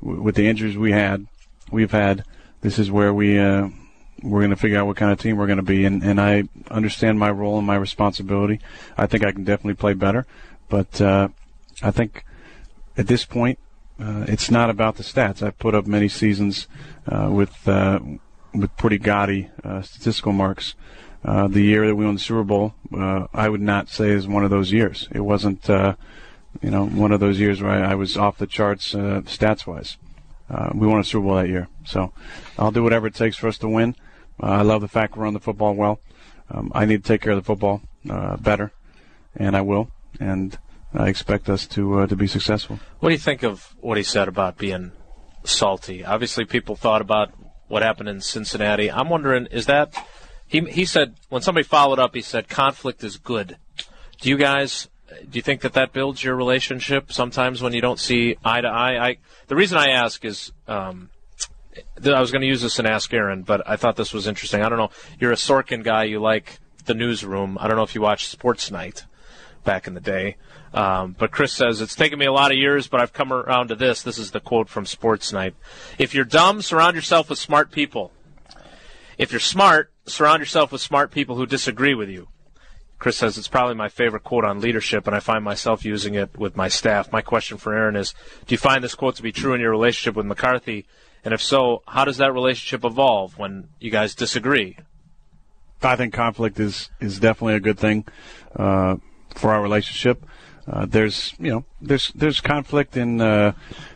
w- 0.02 0.20
with 0.20 0.34
the 0.34 0.48
injuries 0.48 0.76
we 0.76 0.92
had, 0.92 1.26
we've 1.70 1.92
had, 1.92 2.24
this 2.60 2.78
is 2.78 2.90
where 2.90 3.14
we 3.14 3.38
uh, 3.38 3.68
we're 4.22 4.40
going 4.40 4.50
to 4.50 4.56
figure 4.56 4.78
out 4.78 4.86
what 4.86 4.96
kind 4.96 5.10
of 5.10 5.18
team 5.18 5.36
we're 5.36 5.46
going 5.46 5.56
to 5.56 5.62
be. 5.62 5.84
And, 5.84 6.02
and 6.02 6.20
I 6.20 6.44
understand 6.70 7.18
my 7.18 7.30
role 7.30 7.58
and 7.58 7.66
my 7.66 7.76
responsibility. 7.76 8.60
I 8.96 9.06
think 9.06 9.24
I 9.24 9.32
can 9.32 9.44
definitely 9.44 9.74
play 9.74 9.94
better. 9.94 10.26
But 10.68 11.00
uh, 11.00 11.28
I 11.82 11.90
think 11.90 12.24
at 12.96 13.06
this 13.06 13.24
point, 13.24 13.58
uh, 14.00 14.24
it's 14.28 14.50
not 14.50 14.70
about 14.70 14.96
the 14.96 15.02
stats. 15.02 15.42
I've 15.42 15.58
put 15.58 15.74
up 15.74 15.86
many 15.86 16.08
seasons 16.08 16.66
uh, 17.06 17.28
with 17.30 17.68
uh, 17.68 18.00
with 18.54 18.76
pretty 18.76 18.98
gaudy 18.98 19.50
uh, 19.64 19.82
statistical 19.82 20.32
marks. 20.32 20.74
Uh, 21.24 21.46
the 21.46 21.62
year 21.62 21.86
that 21.86 21.94
we 21.94 22.04
won 22.04 22.14
the 22.14 22.20
Super 22.20 22.42
Bowl, 22.42 22.74
uh, 22.92 23.26
I 23.32 23.48
would 23.48 23.60
not 23.60 23.88
say 23.88 24.10
is 24.10 24.26
one 24.26 24.44
of 24.44 24.50
those 24.50 24.72
years. 24.72 25.08
It 25.12 25.20
wasn't, 25.20 25.68
you 25.68 26.70
know, 26.70 26.86
one 26.86 27.12
of 27.12 27.20
those 27.20 27.38
years 27.38 27.62
where 27.62 27.70
I, 27.70 27.92
I 27.92 27.94
was 27.94 28.16
off 28.16 28.38
the 28.38 28.46
charts 28.46 28.92
stats 28.92 29.66
wise. 29.66 29.98
We 30.74 30.86
won 30.86 30.98
a 30.98 31.04
Super 31.04 31.24
Bowl 31.24 31.36
that 31.36 31.48
year, 31.48 31.68
so 31.84 32.12
I'll 32.58 32.72
do 32.72 32.82
whatever 32.82 33.06
it 33.06 33.14
takes 33.14 33.36
for 33.36 33.46
us 33.46 33.56
to 33.58 33.68
win. 33.68 33.94
I 34.40 34.62
love 34.62 34.80
the 34.80 34.88
fact 34.88 35.16
we 35.16 35.22
run 35.22 35.32
the 35.32 35.40
football 35.40 35.74
well. 35.74 36.00
um, 36.50 36.72
I 36.74 36.84
need 36.84 37.04
to 37.04 37.08
take 37.08 37.22
care 37.22 37.32
of 37.32 37.38
the 37.38 37.44
football 37.44 37.82
better, 38.04 38.72
and 39.36 39.56
I 39.56 39.60
will. 39.60 39.90
And 40.20 40.58
I 40.94 41.08
expect 41.08 41.48
us 41.48 41.66
to 41.68 42.00
uh, 42.00 42.06
to 42.06 42.16
be 42.16 42.26
successful. 42.26 42.78
What 43.00 43.08
do 43.08 43.14
you 43.14 43.18
think 43.18 43.42
of 43.42 43.74
what 43.80 43.96
he 43.96 44.02
said 44.02 44.28
about 44.28 44.58
being 44.58 44.92
salty? 45.44 46.04
Obviously, 46.04 46.44
people 46.44 46.76
thought 46.76 47.00
about 47.00 47.32
what 47.68 47.82
happened 47.82 48.08
in 48.08 48.20
Cincinnati. 48.20 48.90
I'm 48.90 49.08
wondering, 49.08 49.46
is 49.46 49.66
that 49.66 49.94
he? 50.46 50.60
He 50.60 50.84
said 50.84 51.16
when 51.30 51.42
somebody 51.42 51.66
followed 51.66 51.98
up, 51.98 52.14
he 52.14 52.20
said 52.20 52.48
conflict 52.48 53.02
is 53.02 53.16
good. 53.16 53.56
Do 54.20 54.28
you 54.28 54.36
guys? 54.36 54.88
Do 55.08 55.38
you 55.38 55.42
think 55.42 55.60
that 55.60 55.74
that 55.74 55.92
builds 55.92 56.24
your 56.24 56.34
relationship 56.34 57.12
sometimes 57.12 57.60
when 57.60 57.74
you 57.74 57.82
don't 57.82 57.98
see 57.98 58.36
eye 58.44 58.60
to 58.60 58.68
eye? 58.68 59.08
I, 59.08 59.16
the 59.46 59.56
reason 59.56 59.76
I 59.76 59.90
ask 59.90 60.24
is 60.24 60.52
um, 60.66 61.10
I 62.04 62.20
was 62.20 62.30
going 62.30 62.40
to 62.40 62.48
use 62.48 62.62
this 62.62 62.78
and 62.78 62.88
ask 62.88 63.12
Aaron, 63.12 63.42
but 63.42 63.62
I 63.68 63.76
thought 63.76 63.96
this 63.96 64.14
was 64.14 64.26
interesting. 64.26 64.62
I 64.62 64.68
don't 64.70 64.78
know. 64.78 64.90
You're 65.20 65.32
a 65.32 65.36
Sorkin 65.36 65.82
guy. 65.82 66.04
You 66.04 66.18
like 66.18 66.58
the 66.86 66.94
newsroom. 66.94 67.58
I 67.60 67.68
don't 67.68 67.76
know 67.76 67.82
if 67.82 67.94
you 67.94 68.00
watch 68.00 68.26
Sports 68.26 68.70
Night 68.70 69.04
back 69.64 69.86
in 69.86 69.94
the 69.94 70.00
day. 70.00 70.36
Um, 70.74 71.14
but 71.18 71.30
Chris 71.30 71.52
says, 71.52 71.80
It's 71.80 71.94
taken 71.94 72.18
me 72.18 72.26
a 72.26 72.32
lot 72.32 72.50
of 72.50 72.58
years, 72.58 72.88
but 72.88 73.00
I've 73.00 73.12
come 73.12 73.32
around 73.32 73.68
to 73.68 73.74
this. 73.74 74.02
This 74.02 74.18
is 74.18 74.30
the 74.30 74.40
quote 74.40 74.68
from 74.68 74.86
Sports 74.86 75.32
Night. 75.32 75.54
If 75.98 76.14
you're 76.14 76.24
dumb, 76.24 76.62
surround 76.62 76.96
yourself 76.96 77.28
with 77.28 77.38
smart 77.38 77.70
people. 77.70 78.12
If 79.18 79.32
you're 79.32 79.40
smart, 79.40 79.92
surround 80.06 80.40
yourself 80.40 80.72
with 80.72 80.80
smart 80.80 81.10
people 81.10 81.36
who 81.36 81.46
disagree 81.46 81.94
with 81.94 82.08
you. 82.08 82.28
Chris 82.98 83.16
says 83.16 83.36
it's 83.36 83.48
probably 83.48 83.74
my 83.74 83.88
favorite 83.88 84.22
quote 84.22 84.44
on 84.44 84.60
leadership, 84.60 85.08
and 85.08 85.16
I 85.16 85.18
find 85.18 85.44
myself 85.44 85.84
using 85.84 86.14
it 86.14 86.38
with 86.38 86.56
my 86.56 86.68
staff. 86.68 87.10
My 87.10 87.20
question 87.20 87.58
for 87.58 87.74
Aaron 87.74 87.96
is 87.96 88.14
Do 88.46 88.54
you 88.54 88.58
find 88.58 88.82
this 88.82 88.94
quote 88.94 89.16
to 89.16 89.22
be 89.22 89.32
true 89.32 89.54
in 89.54 89.60
your 89.60 89.72
relationship 89.72 90.14
with 90.14 90.24
McCarthy? 90.24 90.86
And 91.24 91.34
if 91.34 91.42
so, 91.42 91.82
how 91.86 92.04
does 92.04 92.16
that 92.18 92.32
relationship 92.32 92.84
evolve 92.84 93.38
when 93.38 93.68
you 93.80 93.90
guys 93.90 94.14
disagree? 94.14 94.76
I 95.82 95.96
think 95.96 96.14
conflict 96.14 96.60
is, 96.60 96.90
is 97.00 97.18
definitely 97.18 97.54
a 97.54 97.60
good 97.60 97.78
thing 97.78 98.04
uh, 98.54 98.96
for 99.38 99.52
our 99.52 99.62
relationship. 99.62 100.24
Uh, 100.66 100.86
there's 100.86 101.34
you 101.38 101.50
know 101.50 101.64
there's 101.80 102.12
there's 102.14 102.40
conflict 102.40 102.96
in 102.96 103.20
uh, 103.20 103.52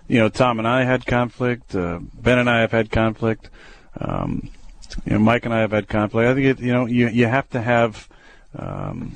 you 0.08 0.18
know 0.18 0.28
Tom 0.28 0.58
and 0.58 0.66
I 0.66 0.84
had 0.84 1.06
conflict. 1.06 1.74
Uh, 1.74 2.00
ben 2.14 2.38
and 2.38 2.50
I 2.50 2.60
have 2.60 2.72
had 2.72 2.90
conflict. 2.90 3.50
Um, 4.00 4.50
you 5.04 5.12
know 5.12 5.18
Mike 5.18 5.44
and 5.44 5.54
I 5.54 5.60
have 5.60 5.70
had 5.70 5.88
conflict. 5.88 6.28
I 6.28 6.34
think 6.34 6.46
it, 6.46 6.60
you 6.60 6.72
know 6.72 6.86
you 6.86 7.08
you 7.08 7.26
have 7.26 7.48
to 7.50 7.62
have 7.62 8.08
um, 8.58 9.14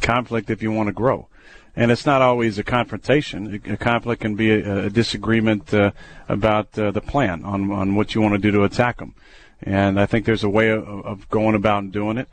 conflict 0.00 0.50
if 0.50 0.62
you 0.62 0.70
want 0.70 0.88
to 0.88 0.92
grow. 0.92 1.28
And 1.74 1.90
it's 1.90 2.04
not 2.04 2.20
always 2.20 2.58
a 2.58 2.64
confrontation. 2.64 3.62
A 3.66 3.78
conflict 3.78 4.20
can 4.20 4.34
be 4.34 4.50
a, 4.50 4.86
a 4.86 4.90
disagreement 4.90 5.72
uh, 5.72 5.92
about 6.28 6.78
uh, 6.78 6.90
the 6.90 7.00
plan 7.00 7.44
on 7.44 7.70
on 7.70 7.94
what 7.94 8.14
you 8.14 8.20
want 8.20 8.34
to 8.34 8.38
do 8.38 8.50
to 8.50 8.64
attack 8.64 8.98
them. 8.98 9.14
And 9.62 9.98
I 9.98 10.04
think 10.04 10.26
there's 10.26 10.44
a 10.44 10.50
way 10.50 10.68
of, 10.68 10.86
of 10.86 11.28
going 11.30 11.54
about 11.54 11.84
and 11.84 11.92
doing 11.92 12.18
it 12.18 12.28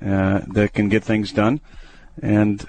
uh, 0.00 0.42
that 0.52 0.74
can 0.74 0.88
get 0.88 1.02
things 1.02 1.32
done. 1.32 1.60
And 2.22 2.66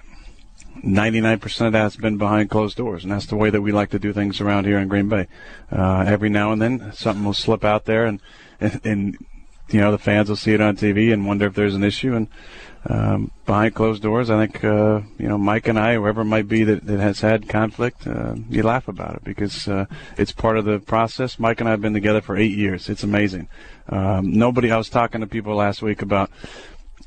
99% 0.83 1.67
of 1.67 1.73
that's 1.73 1.95
been 1.95 2.17
behind 2.17 2.49
closed 2.49 2.77
doors, 2.77 3.03
and 3.03 3.11
that's 3.11 3.25
the 3.25 3.35
way 3.35 3.49
that 3.49 3.61
we 3.61 3.71
like 3.71 3.89
to 3.91 3.99
do 3.99 4.13
things 4.13 4.41
around 4.41 4.65
here 4.65 4.77
in 4.77 4.87
Green 4.87 5.09
Bay. 5.09 5.27
Uh, 5.71 6.03
every 6.07 6.29
now 6.29 6.51
and 6.51 6.61
then, 6.61 6.91
something 6.93 7.25
will 7.25 7.33
slip 7.33 7.63
out 7.63 7.85
there, 7.85 8.05
and, 8.05 8.21
and, 8.59 8.81
and 8.83 9.17
you 9.69 9.81
know 9.81 9.91
the 9.91 9.97
fans 9.97 10.29
will 10.29 10.35
see 10.35 10.53
it 10.53 10.61
on 10.61 10.77
TV 10.77 11.11
and 11.11 11.25
wonder 11.25 11.45
if 11.47 11.53
there's 11.53 11.75
an 11.75 11.83
issue. 11.83 12.15
And 12.15 12.27
um, 12.85 13.31
behind 13.45 13.75
closed 13.75 14.01
doors, 14.01 14.29
I 14.29 14.45
think 14.45 14.63
uh, 14.63 15.01
you 15.17 15.27
know 15.27 15.37
Mike 15.37 15.67
and 15.67 15.79
I, 15.79 15.95
whoever 15.95 16.21
it 16.21 16.25
might 16.25 16.47
be 16.47 16.63
that, 16.63 16.85
that 16.85 16.99
has 16.99 17.21
had 17.21 17.49
conflict, 17.49 18.07
uh, 18.07 18.35
you 18.49 18.63
laugh 18.63 18.87
about 18.87 19.15
it 19.15 19.23
because 19.23 19.67
uh, 19.67 19.85
it's 20.17 20.31
part 20.31 20.57
of 20.57 20.65
the 20.65 20.79
process. 20.79 21.39
Mike 21.39 21.59
and 21.59 21.67
I 21.67 21.71
have 21.71 21.81
been 21.81 21.93
together 21.93 22.21
for 22.21 22.37
eight 22.37 22.55
years. 22.55 22.89
It's 22.89 23.03
amazing. 23.03 23.49
Um, 23.89 24.31
nobody. 24.31 24.71
I 24.71 24.77
was 24.77 24.89
talking 24.89 25.21
to 25.21 25.27
people 25.27 25.55
last 25.55 25.81
week 25.81 26.01
about 26.01 26.29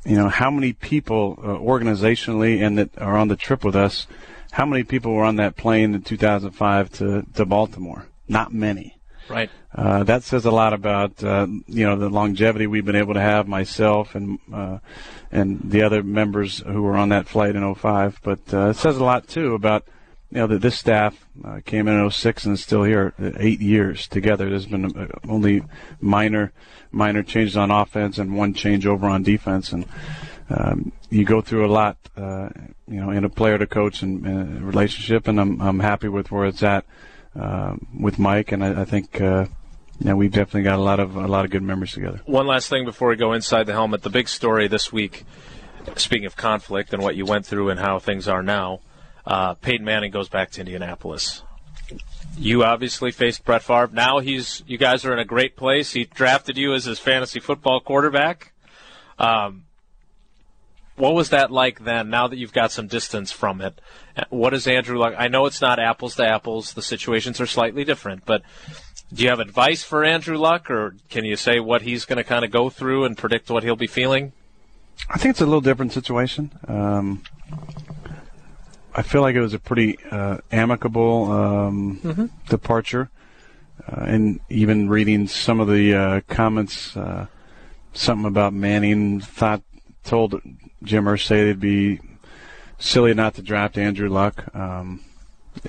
you 0.04 0.16
know, 0.16 0.28
how 0.28 0.50
many 0.50 0.72
people 0.72 1.38
uh, 1.38 1.48
organizationally 1.48 2.62
and 2.64 2.78
that 2.78 2.98
are 2.98 3.16
on 3.16 3.28
the 3.28 3.36
trip 3.36 3.64
with 3.64 3.76
us, 3.76 4.06
how 4.52 4.66
many 4.66 4.82
people 4.82 5.12
were 5.12 5.24
on 5.24 5.36
that 5.36 5.56
plane 5.56 5.94
in 5.94 6.02
2005 6.02 6.90
to, 6.92 7.26
to 7.34 7.44
Baltimore? 7.44 8.06
Not 8.28 8.52
many. 8.52 8.96
Right. 9.28 9.50
Uh, 9.72 10.02
that 10.04 10.24
says 10.24 10.44
a 10.44 10.50
lot 10.50 10.72
about 10.72 11.22
uh, 11.22 11.46
you 11.68 11.86
know 11.86 11.96
the 11.96 12.08
longevity 12.08 12.66
we've 12.66 12.84
been 12.84 12.96
able 12.96 13.14
to 13.14 13.20
have 13.20 13.46
myself 13.46 14.16
and 14.16 14.40
uh, 14.52 14.78
and 15.30 15.60
the 15.62 15.82
other 15.82 16.02
members 16.02 16.58
who 16.58 16.82
were 16.82 16.96
on 16.96 17.10
that 17.10 17.28
flight 17.28 17.54
in 17.54 17.74
05. 17.74 18.20
But 18.24 18.40
uh, 18.52 18.70
it 18.70 18.76
says 18.76 18.96
a 18.96 19.04
lot 19.04 19.28
too 19.28 19.54
about 19.54 19.84
know 20.30 20.46
that 20.46 20.60
this 20.60 20.78
staff 20.78 21.28
uh, 21.44 21.60
came 21.64 21.88
in 21.88 21.98
in 21.98 22.10
06 22.10 22.44
and 22.44 22.54
is 22.54 22.62
still 22.62 22.84
here 22.84 23.14
eight 23.38 23.60
years 23.60 24.06
together. 24.06 24.48
There's 24.48 24.66
been 24.66 24.96
uh, 24.96 25.06
only 25.28 25.64
minor 26.00 26.52
minor 26.92 27.22
changes 27.22 27.56
on 27.56 27.70
offense 27.70 28.18
and 28.18 28.36
one 28.36 28.54
change 28.54 28.86
over 28.86 29.06
on 29.06 29.22
defense, 29.22 29.72
and 29.72 29.86
um, 30.48 30.92
you 31.10 31.24
go 31.24 31.40
through 31.40 31.66
a 31.66 31.72
lot, 31.72 31.96
uh, 32.16 32.48
you 32.88 33.00
know, 33.00 33.10
in 33.10 33.24
a 33.24 33.28
player 33.28 33.58
to 33.58 33.66
coach 33.66 34.02
and, 34.02 34.26
and 34.26 34.62
relationship. 34.62 35.28
And 35.28 35.40
I'm 35.40 35.60
I'm 35.60 35.80
happy 35.80 36.08
with 36.08 36.30
where 36.30 36.46
it's 36.46 36.62
at 36.62 36.84
uh, 37.38 37.76
with 37.98 38.18
Mike, 38.18 38.52
and 38.52 38.64
I, 38.64 38.82
I 38.82 38.84
think. 38.84 39.20
Uh, 39.20 39.46
yeah, 40.02 40.14
we've 40.14 40.32
definitely 40.32 40.62
got 40.62 40.78
a 40.78 40.82
lot 40.82 40.98
of 40.98 41.14
a 41.16 41.28
lot 41.28 41.44
of 41.44 41.50
good 41.50 41.62
memories 41.62 41.92
together. 41.92 42.22
One 42.24 42.46
last 42.46 42.70
thing 42.70 42.86
before 42.86 43.08
we 43.08 43.16
go 43.16 43.34
inside 43.34 43.64
the 43.64 43.74
helmet, 43.74 44.00
the 44.00 44.08
big 44.08 44.28
story 44.28 44.66
this 44.66 44.90
week. 44.90 45.24
Speaking 45.96 46.24
of 46.24 46.36
conflict 46.36 46.94
and 46.94 47.02
what 47.02 47.16
you 47.16 47.26
went 47.26 47.44
through 47.44 47.68
and 47.68 47.78
how 47.78 47.98
things 47.98 48.26
are 48.26 48.42
now, 48.42 48.80
uh, 49.30 49.54
Peyton 49.54 49.84
Manning 49.84 50.10
goes 50.10 50.28
back 50.28 50.50
to 50.50 50.60
Indianapolis. 50.60 51.44
You 52.36 52.64
obviously 52.64 53.12
faced 53.12 53.44
Brett 53.44 53.62
Favre. 53.62 53.90
Now 53.92 54.18
he's 54.18 54.64
you 54.66 54.76
guys 54.76 55.04
are 55.04 55.12
in 55.12 55.20
a 55.20 55.24
great 55.24 55.56
place. 55.56 55.92
He 55.92 56.04
drafted 56.04 56.56
you 56.56 56.74
as 56.74 56.84
his 56.84 56.98
fantasy 56.98 57.38
football 57.38 57.78
quarterback. 57.78 58.52
Um, 59.20 59.66
what 60.96 61.14
was 61.14 61.30
that 61.30 61.52
like 61.52 61.84
then? 61.84 62.10
Now 62.10 62.26
that 62.26 62.38
you've 62.38 62.52
got 62.52 62.72
some 62.72 62.88
distance 62.88 63.30
from 63.30 63.60
it, 63.60 63.80
what 64.30 64.52
is 64.52 64.66
Andrew 64.66 64.98
like? 64.98 65.14
I 65.16 65.28
know 65.28 65.46
it's 65.46 65.60
not 65.60 65.78
apples 65.78 66.16
to 66.16 66.26
apples. 66.26 66.74
The 66.74 66.82
situations 66.82 67.40
are 67.40 67.46
slightly 67.46 67.84
different, 67.84 68.26
but 68.26 68.42
do 69.14 69.22
you 69.22 69.28
have 69.28 69.38
advice 69.38 69.84
for 69.84 70.04
Andrew 70.04 70.38
Luck, 70.38 70.68
or 70.72 70.96
can 71.08 71.24
you 71.24 71.36
say 71.36 71.60
what 71.60 71.82
he's 71.82 72.04
going 72.04 72.16
to 72.16 72.24
kind 72.24 72.44
of 72.44 72.50
go 72.50 72.68
through 72.68 73.04
and 73.04 73.16
predict 73.16 73.48
what 73.48 73.62
he'll 73.62 73.76
be 73.76 73.86
feeling? 73.86 74.32
I 75.08 75.18
think 75.18 75.30
it's 75.30 75.40
a 75.40 75.46
little 75.46 75.60
different 75.60 75.92
situation. 75.92 76.50
Um, 76.66 77.22
I 78.94 79.02
feel 79.02 79.20
like 79.20 79.36
it 79.36 79.40
was 79.40 79.54
a 79.54 79.58
pretty 79.58 79.98
uh, 80.10 80.38
amicable 80.50 81.30
um, 81.30 82.00
mm-hmm. 82.02 82.26
departure, 82.48 83.10
uh, 83.86 84.02
and 84.02 84.40
even 84.48 84.88
reading 84.88 85.26
some 85.28 85.60
of 85.60 85.68
the 85.68 85.94
uh, 85.94 86.20
comments, 86.28 86.96
uh, 86.96 87.26
something 87.92 88.26
about 88.26 88.52
Manning 88.52 89.20
thought 89.20 89.62
told 90.02 90.40
Jim 90.82 91.04
Irsay 91.04 91.42
it'd 91.42 91.60
be 91.60 92.00
silly 92.78 93.14
not 93.14 93.34
to 93.34 93.42
draft 93.42 93.78
Andrew 93.78 94.08
Luck. 94.08 94.54
Um, 94.54 95.04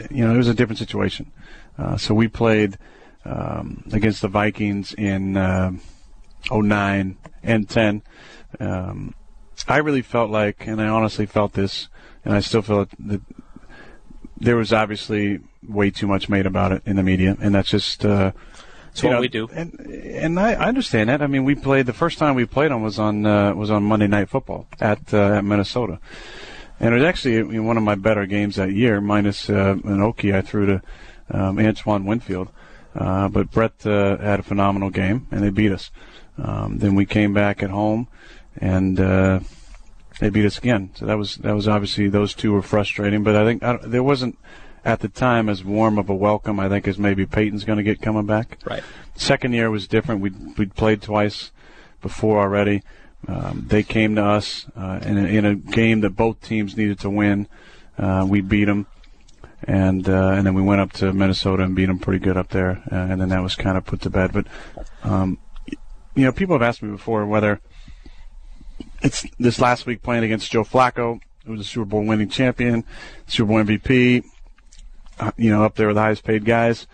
you 0.09 0.25
know, 0.25 0.33
it 0.33 0.37
was 0.37 0.47
a 0.47 0.53
different 0.53 0.79
situation. 0.79 1.31
Uh, 1.77 1.97
so 1.97 2.13
we 2.13 2.27
played 2.27 2.77
um, 3.25 3.83
against 3.91 4.21
the 4.21 4.27
Vikings 4.27 4.93
in 4.93 5.37
uh, 5.37 5.71
09 6.49 7.17
and 7.43 7.69
10. 7.69 8.01
Um, 8.59 9.15
I 9.67 9.77
really 9.77 10.01
felt 10.01 10.31
like, 10.31 10.65
and 10.67 10.81
I 10.81 10.87
honestly 10.87 11.25
felt 11.25 11.53
this 11.53 11.87
and 12.25 12.33
I 12.33 12.39
still 12.39 12.61
feel 12.61 12.87
that 12.99 13.21
there 14.37 14.55
was 14.55 14.73
obviously 14.73 15.39
way 15.67 15.91
too 15.91 16.07
much 16.07 16.29
made 16.29 16.45
about 16.45 16.71
it 16.71 16.81
in 16.85 16.95
the 16.95 17.03
media, 17.03 17.37
and 17.41 17.53
that's 17.53 17.69
just. 17.69 18.05
Uh, 18.05 18.31
that's 18.87 19.03
what 19.03 19.11
know, 19.11 19.21
we 19.21 19.29
do. 19.29 19.47
And 19.53 19.79
and 19.79 20.39
I, 20.39 20.53
I 20.53 20.67
understand 20.67 21.09
that. 21.09 21.21
I 21.21 21.27
mean, 21.27 21.45
we 21.45 21.55
played 21.55 21.85
the 21.85 21.93
first 21.93 22.17
time 22.17 22.35
we 22.35 22.45
played 22.45 22.71
on 22.71 22.81
was 22.81 22.99
on 22.99 23.25
uh, 23.25 23.53
was 23.53 23.71
on 23.71 23.83
Monday 23.83 24.07
Night 24.07 24.29
Football 24.29 24.67
at 24.81 25.13
uh, 25.13 25.35
at 25.35 25.45
Minnesota, 25.45 25.99
and 26.79 26.93
it 26.93 26.97
was 26.97 27.07
actually 27.07 27.59
one 27.59 27.77
of 27.77 27.83
my 27.83 27.95
better 27.95 28.25
games 28.25 28.57
that 28.57 28.71
year, 28.71 28.99
minus 28.99 29.49
uh, 29.49 29.77
an 29.83 29.99
Okie 29.99 30.35
I 30.35 30.41
threw 30.41 30.65
to 30.65 30.81
um, 31.29 31.57
Antoine 31.57 32.05
Winfield. 32.05 32.49
Uh, 32.93 33.29
but 33.29 33.49
Brett 33.51 33.85
uh, 33.85 34.17
had 34.17 34.41
a 34.41 34.43
phenomenal 34.43 34.89
game, 34.89 35.27
and 35.31 35.41
they 35.43 35.49
beat 35.49 35.71
us. 35.71 35.91
Um, 36.37 36.79
then 36.79 36.95
we 36.95 37.05
came 37.05 37.33
back 37.33 37.63
at 37.63 37.69
home, 37.69 38.09
and 38.57 38.99
uh, 38.99 39.39
they 40.19 40.29
beat 40.29 40.45
us 40.45 40.57
again. 40.57 40.91
So 40.95 41.05
that 41.05 41.17
was 41.17 41.37
that 41.37 41.53
was 41.53 41.67
obviously 41.67 42.09
those 42.09 42.33
two 42.33 42.51
were 42.51 42.61
frustrating. 42.61 43.23
But 43.23 43.35
I 43.35 43.45
think 43.45 43.63
I 43.63 43.77
there 43.77 44.03
wasn't 44.03 44.37
at 44.83 44.99
the 44.99 45.07
time 45.07 45.49
as 45.49 45.63
warm 45.63 45.97
of 45.97 46.09
a 46.09 46.15
welcome. 46.15 46.59
I 46.59 46.69
think 46.69 46.87
as 46.87 46.97
maybe 46.97 47.25
Peyton's 47.25 47.63
going 47.63 47.77
to 47.77 47.83
get 47.83 48.01
coming 48.01 48.25
back. 48.25 48.57
Right. 48.65 48.83
Second 49.15 49.53
year 49.53 49.69
was 49.69 49.87
different. 49.87 50.21
We 50.21 50.31
we 50.57 50.65
played 50.65 51.01
twice 51.01 51.51
before 52.01 52.39
already. 52.39 52.83
Um, 53.27 53.65
they 53.67 53.83
came 53.83 54.15
to 54.15 54.23
us 54.23 54.65
uh, 54.75 54.99
in, 55.03 55.17
a, 55.17 55.27
in 55.27 55.45
a 55.45 55.55
game 55.55 56.01
that 56.01 56.11
both 56.11 56.41
teams 56.41 56.75
needed 56.75 56.99
to 57.01 57.09
win. 57.09 57.47
Uh, 57.97 58.25
we 58.27 58.41
beat 58.41 58.65
them, 58.65 58.87
and 59.63 60.09
uh, 60.09 60.31
and 60.31 60.45
then 60.45 60.55
we 60.55 60.61
went 60.61 60.81
up 60.81 60.91
to 60.93 61.13
Minnesota 61.13 61.63
and 61.63 61.75
beat 61.75 61.85
them 61.85 61.99
pretty 61.99 62.17
good 62.17 62.35
up 62.35 62.49
there, 62.49 62.81
uh, 62.91 62.95
and 62.95 63.21
then 63.21 63.29
that 63.29 63.43
was 63.43 63.55
kind 63.55 63.77
of 63.77 63.85
put 63.85 64.01
to 64.01 64.09
bed. 64.09 64.31
But 64.33 64.47
um, 65.03 65.37
you 65.67 66.25
know, 66.25 66.31
people 66.31 66.55
have 66.55 66.63
asked 66.63 66.81
me 66.81 66.89
before 66.89 67.25
whether 67.27 67.61
it's 69.01 69.25
this 69.39 69.59
last 69.59 69.85
week 69.85 70.01
playing 70.01 70.23
against 70.23 70.51
Joe 70.51 70.63
Flacco, 70.63 71.19
who 71.45 71.51
was 71.53 71.61
a 71.61 71.63
Super 71.63 71.85
Bowl 71.85 72.03
winning 72.03 72.29
champion, 72.29 72.83
Super 73.27 73.47
Bowl 73.47 73.63
MVP, 73.63 74.23
uh, 75.19 75.31
you 75.37 75.49
know, 75.49 75.63
up 75.63 75.75
there 75.75 75.87
with 75.87 75.95
the 75.95 76.01
highest 76.01 76.23
paid 76.23 76.45
guys. 76.45 76.87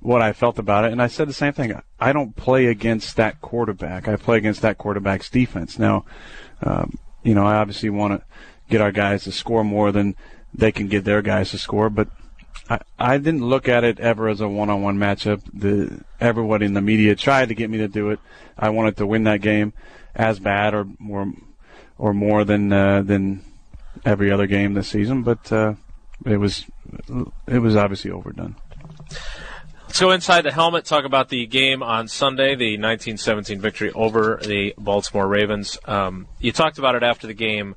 What 0.00 0.20
I 0.20 0.32
felt 0.32 0.58
about 0.58 0.84
it, 0.84 0.92
and 0.92 1.00
I 1.00 1.06
said 1.06 1.28
the 1.28 1.32
same 1.32 1.52
thing. 1.52 1.80
I 2.00 2.12
don't 2.12 2.34
play 2.34 2.66
against 2.66 3.16
that 3.16 3.40
quarterback. 3.40 4.08
I 4.08 4.16
play 4.16 4.38
against 4.38 4.62
that 4.62 4.76
quarterback's 4.76 5.30
defense. 5.30 5.78
Now, 5.78 6.04
um, 6.60 6.98
you 7.22 7.34
know, 7.34 7.46
I 7.46 7.54
obviously 7.54 7.88
want 7.88 8.18
to 8.18 8.26
get 8.68 8.80
our 8.80 8.90
guys 8.90 9.24
to 9.24 9.32
score 9.32 9.62
more 9.62 9.92
than 9.92 10.16
they 10.52 10.72
can 10.72 10.88
get 10.88 11.04
their 11.04 11.22
guys 11.22 11.52
to 11.52 11.58
score, 11.58 11.88
but 11.88 12.08
I, 12.68 12.80
I 12.98 13.18
didn't 13.18 13.46
look 13.46 13.68
at 13.68 13.84
it 13.84 14.00
ever 14.00 14.28
as 14.28 14.40
a 14.40 14.48
one-on-one 14.48 14.98
matchup. 14.98 15.40
The 15.54 16.02
everybody 16.20 16.66
in 16.66 16.74
the 16.74 16.82
media 16.82 17.14
tried 17.14 17.50
to 17.50 17.54
get 17.54 17.70
me 17.70 17.78
to 17.78 17.88
do 17.88 18.10
it. 18.10 18.18
I 18.58 18.70
wanted 18.70 18.96
to 18.96 19.06
win 19.06 19.22
that 19.24 19.40
game 19.40 19.72
as 20.14 20.38
bad 20.38 20.74
or 20.74 20.86
more 20.98 21.32
or 21.98 22.12
more 22.12 22.44
than 22.44 22.72
uh, 22.72 23.02
than 23.02 23.44
every 24.04 24.30
other 24.30 24.46
game 24.46 24.74
this 24.74 24.88
season, 24.88 25.22
but 25.22 25.52
uh, 25.52 25.74
it 26.26 26.36
was 26.36 26.66
it 27.46 27.58
was 27.58 27.76
obviously 27.76 28.10
overdone. 28.10 28.56
Let's 29.86 30.00
go 30.00 30.10
inside 30.12 30.42
the 30.42 30.52
helmet, 30.52 30.86
talk 30.86 31.04
about 31.04 31.28
the 31.28 31.44
game 31.44 31.82
on 31.82 32.08
Sunday, 32.08 32.54
the 32.54 32.78
1917 32.78 33.60
victory 33.60 33.92
over 33.92 34.40
the 34.42 34.74
Baltimore 34.78 35.28
Ravens. 35.28 35.78
Um, 35.84 36.28
you 36.40 36.50
talked 36.50 36.78
about 36.78 36.94
it 36.94 37.02
after 37.02 37.26
the 37.26 37.34
game. 37.34 37.74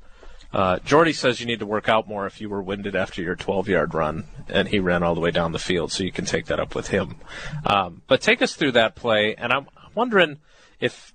Uh, 0.50 0.78
Jordy 0.78 1.12
says 1.12 1.40
you 1.40 1.46
need 1.46 1.58
to 1.58 1.66
work 1.66 1.90
out 1.90 2.08
more 2.08 2.26
if 2.26 2.40
you 2.40 2.48
were 2.48 2.62
winded 2.62 2.96
after 2.96 3.20
your 3.20 3.36
12 3.36 3.68
yard 3.68 3.92
run, 3.92 4.24
and 4.48 4.66
he 4.68 4.78
ran 4.78 5.02
all 5.02 5.14
the 5.14 5.20
way 5.20 5.30
down 5.30 5.52
the 5.52 5.58
field, 5.58 5.92
so 5.92 6.04
you 6.04 6.12
can 6.12 6.24
take 6.24 6.46
that 6.46 6.58
up 6.58 6.74
with 6.74 6.88
him. 6.88 7.16
Um, 7.66 8.00
but 8.06 8.22
take 8.22 8.40
us 8.40 8.54
through 8.54 8.72
that 8.72 8.94
play, 8.94 9.34
and 9.34 9.52
I'm 9.52 9.66
wondering 9.94 10.38
if 10.80 11.12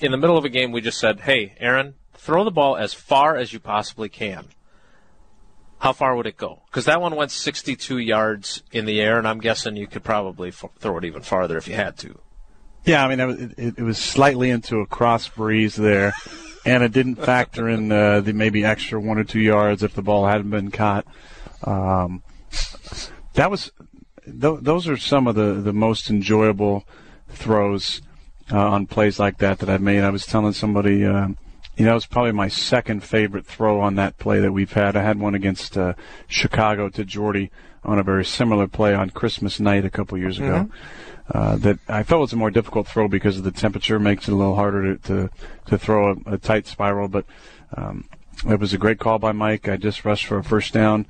in 0.00 0.10
the 0.10 0.16
middle 0.16 0.36
of 0.36 0.44
a 0.44 0.48
game 0.48 0.72
we 0.72 0.80
just 0.80 0.98
said, 0.98 1.20
hey, 1.20 1.54
Aaron, 1.58 1.94
throw 2.14 2.44
the 2.44 2.50
ball 2.50 2.76
as 2.76 2.94
far 2.94 3.36
as 3.36 3.52
you 3.52 3.60
possibly 3.60 4.08
can 4.08 4.48
how 5.84 5.92
far 5.92 6.16
would 6.16 6.26
it 6.26 6.38
go? 6.38 6.62
Because 6.64 6.86
that 6.86 6.98
one 6.98 7.14
went 7.14 7.30
62 7.30 7.98
yards 7.98 8.62
in 8.72 8.86
the 8.86 9.02
air, 9.02 9.18
and 9.18 9.28
I'm 9.28 9.38
guessing 9.38 9.76
you 9.76 9.86
could 9.86 10.02
probably 10.02 10.48
f- 10.48 10.64
throw 10.78 10.96
it 10.96 11.04
even 11.04 11.20
farther 11.20 11.58
if 11.58 11.68
you 11.68 11.74
had 11.74 11.98
to. 11.98 12.18
Yeah, 12.86 13.04
I 13.04 13.14
mean, 13.14 13.54
it, 13.58 13.74
it, 13.76 13.82
was 13.82 13.98
slightly 13.98 14.48
into 14.48 14.78
a 14.78 14.86
cross 14.86 15.28
breeze 15.28 15.76
there, 15.76 16.14
and 16.64 16.82
it 16.82 16.92
didn't 16.92 17.16
factor 17.16 17.68
in 17.68 17.92
uh, 17.92 18.22
the 18.22 18.32
maybe 18.32 18.64
extra 18.64 18.98
one 18.98 19.18
or 19.18 19.24
two 19.24 19.40
yards 19.40 19.82
if 19.82 19.92
the 19.92 20.00
ball 20.00 20.26
hadn't 20.26 20.48
been 20.48 20.70
caught. 20.70 21.06
Um, 21.62 22.22
that 23.34 23.50
was 23.50 23.70
th- 24.24 24.60
those 24.62 24.88
are 24.88 24.96
some 24.96 25.26
of 25.26 25.34
the, 25.34 25.52
the 25.52 25.74
most 25.74 26.08
enjoyable 26.08 26.84
throws 27.28 28.00
uh, 28.52 28.58
on 28.58 28.86
plays 28.86 29.18
like 29.18 29.38
that 29.38 29.58
that 29.60 29.68
I've 29.68 29.80
made. 29.80 30.02
I 30.02 30.10
was 30.10 30.26
telling 30.26 30.52
somebody. 30.52 31.04
Uh, 31.04 31.28
you 31.76 31.84
know, 31.84 31.90
it 31.90 31.94
was 31.94 32.06
probably 32.06 32.32
my 32.32 32.46
second 32.46 33.02
favorite 33.02 33.46
throw 33.46 33.80
on 33.80 33.96
that 33.96 34.16
play 34.18 34.38
that 34.38 34.52
we've 34.52 34.72
had. 34.72 34.96
I 34.96 35.02
had 35.02 35.18
one 35.18 35.34
against 35.34 35.76
uh, 35.76 35.94
Chicago 36.28 36.88
to 36.90 37.04
Jordy 37.04 37.50
on 37.82 37.98
a 37.98 38.02
very 38.02 38.24
similar 38.24 38.68
play 38.68 38.94
on 38.94 39.10
Christmas 39.10 39.58
night 39.58 39.84
a 39.84 39.90
couple 39.90 40.16
years 40.16 40.38
ago. 40.38 40.68
Mm-hmm. 40.68 41.36
Uh, 41.36 41.56
that 41.56 41.78
I 41.88 42.02
felt 42.02 42.20
was 42.20 42.32
a 42.32 42.36
more 42.36 42.50
difficult 42.50 42.86
throw 42.86 43.08
because 43.08 43.38
of 43.38 43.44
the 43.44 43.50
temperature 43.50 43.98
makes 43.98 44.28
it 44.28 44.32
a 44.32 44.36
little 44.36 44.54
harder 44.54 44.96
to 44.96 45.02
to, 45.08 45.30
to 45.66 45.78
throw 45.78 46.12
a, 46.12 46.34
a, 46.34 46.38
tight 46.38 46.66
spiral. 46.66 47.08
But 47.08 47.24
um, 47.76 48.04
it 48.46 48.60
was 48.60 48.74
a 48.74 48.78
great 48.78 48.98
call 48.98 49.18
by 49.18 49.32
Mike. 49.32 49.68
I 49.68 49.76
just 49.76 50.04
rushed 50.04 50.26
for 50.26 50.38
a 50.38 50.44
first 50.44 50.74
down 50.74 51.06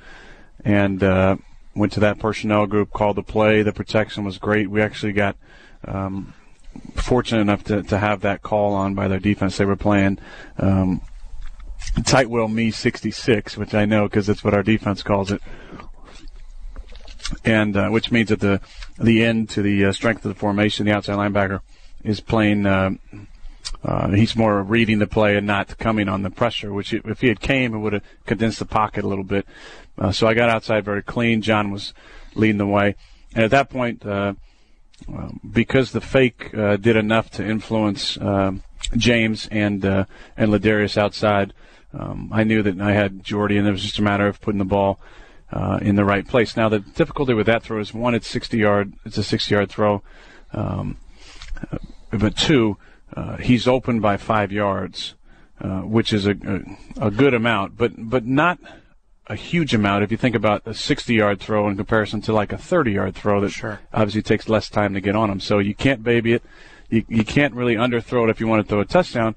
and 0.64 1.02
uh, 1.02 1.36
went 1.74 1.92
to 1.94 2.00
that 2.00 2.20
personnel 2.20 2.66
group, 2.66 2.92
called 2.92 3.16
the 3.16 3.22
play. 3.22 3.62
The 3.62 3.72
protection 3.72 4.24
was 4.24 4.38
great. 4.38 4.70
We 4.70 4.80
actually 4.80 5.12
got 5.12 5.36
um, 5.86 6.32
fortunate 6.94 7.40
enough 7.40 7.64
to, 7.64 7.82
to 7.82 7.98
have 7.98 8.20
that 8.22 8.42
call 8.42 8.74
on 8.74 8.94
by 8.94 9.08
their 9.08 9.20
defense. 9.20 9.56
They 9.56 9.64
were 9.64 9.76
playing 9.76 10.18
um, 10.58 11.00
tight 12.04 12.30
will 12.30 12.48
me 12.48 12.70
66, 12.70 13.56
which 13.56 13.74
I 13.74 13.84
know 13.84 14.08
because 14.08 14.26
that's 14.26 14.42
what 14.42 14.54
our 14.54 14.62
defense 14.62 15.02
calls 15.02 15.30
it, 15.30 15.40
and 17.44 17.76
uh, 17.76 17.88
which 17.88 18.10
means 18.10 18.30
that 18.30 18.40
the 18.40 18.60
the 18.98 19.24
end 19.24 19.50
to 19.50 19.62
the 19.62 19.86
uh, 19.86 19.92
strength 19.92 20.24
of 20.24 20.34
the 20.34 20.38
formation, 20.38 20.86
the 20.86 20.92
outside 20.92 21.16
linebacker 21.16 21.60
is 22.02 22.20
playing. 22.20 22.66
Uh, 22.66 22.90
uh, 23.82 24.10
he's 24.10 24.34
more 24.34 24.62
reading 24.62 24.98
the 24.98 25.06
play 25.06 25.36
and 25.36 25.46
not 25.46 25.76
coming 25.76 26.08
on 26.08 26.22
the 26.22 26.30
pressure. 26.30 26.72
Which, 26.72 26.92
if 26.92 27.20
he 27.20 27.28
had 27.28 27.40
came, 27.40 27.74
it 27.74 27.78
would 27.78 27.92
have 27.92 28.02
condensed 28.24 28.58
the 28.58 28.64
pocket 28.64 29.04
a 29.04 29.08
little 29.08 29.24
bit. 29.24 29.46
Uh, 29.98 30.10
so 30.10 30.26
I 30.26 30.34
got 30.34 30.48
outside 30.48 30.84
very 30.84 31.02
clean. 31.02 31.42
John 31.42 31.70
was 31.70 31.92
leading 32.34 32.58
the 32.58 32.66
way, 32.66 32.94
and 33.34 33.44
at 33.44 33.50
that 33.50 33.70
point, 33.70 34.04
uh, 34.04 34.34
because 35.50 35.92
the 35.92 36.00
fake 36.00 36.54
uh, 36.54 36.76
did 36.76 36.96
enough 36.96 37.30
to 37.32 37.44
influence 37.44 38.18
um, 38.20 38.62
James 38.96 39.48
and 39.50 39.84
uh, 39.84 40.04
and 40.36 40.50
Ladarius 40.50 40.96
outside, 40.96 41.52
um, 41.92 42.30
I 42.32 42.44
knew 42.44 42.62
that 42.62 42.80
I 42.80 42.92
had 42.92 43.22
Jordy, 43.22 43.56
and 43.56 43.66
it 43.66 43.72
was 43.72 43.82
just 43.82 43.98
a 43.98 44.02
matter 44.02 44.26
of 44.26 44.40
putting 44.40 44.58
the 44.58 44.64
ball 44.64 45.00
uh, 45.52 45.78
in 45.82 45.96
the 45.96 46.04
right 46.04 46.26
place. 46.26 46.56
Now 46.56 46.68
the 46.68 46.80
difficulty 46.80 47.34
with 47.34 47.46
that 47.46 47.62
throw 47.62 47.80
is 47.80 47.94
one, 47.94 48.14
it's 48.14 48.28
60 48.28 48.58
yard, 48.58 48.92
it's 49.04 49.18
a 49.18 49.24
60 49.24 49.54
yard 49.54 49.70
throw, 49.70 50.02
um, 50.52 50.98
but 52.10 52.36
two, 52.36 52.76
uh, 53.14 53.36
he's 53.36 53.68
open 53.68 54.00
by 54.00 54.16
five 54.16 54.50
yards, 54.52 55.14
uh, 55.60 55.80
which 55.80 56.12
is 56.12 56.26
a, 56.26 56.32
a, 56.32 57.06
a 57.06 57.10
good 57.10 57.34
amount, 57.34 57.76
but 57.76 57.92
but 57.96 58.26
not 58.26 58.58
a 59.26 59.34
huge 59.34 59.74
amount 59.74 60.04
if 60.04 60.10
you 60.10 60.16
think 60.16 60.34
about 60.34 60.62
a 60.66 60.74
60 60.74 61.14
yard 61.14 61.40
throw 61.40 61.68
in 61.68 61.76
comparison 61.76 62.20
to 62.22 62.32
like 62.32 62.52
a 62.52 62.58
30 62.58 62.92
yard 62.92 63.14
throw 63.14 63.40
that 63.40 63.50
sure. 63.50 63.80
obviously 63.92 64.22
takes 64.22 64.48
less 64.48 64.68
time 64.68 64.94
to 64.94 65.00
get 65.00 65.16
on 65.16 65.28
them. 65.28 65.40
So 65.40 65.58
you 65.58 65.74
can't 65.74 66.02
baby 66.02 66.34
it. 66.34 66.42
You, 66.90 67.04
you 67.08 67.24
can't 67.24 67.54
really 67.54 67.74
underthrow 67.74 68.24
it 68.24 68.30
if 68.30 68.40
you 68.40 68.46
want 68.46 68.64
to 68.64 68.68
throw 68.68 68.80
a 68.80 68.84
touchdown. 68.84 69.34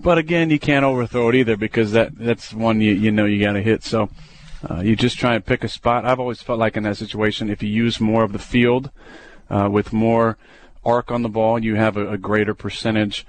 But 0.00 0.18
again, 0.18 0.50
you 0.50 0.58
can't 0.58 0.84
overthrow 0.84 1.28
it 1.28 1.34
either 1.34 1.56
because 1.56 1.92
that 1.92 2.16
that's 2.16 2.52
one 2.52 2.80
you 2.80 2.92
you 2.92 3.10
know 3.10 3.26
you 3.26 3.42
got 3.44 3.52
to 3.52 3.62
hit. 3.62 3.84
So 3.84 4.08
uh, 4.68 4.80
you 4.80 4.96
just 4.96 5.18
try 5.18 5.34
and 5.34 5.44
pick 5.44 5.62
a 5.62 5.68
spot. 5.68 6.04
I've 6.04 6.18
always 6.18 6.42
felt 6.42 6.58
like 6.58 6.76
in 6.76 6.82
that 6.84 6.96
situation, 6.96 7.50
if 7.50 7.62
you 7.62 7.68
use 7.68 8.00
more 8.00 8.24
of 8.24 8.32
the 8.32 8.38
field 8.38 8.90
uh, 9.48 9.68
with 9.70 9.92
more 9.92 10.38
arc 10.84 11.10
on 11.10 11.22
the 11.22 11.28
ball, 11.28 11.62
you 11.62 11.76
have 11.76 11.96
a, 11.96 12.12
a 12.12 12.18
greater 12.18 12.54
percentage 12.54 13.26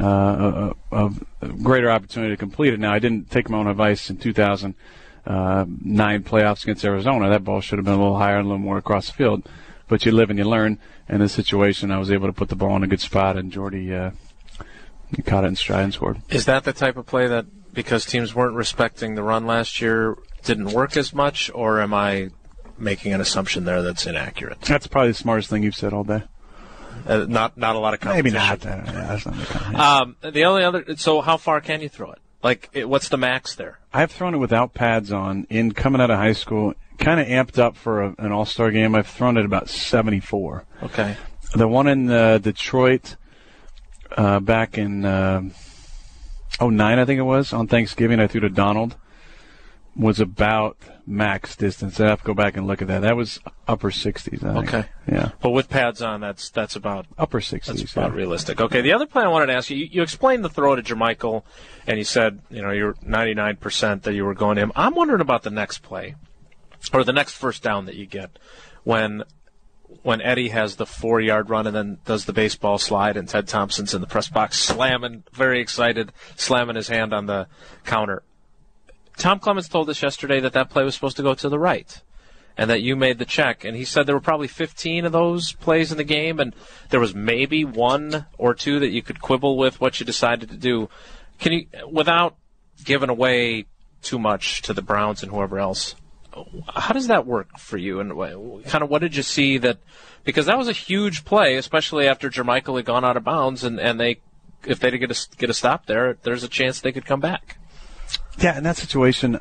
uh, 0.00 0.72
of 0.90 1.24
greater 1.62 1.90
opportunity 1.90 2.32
to 2.32 2.36
complete 2.36 2.72
it. 2.72 2.80
Now, 2.80 2.92
I 2.92 2.98
didn't 2.98 3.30
take 3.30 3.50
my 3.50 3.58
own 3.58 3.66
advice 3.66 4.08
in 4.08 4.16
2000 4.16 4.74
uh, 5.26 5.64
nine 5.84 6.22
playoffs 6.22 6.64
against 6.64 6.84
Arizona. 6.84 7.28
That 7.30 7.44
ball 7.44 7.60
should 7.60 7.78
have 7.78 7.84
been 7.84 7.94
a 7.94 7.98
little 7.98 8.18
higher 8.18 8.38
and 8.38 8.46
a 8.46 8.48
little 8.48 8.58
more 8.58 8.78
across 8.78 9.06
the 9.06 9.12
field. 9.12 9.48
But 9.88 10.06
you 10.06 10.12
live 10.12 10.30
and 10.30 10.38
you 10.38 10.44
learn. 10.44 10.78
In 11.08 11.18
this 11.18 11.32
situation, 11.32 11.90
I 11.90 11.98
was 11.98 12.10
able 12.10 12.28
to 12.28 12.32
put 12.32 12.48
the 12.48 12.56
ball 12.56 12.74
in 12.76 12.82
a 12.82 12.86
good 12.86 13.00
spot, 13.00 13.36
and 13.36 13.52
Jordy 13.52 13.94
uh, 13.94 14.12
caught 15.26 15.44
it 15.44 15.48
in 15.48 15.56
stride 15.56 15.84
and 15.84 15.92
scored. 15.92 16.22
Is 16.30 16.46
that 16.46 16.64
the 16.64 16.72
type 16.72 16.96
of 16.96 17.04
play 17.04 17.26
that, 17.26 17.44
because 17.74 18.06
teams 18.06 18.34
weren't 18.34 18.54
respecting 18.54 19.14
the 19.14 19.22
run 19.22 19.46
last 19.46 19.80
year, 19.82 20.16
didn't 20.44 20.72
work 20.72 20.96
as 20.96 21.12
much, 21.12 21.50
or 21.54 21.80
am 21.80 21.92
I 21.92 22.30
making 22.78 23.12
an 23.12 23.20
assumption 23.20 23.64
there 23.64 23.82
that's 23.82 24.06
inaccurate? 24.06 24.60
That's 24.62 24.86
probably 24.86 25.10
the 25.10 25.14
smartest 25.14 25.50
thing 25.50 25.64
you've 25.64 25.74
said 25.74 25.92
all 25.92 26.04
day. 26.04 26.22
Uh, 27.06 27.26
not 27.28 27.58
not 27.58 27.74
a 27.74 27.78
lot 27.78 27.94
of 27.94 28.00
competition. 28.00 28.32
Maybe 28.32 28.38
not. 28.38 28.64
Uh, 28.64 28.82
yeah, 28.86 29.06
that's 29.08 29.26
not 29.26 29.34
the 29.34 29.82
um, 29.82 30.16
the 30.32 30.44
only 30.44 30.62
other. 30.62 30.84
So 30.96 31.20
how 31.20 31.36
far 31.36 31.60
can 31.60 31.82
you 31.82 31.88
throw 31.88 32.12
it? 32.12 32.20
Like, 32.42 32.70
it, 32.72 32.88
what's 32.88 33.08
the 33.08 33.16
max 33.16 33.54
there? 33.54 33.78
I've 33.92 34.10
thrown 34.10 34.34
it 34.34 34.38
without 34.38 34.74
pads 34.74 35.12
on 35.12 35.46
in 35.48 35.72
coming 35.72 36.00
out 36.00 36.10
of 36.10 36.18
high 36.18 36.32
school. 36.32 36.74
Kind 36.98 37.20
of 37.20 37.26
amped 37.26 37.58
up 37.58 37.76
for 37.76 38.02
a, 38.02 38.14
an 38.18 38.32
All 38.32 38.44
Star 38.44 38.70
game. 38.70 38.94
I've 38.94 39.06
thrown 39.06 39.36
it 39.36 39.44
about 39.44 39.68
74. 39.68 40.64
Okay. 40.82 41.16
The 41.54 41.68
one 41.68 41.86
in 41.86 42.10
uh, 42.10 42.38
Detroit 42.38 43.16
uh, 44.16 44.40
back 44.40 44.78
in 44.78 45.04
uh, 45.04 45.42
09, 46.60 46.98
I 46.98 47.04
think 47.04 47.18
it 47.18 47.22
was, 47.22 47.52
on 47.52 47.66
Thanksgiving, 47.66 48.20
I 48.20 48.26
threw 48.26 48.40
to 48.42 48.48
Donald, 48.50 48.96
was 49.94 50.20
about 50.20 50.78
max 51.06 51.54
distance. 51.56 52.00
I 52.00 52.08
have 52.08 52.20
to 52.20 52.26
go 52.26 52.34
back 52.34 52.56
and 52.56 52.66
look 52.66 52.80
at 52.80 52.88
that. 52.88 53.02
That 53.02 53.16
was 53.16 53.40
upper 53.68 53.90
60s. 53.90 54.42
I 54.44 54.58
okay. 54.60 54.88
Yeah. 55.10 55.30
But 55.40 55.50
with 55.50 55.68
pads 55.68 56.00
on, 56.00 56.20
that's 56.20 56.50
that's 56.50 56.76
about 56.76 57.06
upper 57.18 57.40
60s. 57.40 57.66
That's 57.66 57.92
about 57.92 58.12
yeah. 58.12 58.16
realistic. 58.16 58.60
Okay. 58.60 58.80
The 58.80 58.92
other 58.92 59.06
play 59.06 59.24
I 59.24 59.28
wanted 59.28 59.46
to 59.46 59.54
ask 59.54 59.70
you, 59.70 59.76
you, 59.76 59.88
you 59.90 60.02
explained 60.02 60.44
the 60.44 60.48
throw 60.48 60.76
to 60.76 60.82
Jermichael, 60.82 61.44
and 61.86 61.98
you 61.98 62.04
said 62.04 62.40
you 62.50 62.62
know 62.62 62.70
you're 62.70 62.94
99% 62.94 64.02
that 64.02 64.14
you 64.14 64.24
were 64.24 64.34
going 64.34 64.56
to 64.56 64.62
him. 64.62 64.72
I'm 64.74 64.94
wondering 64.94 65.20
about 65.20 65.42
the 65.42 65.50
next 65.50 65.82
play, 65.82 66.14
or 66.92 67.04
the 67.04 67.12
next 67.12 67.34
first 67.34 67.62
down 67.62 67.86
that 67.86 67.96
you 67.96 68.06
get 68.06 68.38
when 68.84 69.24
when 70.02 70.20
Eddie 70.20 70.48
has 70.48 70.76
the 70.76 70.86
four 70.86 71.20
yard 71.20 71.50
run 71.50 71.66
and 71.66 71.76
then 71.76 71.98
does 72.04 72.24
the 72.24 72.32
baseball 72.32 72.78
slide 72.78 73.16
and 73.16 73.28
Ted 73.28 73.46
Thompson's 73.46 73.94
in 73.94 74.00
the 74.00 74.06
press 74.06 74.28
box 74.28 74.58
slamming, 74.58 75.24
very 75.32 75.60
excited, 75.60 76.12
slamming 76.36 76.76
his 76.76 76.88
hand 76.88 77.12
on 77.12 77.26
the 77.26 77.46
counter. 77.84 78.22
Tom 79.22 79.38
Clements 79.38 79.68
told 79.68 79.88
us 79.88 80.02
yesterday 80.02 80.40
that 80.40 80.52
that 80.54 80.68
play 80.68 80.82
was 80.82 80.96
supposed 80.96 81.16
to 81.16 81.22
go 81.22 81.32
to 81.32 81.48
the 81.48 81.56
right 81.56 82.02
and 82.56 82.68
that 82.68 82.82
you 82.82 82.96
made 82.96 83.20
the 83.20 83.24
check. 83.24 83.62
And 83.62 83.76
he 83.76 83.84
said 83.84 84.04
there 84.04 84.16
were 84.16 84.20
probably 84.20 84.48
15 84.48 85.04
of 85.04 85.12
those 85.12 85.52
plays 85.52 85.92
in 85.92 85.96
the 85.96 86.02
game, 86.02 86.40
and 86.40 86.56
there 86.90 86.98
was 86.98 87.14
maybe 87.14 87.64
one 87.64 88.26
or 88.36 88.52
two 88.52 88.80
that 88.80 88.88
you 88.88 89.00
could 89.00 89.22
quibble 89.22 89.56
with 89.56 89.80
what 89.80 90.00
you 90.00 90.04
decided 90.04 90.50
to 90.50 90.56
do. 90.56 90.88
Can 91.38 91.52
you, 91.52 91.66
without 91.88 92.34
giving 92.82 93.10
away 93.10 93.66
too 94.02 94.18
much 94.18 94.60
to 94.62 94.74
the 94.74 94.82
Browns 94.82 95.22
and 95.22 95.30
whoever 95.30 95.60
else, 95.60 95.94
how 96.74 96.92
does 96.92 97.06
that 97.06 97.24
work 97.24 97.60
for 97.60 97.76
you? 97.76 98.00
And 98.00 98.64
kind 98.64 98.82
of 98.82 98.90
what 98.90 99.02
did 99.02 99.14
you 99.14 99.22
see 99.22 99.56
that? 99.58 99.78
Because 100.24 100.46
that 100.46 100.58
was 100.58 100.66
a 100.66 100.72
huge 100.72 101.24
play, 101.24 101.54
especially 101.54 102.08
after 102.08 102.28
Jermichael 102.28 102.74
had 102.74 102.86
gone 102.86 103.04
out 103.04 103.16
of 103.16 103.22
bounds, 103.22 103.62
and, 103.62 103.78
and 103.78 104.00
they, 104.00 104.18
if 104.64 104.80
they 104.80 104.90
did 104.90 104.98
get 104.98 105.12
a, 105.12 105.36
get 105.36 105.48
a 105.48 105.54
stop 105.54 105.86
there, 105.86 106.18
there's 106.24 106.42
a 106.42 106.48
chance 106.48 106.80
they 106.80 106.90
could 106.90 107.06
come 107.06 107.20
back. 107.20 107.58
Yeah, 108.38 108.56
in 108.56 108.64
that 108.64 108.76
situation, 108.76 109.38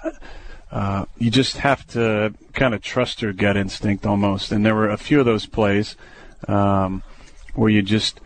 uh, 0.71 1.06
you 1.17 1.30
just 1.30 1.58
have 1.58 1.86
to 1.88 2.34
kind 2.54 2.73
of 2.73 2.82
trust 2.82 3.21
your 3.21 3.34
gut 3.34 3.58
instinct 3.58 4.06
almost. 4.06 4.51
And 4.51 4.65
there 4.65 4.75
were 4.75 4.89
a 4.89 4.97
few 4.97 5.19
of 5.19 5.25
those 5.25 5.45
plays 5.45 5.95
um, 6.47 7.04
where 7.56 7.69
you 7.69 7.82
just 7.82 8.21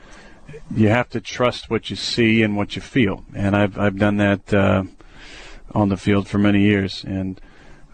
you 0.73 0.89
have 0.89 1.09
to 1.09 1.21
trust 1.21 1.69
what 1.69 1.89
you 1.89 1.95
see 1.95 2.41
and 2.41 2.55
what 2.55 2.75
you 2.75 2.81
feel, 2.81 3.25
and 3.35 3.55
I've 3.55 3.77
I've 3.77 3.97
done 3.97 4.17
that 4.17 4.53
uh, 4.53 4.83
on 5.73 5.89
the 5.89 5.97
field 5.97 6.27
for 6.27 6.37
many 6.37 6.61
years. 6.61 7.03
And 7.03 7.39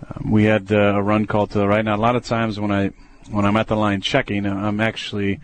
um, 0.07 0.31
we 0.31 0.45
had 0.45 0.71
uh, 0.71 0.93
a 0.95 1.01
run 1.01 1.25
call 1.25 1.47
to 1.47 1.57
the 1.57 1.67
right. 1.67 1.83
Now, 1.83 1.95
a 1.95 1.97
lot 1.97 2.15
of 2.15 2.25
times 2.25 2.59
when 2.59 2.71
I 2.71 2.91
when 3.29 3.45
I'm 3.45 3.57
at 3.57 3.67
the 3.67 3.75
line 3.75 4.01
checking, 4.01 4.45
I'm 4.45 4.81
actually 4.81 5.39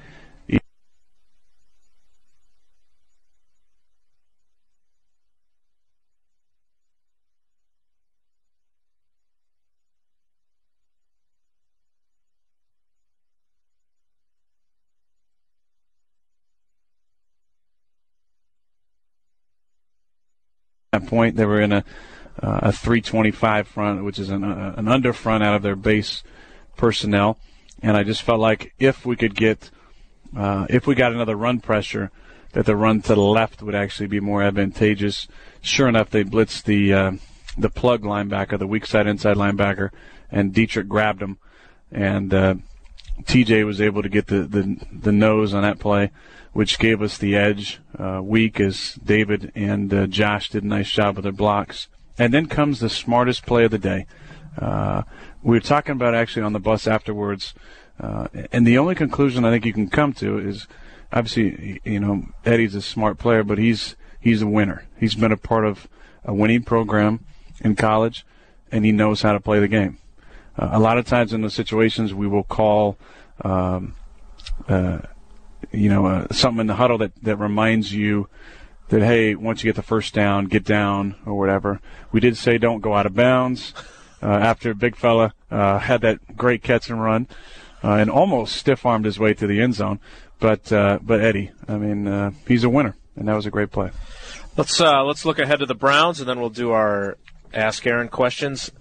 that 20.92 21.08
point. 21.08 21.36
They 21.36 21.46
were 21.46 21.62
in 21.62 21.72
a 21.72 21.84
uh, 22.42 22.60
a 22.64 22.72
325 22.72 23.68
front, 23.68 24.04
which 24.04 24.20
is 24.20 24.30
an, 24.30 24.44
uh, 24.44 24.76
an 24.78 24.88
under 24.88 25.12
front 25.12 25.44
out 25.44 25.56
of 25.56 25.64
their 25.64 25.76
base 25.76 26.24
personnel. 26.76 27.40
And 27.82 27.98
I 27.98 28.04
just 28.04 28.22
felt 28.22 28.40
like 28.40 28.74
if 28.78 29.06
we 29.06 29.16
could 29.16 29.36
get, 29.36 29.72
uh, 30.36 30.68
if 30.70 30.86
we 30.86 30.94
got 30.94 31.14
another 31.14 31.36
run 31.36 31.60
pressure, 31.60 32.12
that 32.54 32.66
the 32.66 32.76
run 32.76 33.02
to 33.02 33.16
the 33.16 33.22
left 33.22 33.62
would 33.62 33.76
actually 33.76 34.08
be 34.08 34.20
more 34.20 34.44
advantageous. 34.44 35.28
Sure 35.62 35.88
enough, 35.88 36.10
they 36.10 36.24
blitzed 36.24 36.64
the 36.64 36.94
uh, 36.94 37.12
the 37.58 37.70
plug 37.70 38.04
linebacker, 38.04 38.58
the 38.58 38.68
weak 38.68 38.86
side 38.86 39.08
inside 39.08 39.36
linebacker, 39.36 39.90
and 40.32 40.54
Dietrich 40.54 40.88
grabbed 40.88 41.22
him, 41.22 41.40
and 41.92 42.34
uh, 42.34 42.56
TJ 43.24 43.66
was 43.66 43.82
able 43.82 44.02
to 44.02 44.10
get 44.10 44.28
the, 44.28 44.42
the 44.42 44.78
the 44.92 45.12
nose 45.12 45.54
on 45.54 45.64
that 45.64 45.80
play 45.80 46.12
which 46.58 46.80
gave 46.80 47.04
us 47.04 47.20
the 47.20 47.36
edge 47.36 47.80
uh, 48.00 48.20
week 48.20 48.60
as 48.60 48.96
David 48.96 49.52
and 49.54 49.94
uh, 49.94 50.08
Josh 50.08 50.50
did 50.50 50.64
a 50.64 50.68
nice 50.68 50.90
job 50.90 51.16
with 51.16 51.22
their 51.22 51.32
blocks. 51.32 51.88
And 52.18 52.34
then 52.34 52.48
comes 52.48 52.80
the 52.80 52.90
smartest 52.90 53.46
play 53.46 53.66
of 53.66 53.70
the 53.70 53.78
day. 53.78 54.08
Uh, 54.58 55.04
we 55.44 55.56
were 55.56 55.62
talking 55.62 55.92
about 55.92 56.16
actually 56.16 56.42
on 56.42 56.54
the 56.54 56.60
bus 56.60 56.88
afterwards, 56.88 57.54
uh, 58.00 58.28
and 58.52 58.66
the 58.66 58.76
only 58.76 58.96
conclusion 58.96 59.46
I 59.46 59.52
think 59.52 59.68
you 59.68 59.74
can 59.74 59.88
come 59.88 60.14
to 60.14 60.40
is 60.40 60.66
obviously, 61.14 61.80
you 61.84 62.00
know, 62.00 62.24
Eddie's 62.44 62.74
a 62.74 62.82
smart 62.82 63.20
player, 63.20 63.44
but 63.44 63.60
he's 63.60 63.96
he's 64.20 64.42
a 64.42 64.48
winner. 64.48 64.88
He's 65.00 65.14
been 65.14 65.32
a 65.32 65.38
part 65.38 65.64
of 65.64 65.88
a 66.26 66.34
winning 66.34 66.64
program 66.64 67.24
in 67.62 67.76
college, 67.76 68.26
and 68.72 68.84
he 68.84 68.92
knows 68.92 69.22
how 69.22 69.34
to 69.34 69.40
play 69.40 69.60
the 69.60 69.68
game. 69.68 70.00
Uh, 70.58 70.70
a 70.72 70.80
lot 70.80 70.98
of 70.98 71.06
times 71.06 71.34
in 71.34 71.42
those 71.42 71.54
situations, 71.54 72.14
we 72.14 72.28
will 72.28 72.44
call. 72.44 72.98
Um, 73.44 73.96
uh, 74.68 75.00
you 75.72 75.90
know, 75.90 76.06
uh, 76.06 76.28
something 76.32 76.62
in 76.62 76.68
the 76.68 76.76
huddle 76.76 76.98
that, 77.00 77.12
that 77.24 77.38
reminds 77.38 77.94
you 77.94 78.30
that, 78.90 79.02
hey, 79.02 79.36
once 79.36 79.64
you 79.64 79.68
get 79.68 79.76
the 79.76 79.82
first 79.82 80.14
down, 80.14 80.46
get 80.46 80.64
down 80.64 81.16
or 81.26 81.38
whatever. 81.38 81.82
We 82.12 82.20
did 82.20 82.38
say 82.38 82.58
don't 82.58 82.82
go 82.82 82.94
out 82.94 83.06
of 83.06 83.16
bounds 83.16 83.74
uh, 84.22 84.28
after 84.28 84.74
Big 84.74 84.96
Fella 84.96 85.34
uh, 85.52 85.80
had 85.80 86.02
that 86.02 86.38
great 86.38 86.64
catch 86.64 86.90
and 86.90 87.02
run 87.02 87.28
uh, 87.84 87.94
and 87.94 88.10
almost 88.10 88.56
stiff 88.56 88.86
armed 88.86 89.06
his 89.06 89.20
way 89.20 89.34
to 89.34 89.48
the 89.48 89.62
end 89.62 89.76
zone. 89.76 90.00
But, 90.40 90.66
but 90.70 91.20
Eddie, 91.20 91.52
I 91.68 91.78
mean, 91.78 92.36
he's 92.48 92.64
a 92.64 92.70
winner, 92.70 92.96
and 93.16 93.28
that 93.28 93.34
was 93.34 93.48
a 93.48 93.52
great 93.52 93.72
play. 93.72 93.90
Let's, 94.56 94.80
let's 94.80 95.26
look 95.26 95.40
ahead 95.40 95.60
to 95.60 95.66
the 95.66 95.76
Browns, 95.76 96.20
and 96.20 96.30
then 96.30 96.40
we'll 96.40 96.52
do 96.52 96.72
our 96.72 97.18
Ask 97.54 97.88
Aaron 97.88 98.08
questions. 98.08 98.72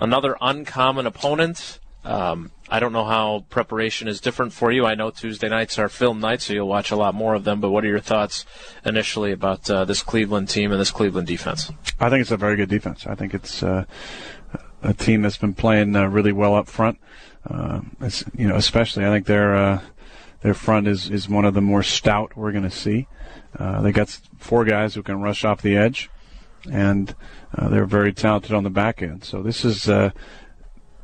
Another 0.00 0.36
uncommon 0.40 1.06
opponent. 1.06 1.78
Um, 2.04 2.50
I 2.70 2.80
don't 2.80 2.92
know 2.92 3.04
how 3.04 3.44
preparation 3.50 4.08
is 4.08 4.20
different 4.20 4.54
for 4.54 4.72
you. 4.72 4.86
I 4.86 4.94
know 4.94 5.10
Tuesday 5.10 5.50
nights 5.50 5.78
are 5.78 5.90
film 5.90 6.20
nights, 6.20 6.44
so 6.44 6.54
you'll 6.54 6.68
watch 6.68 6.90
a 6.90 6.96
lot 6.96 7.14
more 7.14 7.34
of 7.34 7.44
them. 7.44 7.60
But 7.60 7.70
what 7.70 7.84
are 7.84 7.88
your 7.88 8.00
thoughts 8.00 8.46
initially 8.84 9.30
about 9.32 9.70
uh, 9.70 9.84
this 9.84 10.02
Cleveland 10.02 10.48
team 10.48 10.72
and 10.72 10.80
this 10.80 10.90
Cleveland 10.90 11.26
defense? 11.26 11.70
I 12.00 12.08
think 12.08 12.22
it's 12.22 12.30
a 12.30 12.38
very 12.38 12.56
good 12.56 12.70
defense. 12.70 13.06
I 13.06 13.14
think 13.14 13.34
it's 13.34 13.62
uh, 13.62 13.84
a 14.82 14.94
team 14.94 15.20
that's 15.20 15.36
been 15.36 15.52
playing 15.52 15.94
uh, 15.94 16.06
really 16.06 16.32
well 16.32 16.54
up 16.54 16.68
front. 16.68 16.98
Uh, 17.48 17.82
you 18.34 18.48
know, 18.48 18.56
especially 18.56 19.04
I 19.04 19.10
think 19.10 19.26
their 19.26 19.54
uh, 19.54 19.80
their 20.40 20.54
front 20.54 20.88
is 20.88 21.10
is 21.10 21.28
one 21.28 21.44
of 21.44 21.52
the 21.52 21.60
more 21.60 21.82
stout 21.82 22.36
we're 22.36 22.52
going 22.52 22.64
to 22.64 22.70
see. 22.70 23.06
Uh, 23.58 23.82
they 23.82 23.92
got 23.92 24.08
four 24.38 24.64
guys 24.64 24.94
who 24.94 25.02
can 25.02 25.20
rush 25.20 25.44
off 25.44 25.60
the 25.60 25.76
edge, 25.76 26.08
and 26.70 27.14
they're 27.68 27.86
very 27.86 28.12
talented 28.12 28.52
on 28.52 28.64
the 28.64 28.70
back 28.70 29.02
end. 29.02 29.24
So 29.24 29.42
this 29.42 29.64
is 29.64 29.84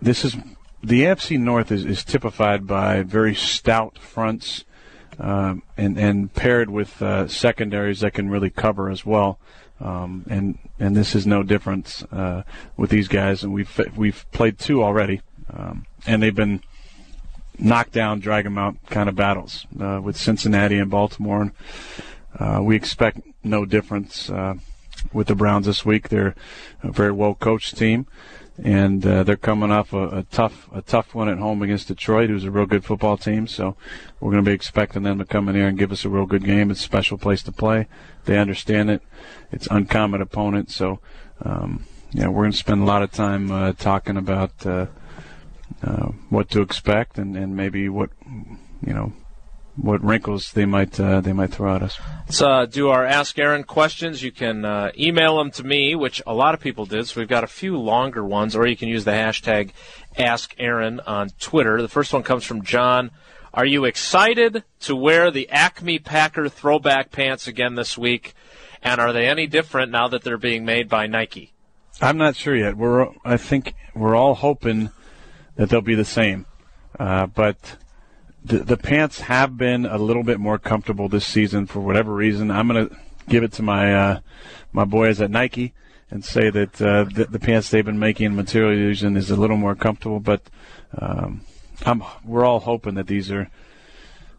this 0.00 0.24
is 0.24 0.36
the 0.82 1.02
AFC 1.02 1.38
North 1.38 1.72
is, 1.72 1.84
is 1.84 2.04
typified 2.04 2.66
by 2.66 3.02
very 3.02 3.34
stout 3.34 3.98
fronts 3.98 4.64
um, 5.18 5.62
and, 5.76 5.98
and 5.98 6.32
paired 6.32 6.70
with 6.70 7.00
uh, 7.02 7.26
secondaries 7.26 8.00
that 8.00 8.14
can 8.14 8.28
really 8.28 8.50
cover 8.50 8.90
as 8.90 9.04
well. 9.04 9.38
Um, 9.80 10.24
and 10.28 10.58
and 10.78 10.96
this 10.96 11.14
is 11.14 11.26
no 11.26 11.42
difference 11.42 12.02
uh, 12.04 12.42
with 12.76 12.90
these 12.90 13.08
guys. 13.08 13.42
And 13.42 13.52
we've 13.52 13.80
we've 13.96 14.24
played 14.32 14.58
two 14.58 14.82
already, 14.82 15.20
um, 15.52 15.86
and 16.06 16.22
they've 16.22 16.34
been 16.34 16.62
knock 17.58 17.90
down, 17.90 18.20
drag 18.20 18.44
them 18.44 18.58
out 18.58 18.76
kind 18.86 19.08
of 19.08 19.14
battles 19.14 19.66
uh, 19.80 20.00
with 20.02 20.16
Cincinnati 20.16 20.78
and 20.78 20.90
Baltimore. 20.90 21.42
And, 21.42 21.52
uh, 22.38 22.62
we 22.62 22.76
expect 22.76 23.20
no 23.42 23.64
difference 23.64 24.30
uh, 24.30 24.54
with 25.12 25.28
the 25.28 25.34
Browns 25.34 25.66
this 25.66 25.84
week. 25.84 26.08
They're 26.08 26.34
a 26.82 26.90
very 26.90 27.12
well 27.12 27.34
coached 27.34 27.76
team 27.76 28.06
and 28.62 29.06
uh, 29.06 29.22
they're 29.22 29.36
coming 29.36 29.70
off 29.70 29.92
a, 29.92 30.08
a, 30.08 30.22
tough 30.24 30.68
a 30.72 30.80
tough 30.80 31.14
one 31.14 31.28
at 31.28 31.38
home 31.38 31.62
against 31.62 31.88
Detroit, 31.88 32.30
who's 32.30 32.44
a 32.44 32.50
real 32.50 32.66
good 32.66 32.84
football 32.84 33.16
team. 33.16 33.46
So 33.46 33.76
we're 34.18 34.32
going 34.32 34.44
to 34.44 34.48
be 34.48 34.54
expecting 34.54 35.02
them 35.02 35.18
to 35.18 35.24
come 35.24 35.48
in 35.48 35.54
here 35.54 35.68
and 35.68 35.78
give 35.78 35.92
us 35.92 36.04
a 36.04 36.08
real 36.08 36.26
good 36.26 36.44
game. 36.44 36.70
It's 36.70 36.80
a 36.80 36.84
special 36.84 37.18
place 37.18 37.42
to 37.44 37.52
play. 37.52 37.86
They 38.24 38.38
understand 38.38 38.90
it. 38.90 39.02
It's 39.52 39.68
uncommon 39.70 40.22
opponent. 40.22 40.70
So 40.70 41.00
um, 41.42 41.84
yeah, 42.12 42.28
we're 42.28 42.44
going 42.44 42.52
to 42.52 42.58
spend 42.58 42.82
a 42.82 42.86
lot 42.86 43.02
of 43.02 43.12
time 43.12 43.50
uh, 43.50 43.72
talking 43.72 44.16
about 44.16 44.64
uh, 44.64 44.86
uh, 45.82 46.06
what 46.30 46.50
to 46.50 46.62
expect 46.62 47.18
and, 47.18 47.36
and 47.36 47.54
maybe 47.54 47.88
what 47.88 48.10
you 48.84 48.94
know 48.94 49.12
what 49.76 50.02
wrinkles 50.02 50.52
they 50.52 50.64
might 50.64 50.98
uh, 50.98 51.20
they 51.20 51.32
might 51.32 51.50
throw 51.50 51.74
at 51.74 51.82
us. 51.82 51.98
Let's 52.26 52.42
uh, 52.42 52.66
do 52.66 52.88
our 52.88 53.04
Ask 53.04 53.38
Aaron 53.38 53.64
questions. 53.64 54.22
You 54.22 54.32
can 54.32 54.64
uh, 54.64 54.90
email 54.98 55.36
them 55.36 55.50
to 55.52 55.64
me, 55.64 55.94
which 55.94 56.22
a 56.26 56.34
lot 56.34 56.54
of 56.54 56.60
people 56.60 56.86
did. 56.86 57.06
So 57.06 57.20
we've 57.20 57.28
got 57.28 57.44
a 57.44 57.48
few 57.48 57.76
longer 57.76 58.24
ones, 58.24 58.56
or 58.56 58.66
you 58.66 58.76
can 58.76 58.88
use 58.88 59.04
the 59.04 59.12
hashtag 59.12 59.70
Ask 60.18 60.54
Aaron 60.58 61.00
on 61.00 61.30
Twitter. 61.38 61.80
The 61.82 61.88
first 61.88 62.12
one 62.12 62.22
comes 62.22 62.44
from 62.44 62.62
John. 62.62 63.10
Are 63.52 63.66
you 63.66 63.84
excited 63.84 64.64
to 64.80 64.96
wear 64.96 65.30
the 65.30 65.48
Acme 65.48 65.98
Packer 65.98 66.48
throwback 66.48 67.10
pants 67.10 67.46
again 67.46 67.74
this 67.74 67.96
week? 67.96 68.34
And 68.82 69.00
are 69.00 69.12
they 69.12 69.26
any 69.26 69.46
different 69.46 69.90
now 69.90 70.08
that 70.08 70.22
they're 70.22 70.36
being 70.36 70.64
made 70.64 70.88
by 70.88 71.06
Nike? 71.06 71.52
I'm 72.00 72.18
not 72.18 72.36
sure 72.36 72.54
yet. 72.54 72.76
We're 72.76 73.08
I 73.24 73.36
think 73.36 73.74
we're 73.94 74.14
all 74.14 74.34
hoping 74.34 74.90
that 75.56 75.70
they'll 75.70 75.80
be 75.80 75.94
the 75.94 76.04
same, 76.04 76.44
uh, 76.98 77.26
but 77.26 77.76
the, 78.46 78.58
the 78.58 78.76
pants 78.76 79.20
have 79.20 79.56
been 79.56 79.86
a 79.86 79.98
little 79.98 80.22
bit 80.22 80.38
more 80.38 80.58
comfortable 80.58 81.08
this 81.08 81.26
season 81.26 81.66
for 81.66 81.80
whatever 81.80 82.14
reason. 82.14 82.50
I'm 82.50 82.68
going 82.68 82.88
to 82.88 82.96
give 83.28 83.42
it 83.42 83.52
to 83.54 83.62
my 83.62 83.94
uh, 83.94 84.20
my 84.72 84.84
boys 84.84 85.20
at 85.20 85.30
Nike 85.30 85.74
and 86.10 86.24
say 86.24 86.50
that 86.50 86.80
uh, 86.80 87.04
the, 87.04 87.24
the, 87.24 87.40
pants 87.40 87.70
they've 87.70 87.84
been 87.84 87.98
making 87.98 88.36
Material 88.36 88.72
Illusion 88.72 89.16
is 89.16 89.30
a 89.30 89.36
little 89.36 89.56
more 89.56 89.74
comfortable. 89.74 90.20
But 90.20 90.42
um, 90.96 91.40
I'm, 91.84 92.04
we're 92.24 92.44
all 92.44 92.60
hoping 92.60 92.94
that 92.94 93.08
these 93.08 93.32
are 93.32 93.50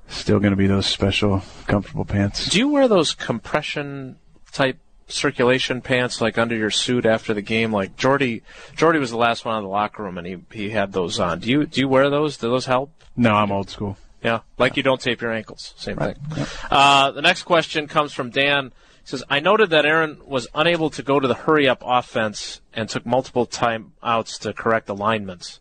still 0.08 0.40
going 0.40 0.52
to 0.52 0.58
be 0.58 0.68
those 0.68 0.86
special 0.86 1.42
comfortable 1.66 2.06
pants. 2.06 2.48
Do 2.50 2.60
you 2.60 2.70
wear 2.70 2.88
those 2.88 3.14
compression 3.14 4.18
type 4.54 4.80
circulation 5.08 5.82
pants 5.82 6.22
like 6.22 6.38
under 6.38 6.56
your 6.56 6.72
suit 6.72 7.06
after 7.06 7.34
the 7.34 7.42
game? 7.42 7.72
Like 7.72 7.96
Jordy, 7.96 8.44
Jordy 8.76 9.00
was 9.00 9.12
the 9.12 9.18
last 9.18 9.46
one 9.46 9.56
out 9.56 9.60
of 9.60 9.64
the 9.64 9.70
locker 9.70 10.04
room, 10.04 10.18
and 10.18 10.28
he 10.28 10.38
he 10.52 10.70
had 10.70 10.92
those 10.94 11.20
on. 11.20 11.40
Do 11.40 11.50
you 11.50 11.66
do 11.66 11.82
you 11.82 11.88
wear 11.88 12.10
those? 12.10 12.38
Do 12.38 12.50
those 12.50 12.66
help? 12.66 12.92
No, 13.16 13.34
I'm 13.34 13.52
old 13.52 13.70
school. 13.70 13.98
Yeah, 14.24 14.42
like 14.58 14.74
yeah. 14.74 14.78
you 14.78 14.84
don't 14.84 15.02
tape 15.02 15.22
your 15.22 15.32
ankles. 15.32 15.74
Same 15.78 15.98
right. 15.98 16.18
thing. 16.18 16.46
Uh, 16.70 17.12
the 17.12 17.22
next 17.22 17.44
question 17.44 17.88
comes 17.88 18.14
from 18.14 18.30
Dan. 18.30 18.72
He 19.04 19.10
says, 19.10 19.24
I 19.30 19.40
noted 19.40 19.70
that 19.70 19.86
Aaron 19.86 20.20
was 20.26 20.48
unable 20.54 20.90
to 20.90 21.04
go 21.04 21.20
to 21.20 21.28
the 21.28 21.34
hurry 21.34 21.68
up 21.70 21.82
offense 21.86 22.60
and 22.74 22.90
took 22.90 23.06
multiple 23.06 23.48
timeouts 23.48 24.40
to 24.40 24.54
correct 24.54 24.90
alignments. 24.90 25.60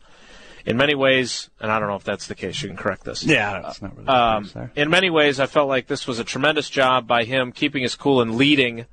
In 0.64 0.76
many 0.76 0.96
ways, 0.96 1.48
and 1.61 1.70
I 1.70 1.78
don't 1.78 1.88
know 1.88 1.94
if 1.94 2.02
that's 2.02 2.26
the 2.26 2.35
case, 2.35 2.61
you 2.61 2.68
can 2.68 2.76
correct 2.76 3.04
this. 3.04 3.22
Yeah, 3.22 3.61
that's 3.61 3.80
not 3.80 3.96
really 3.96 4.09
um, 4.09 4.70
In 4.74 4.90
many 4.90 5.11
ways, 5.11 5.38
I 5.38 5.46
felt 5.46 5.68
like 5.68 5.87
this 5.87 6.09
was 6.09 6.18
a 6.18 6.24
tremendous 6.24 6.68
job 6.68 7.06
by 7.06 7.22
him 7.22 7.52
keeping 7.52 7.85
his 7.85 7.94
cool 7.94 8.20
and 8.20 8.35
leading 8.35 8.87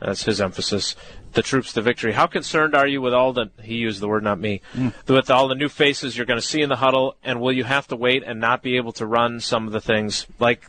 that's 0.00 0.24
his 0.24 0.40
emphasis. 0.40 0.96
The 1.32 1.42
troops 1.42 1.72
to 1.74 1.82
victory. 1.82 2.12
How 2.12 2.26
concerned 2.26 2.74
are 2.74 2.86
you 2.86 3.00
with 3.00 3.14
all 3.14 3.32
the, 3.32 3.50
he 3.62 3.74
used 3.76 4.00
the 4.00 4.08
word, 4.08 4.22
not 4.24 4.38
me, 4.38 4.60
mm. 4.74 4.92
with 5.06 5.30
all 5.30 5.48
the 5.48 5.54
new 5.54 5.68
faces 5.68 6.16
you're 6.16 6.26
going 6.26 6.40
to 6.40 6.46
see 6.46 6.62
in 6.62 6.68
the 6.68 6.76
huddle, 6.76 7.16
and 7.22 7.40
will 7.40 7.52
you 7.52 7.64
have 7.64 7.86
to 7.88 7.96
wait 7.96 8.22
and 8.24 8.40
not 8.40 8.62
be 8.62 8.76
able 8.76 8.92
to 8.92 9.06
run 9.06 9.40
some 9.40 9.66
of 9.66 9.72
the 9.72 9.80
things 9.80 10.26
like 10.38 10.66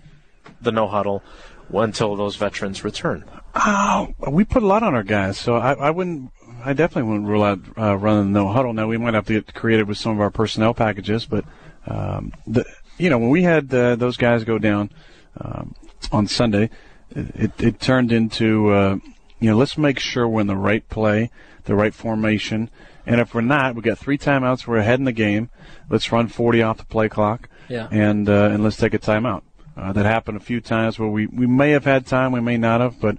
the 0.62 0.72
no 0.72 0.88
huddle 0.88 1.24
until 1.72 2.16
those 2.16 2.36
veterans 2.36 2.84
return? 2.84 3.24
Oh, 3.56 4.14
we 4.28 4.44
put 4.44 4.64
a 4.64 4.68
lot 4.68 4.84
on 4.84 4.94
our 4.94 5.04
guys, 5.04 5.38
so 5.38 5.56
I, 5.56 5.74
I 5.74 5.90
wouldn't, 5.92 6.32
I 6.64 6.74
definitely 6.74 7.10
wouldn't 7.10 7.30
rule 7.30 7.44
out 7.44 7.60
uh, 7.78 7.96
running 7.96 8.34
the 8.34 8.40
no 8.40 8.50
huddle. 8.50 8.74
Now 8.74 8.88
we 8.88 8.98
might 8.98 9.14
have 9.14 9.28
to 9.28 9.34
get 9.34 9.54
creative 9.54 9.88
with 9.88 9.98
some 9.98 10.12
of 10.12 10.22
our 10.22 10.32
personnel 10.32 10.74
packages, 10.74 11.26
but 11.26 11.46
um, 11.88 12.34
the, 12.46 12.66
you 12.98 13.10
know 13.10 13.18
when 13.18 13.30
we 13.30 13.44
had 13.44 13.74
uh, 13.74 13.96
those 13.96 14.18
guys 14.18 14.44
go 14.44 14.60
down, 14.60 14.92
um, 15.40 15.74
on 16.12 16.28
Sunday, 16.28 16.70
it, 17.12 17.52
it 17.60 17.80
turned 17.80 18.12
into 18.12 18.70
uh, 18.70 18.98
you 19.40 19.50
know 19.50 19.58
let's 19.58 19.78
make 19.78 20.00
sure 20.00 20.28
we're 20.28 20.42
in 20.42 20.48
the 20.48 20.56
right 20.56 20.88
play, 20.90 21.32
the 21.66 21.76
right 21.76 21.94
formation, 21.94 22.70
and 23.06 23.20
if 23.22 23.34
we're 23.34 23.42
not, 23.42 23.76
we 23.76 23.82
got 23.82 23.98
three 23.98 24.18
timeouts. 24.18 24.68
We're 24.68 24.78
ahead 24.78 25.00
in 25.00 25.06
the 25.06 25.12
game. 25.12 25.50
Let's 25.90 26.12
run 26.12 26.28
40 26.28 26.62
off 26.62 26.78
the 26.78 26.86
play 26.86 27.10
clock, 27.10 27.50
Yeah. 27.68 27.88
and 27.92 28.28
uh, 28.30 28.50
and 28.54 28.64
let's 28.64 28.78
take 28.78 28.94
a 28.94 29.00
timeout. 29.00 29.42
Uh, 29.78 29.94
that 29.94 30.06
happened 30.06 30.36
a 30.36 30.42
few 30.42 30.60
times 30.60 31.00
where 31.00 31.08
we, 31.08 31.26
we 31.28 31.48
may 31.48 31.72
have 31.72 31.86
had 31.86 32.06
time, 32.06 32.34
we 32.34 32.42
may 32.42 32.58
not 32.58 32.82
have, 32.82 33.00
but 33.00 33.18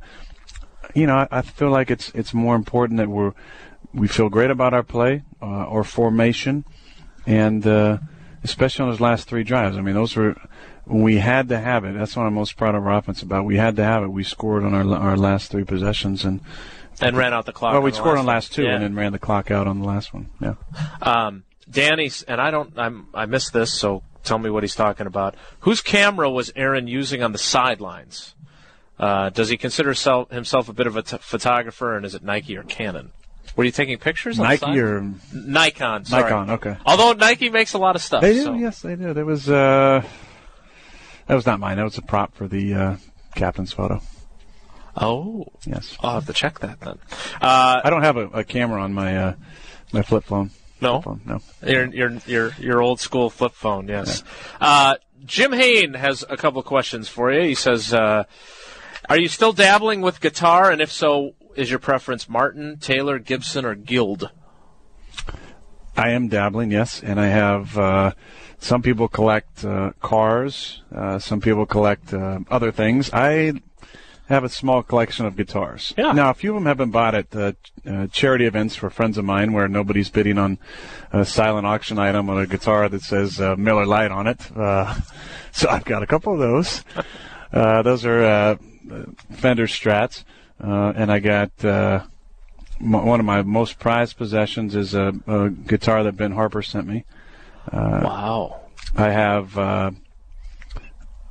you 0.94 1.06
know 1.06 1.16
I, 1.16 1.28
I 1.30 1.42
feel 1.42 1.70
like 1.70 1.90
it's 1.90 2.10
it's 2.14 2.34
more 2.34 2.54
important 2.56 2.98
that 2.98 3.08
we're 3.08 3.32
we 3.94 4.06
feel 4.06 4.28
great 4.28 4.50
about 4.50 4.74
our 4.74 4.82
play 4.82 5.22
uh, 5.42 5.64
or 5.64 5.82
formation, 5.84 6.64
and 7.26 7.66
uh, 7.66 7.98
especially 8.44 8.84
on 8.84 8.90
those 8.90 9.00
last 9.00 9.26
three 9.28 9.42
drives. 9.42 9.76
I 9.76 9.80
mean, 9.80 9.94
those 9.94 10.14
were 10.16 10.36
we 10.86 11.18
had 11.18 11.48
to 11.50 11.58
have 11.58 11.84
it. 11.84 11.94
That's 11.94 12.16
what 12.16 12.26
I'm 12.26 12.34
most 12.34 12.56
proud 12.56 12.74
of 12.74 12.86
our 12.86 12.96
offense 12.96 13.22
about. 13.22 13.44
We 13.44 13.56
had 13.56 13.76
to 13.76 13.84
have 13.84 14.02
it. 14.02 14.08
We 14.08 14.24
scored 14.24 14.64
on 14.64 14.74
our 14.74 14.94
our 14.96 15.16
last 15.16 15.50
three 15.50 15.64
possessions, 15.64 16.24
and 16.24 16.40
And 17.00 17.16
ran 17.16 17.32
out 17.32 17.46
the 17.46 17.52
clock. 17.52 17.72
well, 17.72 17.82
we 17.82 17.90
on 17.90 17.92
the 17.92 17.96
scored 17.98 18.18
on 18.18 18.26
last 18.26 18.52
two, 18.52 18.64
Yeah. 18.64 18.74
and 18.74 18.82
then 18.82 18.94
ran 18.94 19.12
the 19.12 19.18
clock 19.18 19.50
out 19.50 19.66
on 19.66 19.80
the 19.80 19.86
last 19.86 20.12
one. 20.12 20.30
Yeah. 20.40 20.54
Um, 21.02 21.44
Danny's, 21.70 22.22
and 22.24 22.40
I 22.40 22.50
don't, 22.50 22.76
I'm, 22.76 23.06
I 23.14 23.26
missed 23.26 23.52
this, 23.52 23.72
so 23.72 24.02
tell 24.24 24.38
me 24.38 24.50
what 24.50 24.62
he's 24.64 24.74
talking 24.74 25.06
about. 25.06 25.36
Whose 25.60 25.80
camera 25.80 26.28
was 26.28 26.52
Aaron 26.56 26.88
using 26.88 27.22
on 27.22 27.30
the 27.32 27.38
sidelines? 27.38 28.34
Uh, 28.98 29.30
does 29.30 29.48
he 29.48 29.56
consider 29.56 29.94
self, 29.94 30.30
himself 30.30 30.68
a 30.68 30.72
bit 30.72 30.86
of 30.86 30.96
a 30.96 31.02
t- 31.02 31.16
photographer, 31.20 31.96
and 31.96 32.04
is 32.04 32.14
it 32.14 32.22
Nike 32.24 32.56
or 32.56 32.64
Canon? 32.64 33.12
Were 33.56 33.64
you 33.64 33.70
taking 33.70 33.96
pictures? 33.98 34.38
Nike 34.38 34.78
or 34.78 35.10
Nikon? 35.32 36.04
Sorry. 36.04 36.22
Nikon? 36.24 36.50
Okay. 36.50 36.76
Although 36.84 37.12
Nike 37.14 37.48
makes 37.50 37.72
a 37.72 37.78
lot 37.78 37.96
of 37.96 38.02
stuff. 38.02 38.20
They 38.20 38.34
do. 38.34 38.44
so- 38.44 38.54
Yes, 38.54 38.82
they 38.82 38.96
do. 38.96 39.14
There 39.14 39.24
was 39.24 39.48
uh, 39.48 40.02
that 41.30 41.36
was 41.36 41.46
not 41.46 41.60
mine. 41.60 41.76
That 41.76 41.84
was 41.84 41.96
a 41.96 42.02
prop 42.02 42.34
for 42.34 42.48
the 42.48 42.74
uh, 42.74 42.96
captain's 43.36 43.72
photo. 43.72 44.02
Oh, 44.96 45.46
Yes. 45.64 45.96
I'll 46.00 46.14
have 46.14 46.26
to 46.26 46.32
check 46.32 46.58
that 46.58 46.80
then. 46.80 46.98
Uh, 47.40 47.80
I 47.84 47.88
don't 47.88 48.02
have 48.02 48.16
a, 48.16 48.26
a 48.30 48.44
camera 48.44 48.82
on 48.82 48.92
my 48.92 49.16
uh, 49.16 49.34
my 49.92 50.02
flip 50.02 50.24
phone. 50.24 50.50
no, 50.80 51.00
Phone, 51.02 51.20
no. 51.24 51.40
Your 51.64 51.86
your 51.86 52.10
your 52.26 52.50
your 52.58 52.82
old 52.82 52.98
school 52.98 53.30
flip 53.30 53.52
phone, 53.52 53.86
yes. 53.86 54.24
Uh, 54.60 54.96
Jim 55.24 55.52
Hain 55.52 55.94
has 55.94 56.24
a 56.28 56.36
couple 56.36 56.58
of 56.58 56.66
questions 56.66 57.08
for 57.08 57.30
you. 57.32 57.42
He 57.42 57.54
says, 57.54 57.94
uh, 57.94 58.24
"Are 59.08 59.18
you 59.18 59.28
still 59.28 59.52
dabbling 59.52 60.00
with 60.00 60.20
guitar? 60.20 60.72
And 60.72 60.80
if 60.80 60.90
so, 60.90 61.34
is 61.54 61.70
your 61.70 61.78
preference 61.78 62.28
Martin, 62.28 62.78
Taylor, 62.80 63.20
Gibson, 63.20 63.64
or 63.64 63.76
Guild?" 63.76 64.30
I 65.96 66.10
am 66.10 66.26
dabbling, 66.26 66.72
yes, 66.72 67.00
and 67.00 67.20
I 67.20 67.26
have. 67.28 67.78
Some 68.60 68.82
people 68.82 69.08
collect 69.08 69.64
uh, 69.64 69.92
cars. 70.00 70.82
Uh, 70.94 71.18
some 71.18 71.40
people 71.40 71.66
collect 71.66 72.12
uh, 72.12 72.40
other 72.50 72.70
things. 72.70 73.10
I 73.12 73.54
have 74.28 74.44
a 74.44 74.48
small 74.48 74.82
collection 74.82 75.26
of 75.26 75.34
guitars. 75.34 75.92
Yeah. 75.98 76.12
Now, 76.12 76.30
a 76.30 76.34
few 76.34 76.50
of 76.50 76.56
them 76.56 76.66
have 76.66 76.76
been 76.76 76.90
bought 76.90 77.14
at 77.14 77.34
uh, 77.34 77.52
uh, 77.84 78.06
charity 78.08 78.44
events 78.44 78.76
for 78.76 78.88
friends 78.88 79.18
of 79.18 79.24
mine, 79.24 79.52
where 79.52 79.66
nobody's 79.66 80.08
bidding 80.08 80.38
on 80.38 80.58
a 81.12 81.24
silent 81.24 81.66
auction 81.66 81.98
item 81.98 82.30
on 82.30 82.38
a 82.38 82.46
guitar 82.46 82.88
that 82.88 83.02
says 83.02 83.40
uh, 83.40 83.56
Miller 83.56 83.86
Lite 83.86 84.12
on 84.12 84.26
it. 84.26 84.56
Uh, 84.56 84.94
so 85.52 85.68
I've 85.68 85.84
got 85.84 86.02
a 86.02 86.06
couple 86.06 86.32
of 86.32 86.38
those. 86.38 86.84
Uh, 87.52 87.82
those 87.82 88.04
are 88.04 88.22
uh, 88.22 88.56
Fender 89.32 89.66
Strats, 89.66 90.22
uh, 90.62 90.92
and 90.94 91.10
I 91.10 91.18
got. 91.18 91.50
Uh, 91.64 92.04
m- 92.80 93.04
one 93.04 93.18
of 93.18 93.26
my 93.26 93.42
most 93.42 93.80
prized 93.80 94.16
possessions 94.16 94.76
is 94.76 94.94
a, 94.94 95.12
a 95.26 95.50
guitar 95.50 96.04
that 96.04 96.16
Ben 96.16 96.30
Harper 96.30 96.62
sent 96.62 96.86
me. 96.86 97.04
Wow. 97.72 98.60
I 98.96 99.10
have 99.10 99.56
uh, 99.56 99.90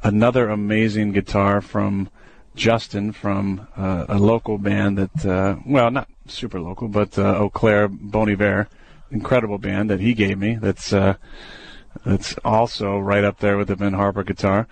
another 0.03 0.49
amazing 0.49 1.11
guitar 1.11 1.61
from 1.61 2.09
Justin 2.55 3.11
from 3.11 3.67
uh, 3.75 4.05
a 4.09 4.17
local 4.17 4.57
band 4.57 4.97
that, 4.97 5.25
uh, 5.25 5.55
well, 5.65 5.91
not 5.91 6.09
super 6.27 6.59
local, 6.59 6.87
but 6.87 7.17
uh, 7.17 7.37
Eau 7.37 7.49
Claire 7.49 7.87
Bon 7.87 8.29
Iver, 8.29 8.67
incredible 9.11 9.57
band 9.57 9.89
that 9.89 9.99
he 9.99 10.13
gave 10.13 10.37
me. 10.37 10.55
That's 10.55 10.93
uh, 10.93 11.15
that's 12.05 12.35
also 12.45 12.97
right 12.99 13.23
up 13.23 13.39
there 13.39 13.57
with 13.57 13.67
the 13.67 13.75
Ben 13.75 13.93
Harper 13.93 14.23
guitar. 14.23 14.67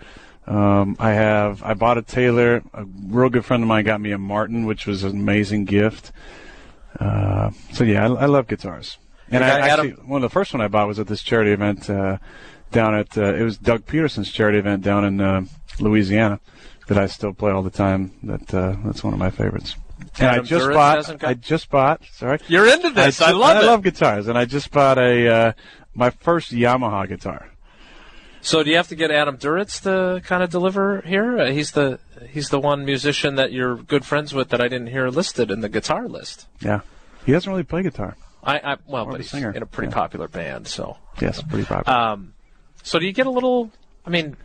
Um, 0.45 0.95
I 0.99 1.12
have 1.12 1.63
I 1.63 1.73
bought 1.73 1.97
a 1.97 2.01
Taylor. 2.01 2.63
A 2.73 2.86
real 2.86 3.30
good 3.30 3.45
friend 3.45 3.63
of 3.63 3.67
mine 3.67 3.86
got 3.86 3.99
me 3.99 4.12
a 4.12 4.17
Martin, 4.17 4.65
which 4.65 4.86
was 4.86 5.03
an 5.03 5.12
amazing 5.12 5.65
gift. 5.65 6.12
Uh, 6.99 7.51
so 7.73 7.84
yeah, 7.84 8.08
I, 8.08 8.13
I 8.13 8.25
love 8.25 8.47
guitars. 8.47 8.97
And 9.32 9.44
I 9.44 9.60
actually 9.70 9.92
Adam- 9.94 10.08
one 10.10 10.24
of 10.24 10.30
the 10.30 10.34
first 10.34 10.54
one 10.54 10.62
I 10.62 10.68
bought 10.68 10.88
was 10.88 11.00
at 11.00 11.08
this 11.08 11.22
charity 11.24 11.52
event 11.52 11.90
uh, 11.90 12.18
down 12.72 12.96
at 12.96 13.18
uh, 13.18 13.34
it 13.36 13.44
was 13.44 13.58
Doug 13.58 13.86
Pederson's 13.86 14.32
charity 14.32 14.58
event 14.58 14.84
down 14.84 15.04
in 15.06 15.20
uh, 15.22 15.42
Louisiana 15.80 16.40
that 16.88 16.98
I 16.98 17.08
still 17.08 17.34
play 17.34 17.52
all 17.52 17.63
the 17.63 17.70
time. 17.70 18.12
That 18.24 18.54
uh, 18.54 18.76
that's 18.86 19.04
one 19.04 19.13
of 19.13 19.20
my 19.20 19.30
favorites. 19.30 19.76
And 20.20 20.28
I 20.30 20.40
just 20.40 20.68
bought. 20.70 21.24
I 21.24 21.34
just 21.34 21.70
bought. 21.70 22.02
Sorry, 22.13 22.40
You're 22.48 22.68
into 22.68 22.92
this. 22.92 23.22
I, 23.22 23.32
ju- 23.32 23.38
love 23.38 23.58
I 23.58 23.62
it. 23.62 23.66
love 23.66 23.84
guitars, 23.84 24.28
and 24.28 24.38
I 24.38 24.46
just 24.46 24.72
bought 24.72 24.98
a 24.98 25.28
uh, 25.28 25.52
my 25.96 26.10
first 26.12 26.52
Yamaha 26.52 27.08
guitar. 27.08 27.50
so, 28.42 28.63
do 28.63 28.70
you 28.70 28.78
have 28.78 28.88
to 28.90 28.96
get 28.96 29.10
Adam 29.12 29.38
Duritz 29.38 29.82
to 29.84 30.22
kind 30.22 30.44
of 30.44 30.50
deliver 30.52 31.02
here? 31.02 31.38
Uh, 31.40 31.52
he's 31.52 31.72
the 31.72 32.00
he's 32.30 32.50
the 32.50 32.60
one 32.60 32.86
musician 32.86 33.36
that 33.36 33.52
you're 33.52 33.76
good 33.76 34.06
friends 34.06 34.34
with 34.34 34.50
that 34.50 34.62
I 34.62 34.68
didn't 34.68 34.88
hear 34.88 35.10
listed 35.10 35.50
in 35.52 35.62
the 35.62 35.70
guitar 35.70 36.08
list. 36.08 36.48
Yeah, 36.62 36.82
he 37.26 37.32
doesn't 37.32 37.52
really 37.52 37.63
play 37.63 37.82
guitar. 37.84 38.16
I, 38.47 38.73
I 38.73 38.77
well, 38.88 39.05
but 39.05 39.19
he's 39.19 39.29
singer. 39.29 39.51
in 39.51 39.62
a 39.62 39.65
pretty 39.65 39.89
Yeah. 39.89 39.95
popular 39.95 40.27
band, 40.27 40.67
so. 40.67 40.97
Yes, 41.21 41.41
pretty 41.41 41.65
popular. 41.65 41.97
Um, 41.99 42.33
so 42.81 42.97
do 42.97 43.05
you 43.05 43.12
get 43.13 43.27
a 43.27 43.29
little? 43.29 43.69
I 44.05 44.10
mean, 44.10 44.38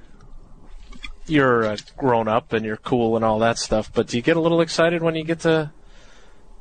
you're 1.26 1.64
uh, 1.64 1.76
grown 1.96 2.26
up 2.28 2.52
and 2.52 2.64
you're 2.64 2.76
cool 2.76 3.14
and 3.16 3.24
all 3.24 3.38
that 3.38 3.58
stuff, 3.58 3.92
but 3.94 4.08
do 4.08 4.16
you 4.16 4.22
get 4.22 4.36
a 4.36 4.40
little 4.40 4.60
excited 4.60 5.02
when 5.02 5.14
you 5.14 5.24
get 5.24 5.40
to 5.40 5.70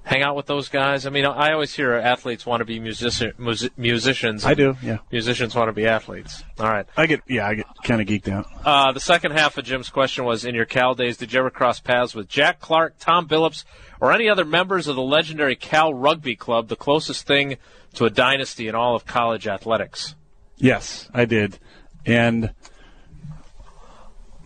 hang 0.04 0.24
out 0.24 0.36
with 0.36 0.46
those 0.46 0.70
guys? 0.70 1.06
I 1.06 1.10
mean, 1.10 1.26
I 1.26 1.54
always 1.54 1.74
hear 1.74 1.94
athletes 1.94 2.46
want 2.46 2.62
to 2.62 2.66
be 2.66 2.80
musician, 2.80 3.34
music, 3.38 3.78
musicians. 3.78 4.46
I 4.46 4.54
do. 4.54 4.76
Yeah, 4.82 4.98
Musicians 5.12 5.56
want 5.56 5.70
to 5.70 5.74
be 5.74 5.88
athletes. 5.88 6.44
All 6.60 6.70
right. 6.70 6.86
I 6.98 7.06
get. 7.06 7.22
Yeah, 7.28 7.48
I 7.48 7.56
get 7.56 7.66
kind 7.84 8.02
of 8.02 8.08
geeked 8.08 8.30
out. 8.30 8.46
Uh, 8.66 8.92
the 8.92 9.00
second 9.00 9.32
half 9.32 9.58
of 9.58 9.66
Jim's 9.66 9.90
question 9.90 10.26
was: 10.26 10.46
In 10.46 10.56
your 10.56 10.66
Cal 10.66 10.94
days, 10.94 11.18
did 11.18 11.34
you 11.34 11.40
ever 11.40 11.50
cross 11.50 11.80
paths 11.80 12.16
with 12.16 12.28
Jack 12.28 12.60
Clark, 12.60 12.96
Tom 13.00 13.28
Billups, 13.28 13.64
or 14.00 14.12
any 14.12 14.28
other 14.30 14.46
members 14.46 14.88
of 14.88 14.96
the 14.96 15.02
legendary 15.02 15.56
Cal 15.56 15.94
Rugby 15.94 16.36
Club, 16.36 16.68
the 16.68 16.76
closest 16.76 17.28
thing 17.28 17.58
to 17.96 18.06
a 18.06 18.10
dynasty 18.10 18.68
in 18.68 18.76
all 18.76 18.96
of 18.96 19.06
college 19.06 19.48
athletics? 19.48 20.16
Yes, 20.58 21.10
I 21.14 21.26
did, 21.26 21.58
and 22.06 22.54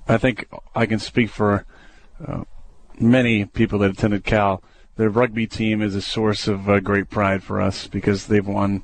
I 0.07 0.17
think 0.17 0.47
I 0.73 0.85
can 0.85 0.99
speak 0.99 1.29
for 1.29 1.65
uh, 2.25 2.43
many 2.99 3.45
people 3.45 3.79
that 3.79 3.91
attended 3.91 4.23
Cal. 4.23 4.63
The 4.97 5.09
rugby 5.09 5.45
team 5.45 5.81
is 5.81 5.93
a 5.93 6.01
source 6.01 6.47
of 6.47 6.69
uh, 6.69 6.79
great 6.79 7.09
pride 7.09 7.43
for 7.43 7.59
us 7.59 7.87
because 7.87 8.27
they've 8.27 8.47
won 8.47 8.83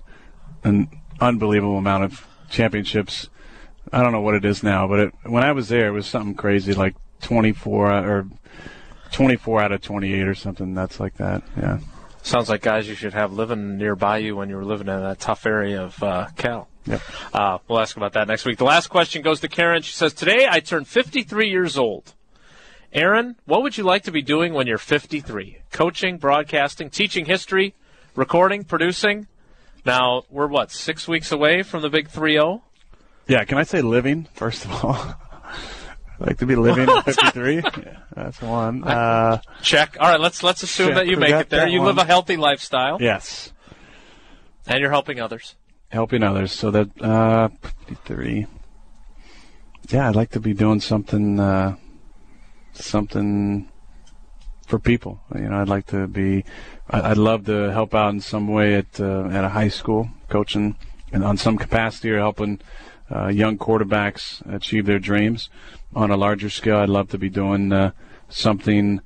an 0.63 0.89
unbelievable 1.21 1.77
amount 1.77 2.03
of 2.03 2.27
championships. 2.49 3.29
I 3.93 4.03
don't 4.03 4.11
know 4.11 4.21
what 4.21 4.35
it 4.35 4.43
is 4.43 4.61
now, 4.61 4.87
but 4.87 4.99
it, 4.99 5.13
when 5.23 5.43
I 5.43 5.53
was 5.53 5.69
there, 5.69 5.87
it 5.87 5.91
was 5.91 6.05
something 6.05 6.35
crazy, 6.35 6.73
like 6.73 6.95
24 7.21 7.91
or 7.91 8.27
24 9.11 9.61
out 9.61 9.71
of 9.71 9.81
28 9.81 10.27
or 10.27 10.35
something 10.35 10.73
that's 10.73 10.99
like 10.99 11.15
that. 11.15 11.43
Yeah. 11.57 11.79
Sounds 12.23 12.49
like 12.49 12.61
guys 12.61 12.87
you 12.87 12.95
should 12.95 13.13
have 13.13 13.33
living 13.33 13.77
nearby 13.77 14.19
you 14.19 14.35
when 14.35 14.49
you 14.49 14.55
were 14.55 14.65
living 14.65 14.87
in 14.87 15.01
that 15.01 15.19
tough 15.19 15.45
area 15.45 15.81
of 15.81 16.01
uh, 16.03 16.27
Cal. 16.35 16.67
Yep. 16.85 17.01
Uh, 17.33 17.57
we'll 17.67 17.79
ask 17.79 17.97
about 17.97 18.13
that 18.13 18.27
next 18.27 18.45
week. 18.45 18.57
The 18.57 18.63
last 18.63 18.87
question 18.87 19.21
goes 19.21 19.39
to 19.41 19.47
Karen. 19.47 19.81
She 19.81 19.93
says, 19.93 20.13
Today 20.13 20.47
I 20.49 20.59
turned 20.59 20.87
53 20.87 21.49
years 21.49 21.77
old. 21.77 22.13
Aaron, 22.93 23.35
what 23.45 23.63
would 23.63 23.77
you 23.77 23.83
like 23.83 24.03
to 24.03 24.11
be 24.11 24.21
doing 24.21 24.53
when 24.53 24.67
you're 24.67 24.77
53? 24.77 25.59
Coaching, 25.71 26.17
broadcasting, 26.17 26.89
teaching 26.89 27.25
history, 27.25 27.73
recording, 28.15 28.63
producing? 28.63 29.27
Now, 29.85 30.23
we're 30.29 30.47
what, 30.47 30.71
six 30.71 31.07
weeks 31.07 31.31
away 31.31 31.63
from 31.63 31.81
the 31.81 31.89
big 31.89 32.09
3 32.09 32.33
0? 32.33 32.61
Yeah, 33.27 33.45
can 33.45 33.57
I 33.57 33.63
say 33.63 33.81
living 33.81 34.27
first 34.33 34.65
of 34.65 34.83
all? 34.83 35.15
Like 36.19 36.37
to 36.37 36.45
be 36.45 36.55
living 36.55 36.87
at 36.87 37.03
53. 37.03 37.55
Yeah, 37.55 37.97
that's 38.13 38.39
one. 38.43 38.83
Uh, 38.83 39.41
Check. 39.63 39.97
All 39.99 40.07
right, 40.07 40.19
let's 40.19 40.43
let's 40.43 40.61
assume 40.61 40.89
Check. 40.89 40.97
that 40.97 41.07
you 41.07 41.17
make 41.17 41.31
it 41.33 41.49
there. 41.49 41.67
You 41.67 41.79
one. 41.79 41.87
live 41.87 41.97
a 41.97 42.05
healthy 42.05 42.37
lifestyle, 42.37 42.99
yes, 43.01 43.51
and 44.67 44.79
you're 44.79 44.91
helping 44.91 45.19
others. 45.19 45.55
helping 45.89 46.21
others. 46.21 46.51
So 46.51 46.69
that 46.69 47.01
uh, 47.01 47.49
53. 47.87 48.45
Yeah, 49.89 50.09
I'd 50.09 50.15
like 50.15 50.29
to 50.31 50.39
be 50.39 50.53
doing 50.53 50.79
something, 50.79 51.39
uh, 51.39 51.75
something 52.73 53.69
for 54.71 54.79
people. 54.79 55.19
You 55.35 55.49
know, 55.49 55.61
I'd 55.61 55.69
like 55.69 55.85
to 55.87 56.07
be. 56.07 56.45
I'd 56.89 57.17
love 57.17 57.45
to 57.45 57.71
help 57.71 57.93
out 57.93 58.13
in 58.13 58.21
some 58.21 58.47
way 58.47 58.75
at 58.75 58.99
uh, 58.99 59.25
at 59.25 59.43
a 59.43 59.49
high 59.49 59.67
school, 59.67 60.09
coaching, 60.29 60.75
and 61.11 61.23
on 61.23 61.37
some 61.37 61.57
capacity 61.57 62.09
or 62.09 62.17
helping 62.17 62.59
uh, 63.13 63.27
young 63.27 63.57
quarterbacks 63.57 64.41
achieve 64.51 64.85
their 64.85 64.99
dreams. 64.99 65.49
On 65.93 66.09
a 66.09 66.17
larger 66.17 66.49
scale, 66.49 66.77
I'd 66.77 66.89
love 66.89 67.09
to 67.09 67.17
be 67.17 67.29
doing 67.29 67.73
uh, 67.73 67.91
something 68.29 69.01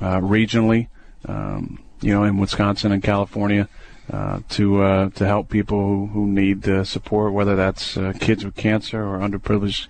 uh, 0.00 0.20
regionally, 0.20 0.86
um, 1.26 1.82
you 2.00 2.14
know, 2.14 2.22
in 2.22 2.38
Wisconsin 2.38 2.92
and 2.92 3.02
California, 3.02 3.68
uh, 4.12 4.40
to 4.50 4.82
uh, 4.82 5.10
to 5.10 5.26
help 5.26 5.48
people 5.48 5.80
who, 5.80 6.06
who 6.06 6.26
need 6.28 6.86
support, 6.86 7.32
whether 7.32 7.56
that's 7.56 7.98
kids 8.20 8.44
with 8.44 8.54
cancer 8.54 9.02
or 9.02 9.18
underprivileged 9.18 9.88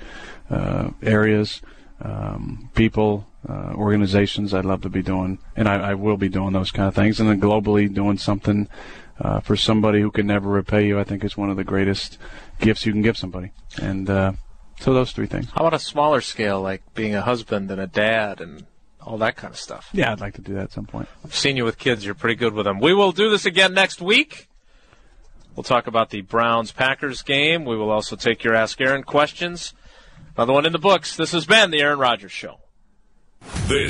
areas. 1.02 1.60
Um, 2.03 2.70
people, 2.74 3.26
uh, 3.48 3.72
organizations. 3.74 4.55
I'd 4.55 4.64
love 4.64 4.82
to 4.82 4.88
be 4.88 5.03
doing, 5.03 5.38
and 5.57 5.68
I, 5.68 5.90
I, 5.90 5.94
will 5.94 6.16
be 6.16 6.28
doing 6.28 6.53
those 6.53 6.70
kind 6.70 6.88
of 6.88 6.94
things. 6.94 7.20
And 7.20 7.28
then 7.28 7.40
globally, 7.40 7.92
doing 7.92 8.18
something 8.18 8.68
uh, 9.20 9.40
for 9.40 9.57
somebody 9.57 10.01
who 10.01 10.11
can 10.11 10.26
never 10.26 10.48
repay 10.48 10.86
you, 10.86 10.98
I 10.98 11.05
think 11.05 11.24
is 11.24 11.36
one 11.36 11.51
of 11.51 11.57
the 11.57 11.64
greatest 11.64 12.18
gifts 12.59 12.86
you 12.86 12.92
can 12.92 13.03
give 13.03 13.16
somebody. 13.16 13.53
And 13.80 14.09
uh, 14.09 14.32
so 14.80 14.94
those 14.94 15.12
three 15.12 15.26
things. 15.26 15.51
How 15.51 15.66
about 15.66 15.74
a 15.74 15.78
smaller 15.78 16.20
scale, 16.20 16.61
like 16.61 16.82
being 16.94 17.14
a 17.14 17.22
husband 17.22 17.70
and 17.70 17.80
a 17.80 17.86
dad 17.86 18.40
and 18.40 18.66
all 19.01 19.18
that 19.18 19.36
kind 19.36 19.53
of 19.53 19.59
stuff? 19.59 19.88
Yeah, 19.92 20.12
I'd 20.12 20.20
like 20.20 20.34
to 20.34 20.42
do 20.42 20.55
that 20.55 20.64
at 20.64 20.72
some 20.72 20.86
point. 20.86 21.09
I've 21.24 21.34
seen 21.34 21.57
you 21.57 21.64
with 21.64 21.78
kids. 21.78 22.05
You're 22.05 22.14
pretty 22.14 22.36
good 22.36 22.55
with 22.55 22.64
them. 22.64 22.80
We 22.80 22.94
will 22.94 23.12
do 23.12 23.30
this 23.30 23.46
again 23.46 23.74
next 23.74 24.01
week. 24.01 24.48
We'll 25.55 25.64
talk 25.64 25.86
about 25.86 26.11
the 26.11 26.22
Browns 26.22 26.72
Packers 26.72 27.22
game. 27.22 27.64
We 27.64 27.76
will 27.76 27.90
also 27.90 28.16
take 28.16 28.44
your 28.44 28.55
Ask 28.55 28.80
Aaron 28.80 29.03
questions. 29.03 29.74
Another 30.37 30.53
one 30.53 30.66
in 30.66 30.72
the 30.72 30.78
books. 30.78 31.16
This 31.16 31.33
has 31.33 31.47
been 31.47 31.70
the 31.70 31.81
Aaron 31.81 31.99
Rodgers 31.99 32.33
Show. 32.33 32.61
This 33.66 33.89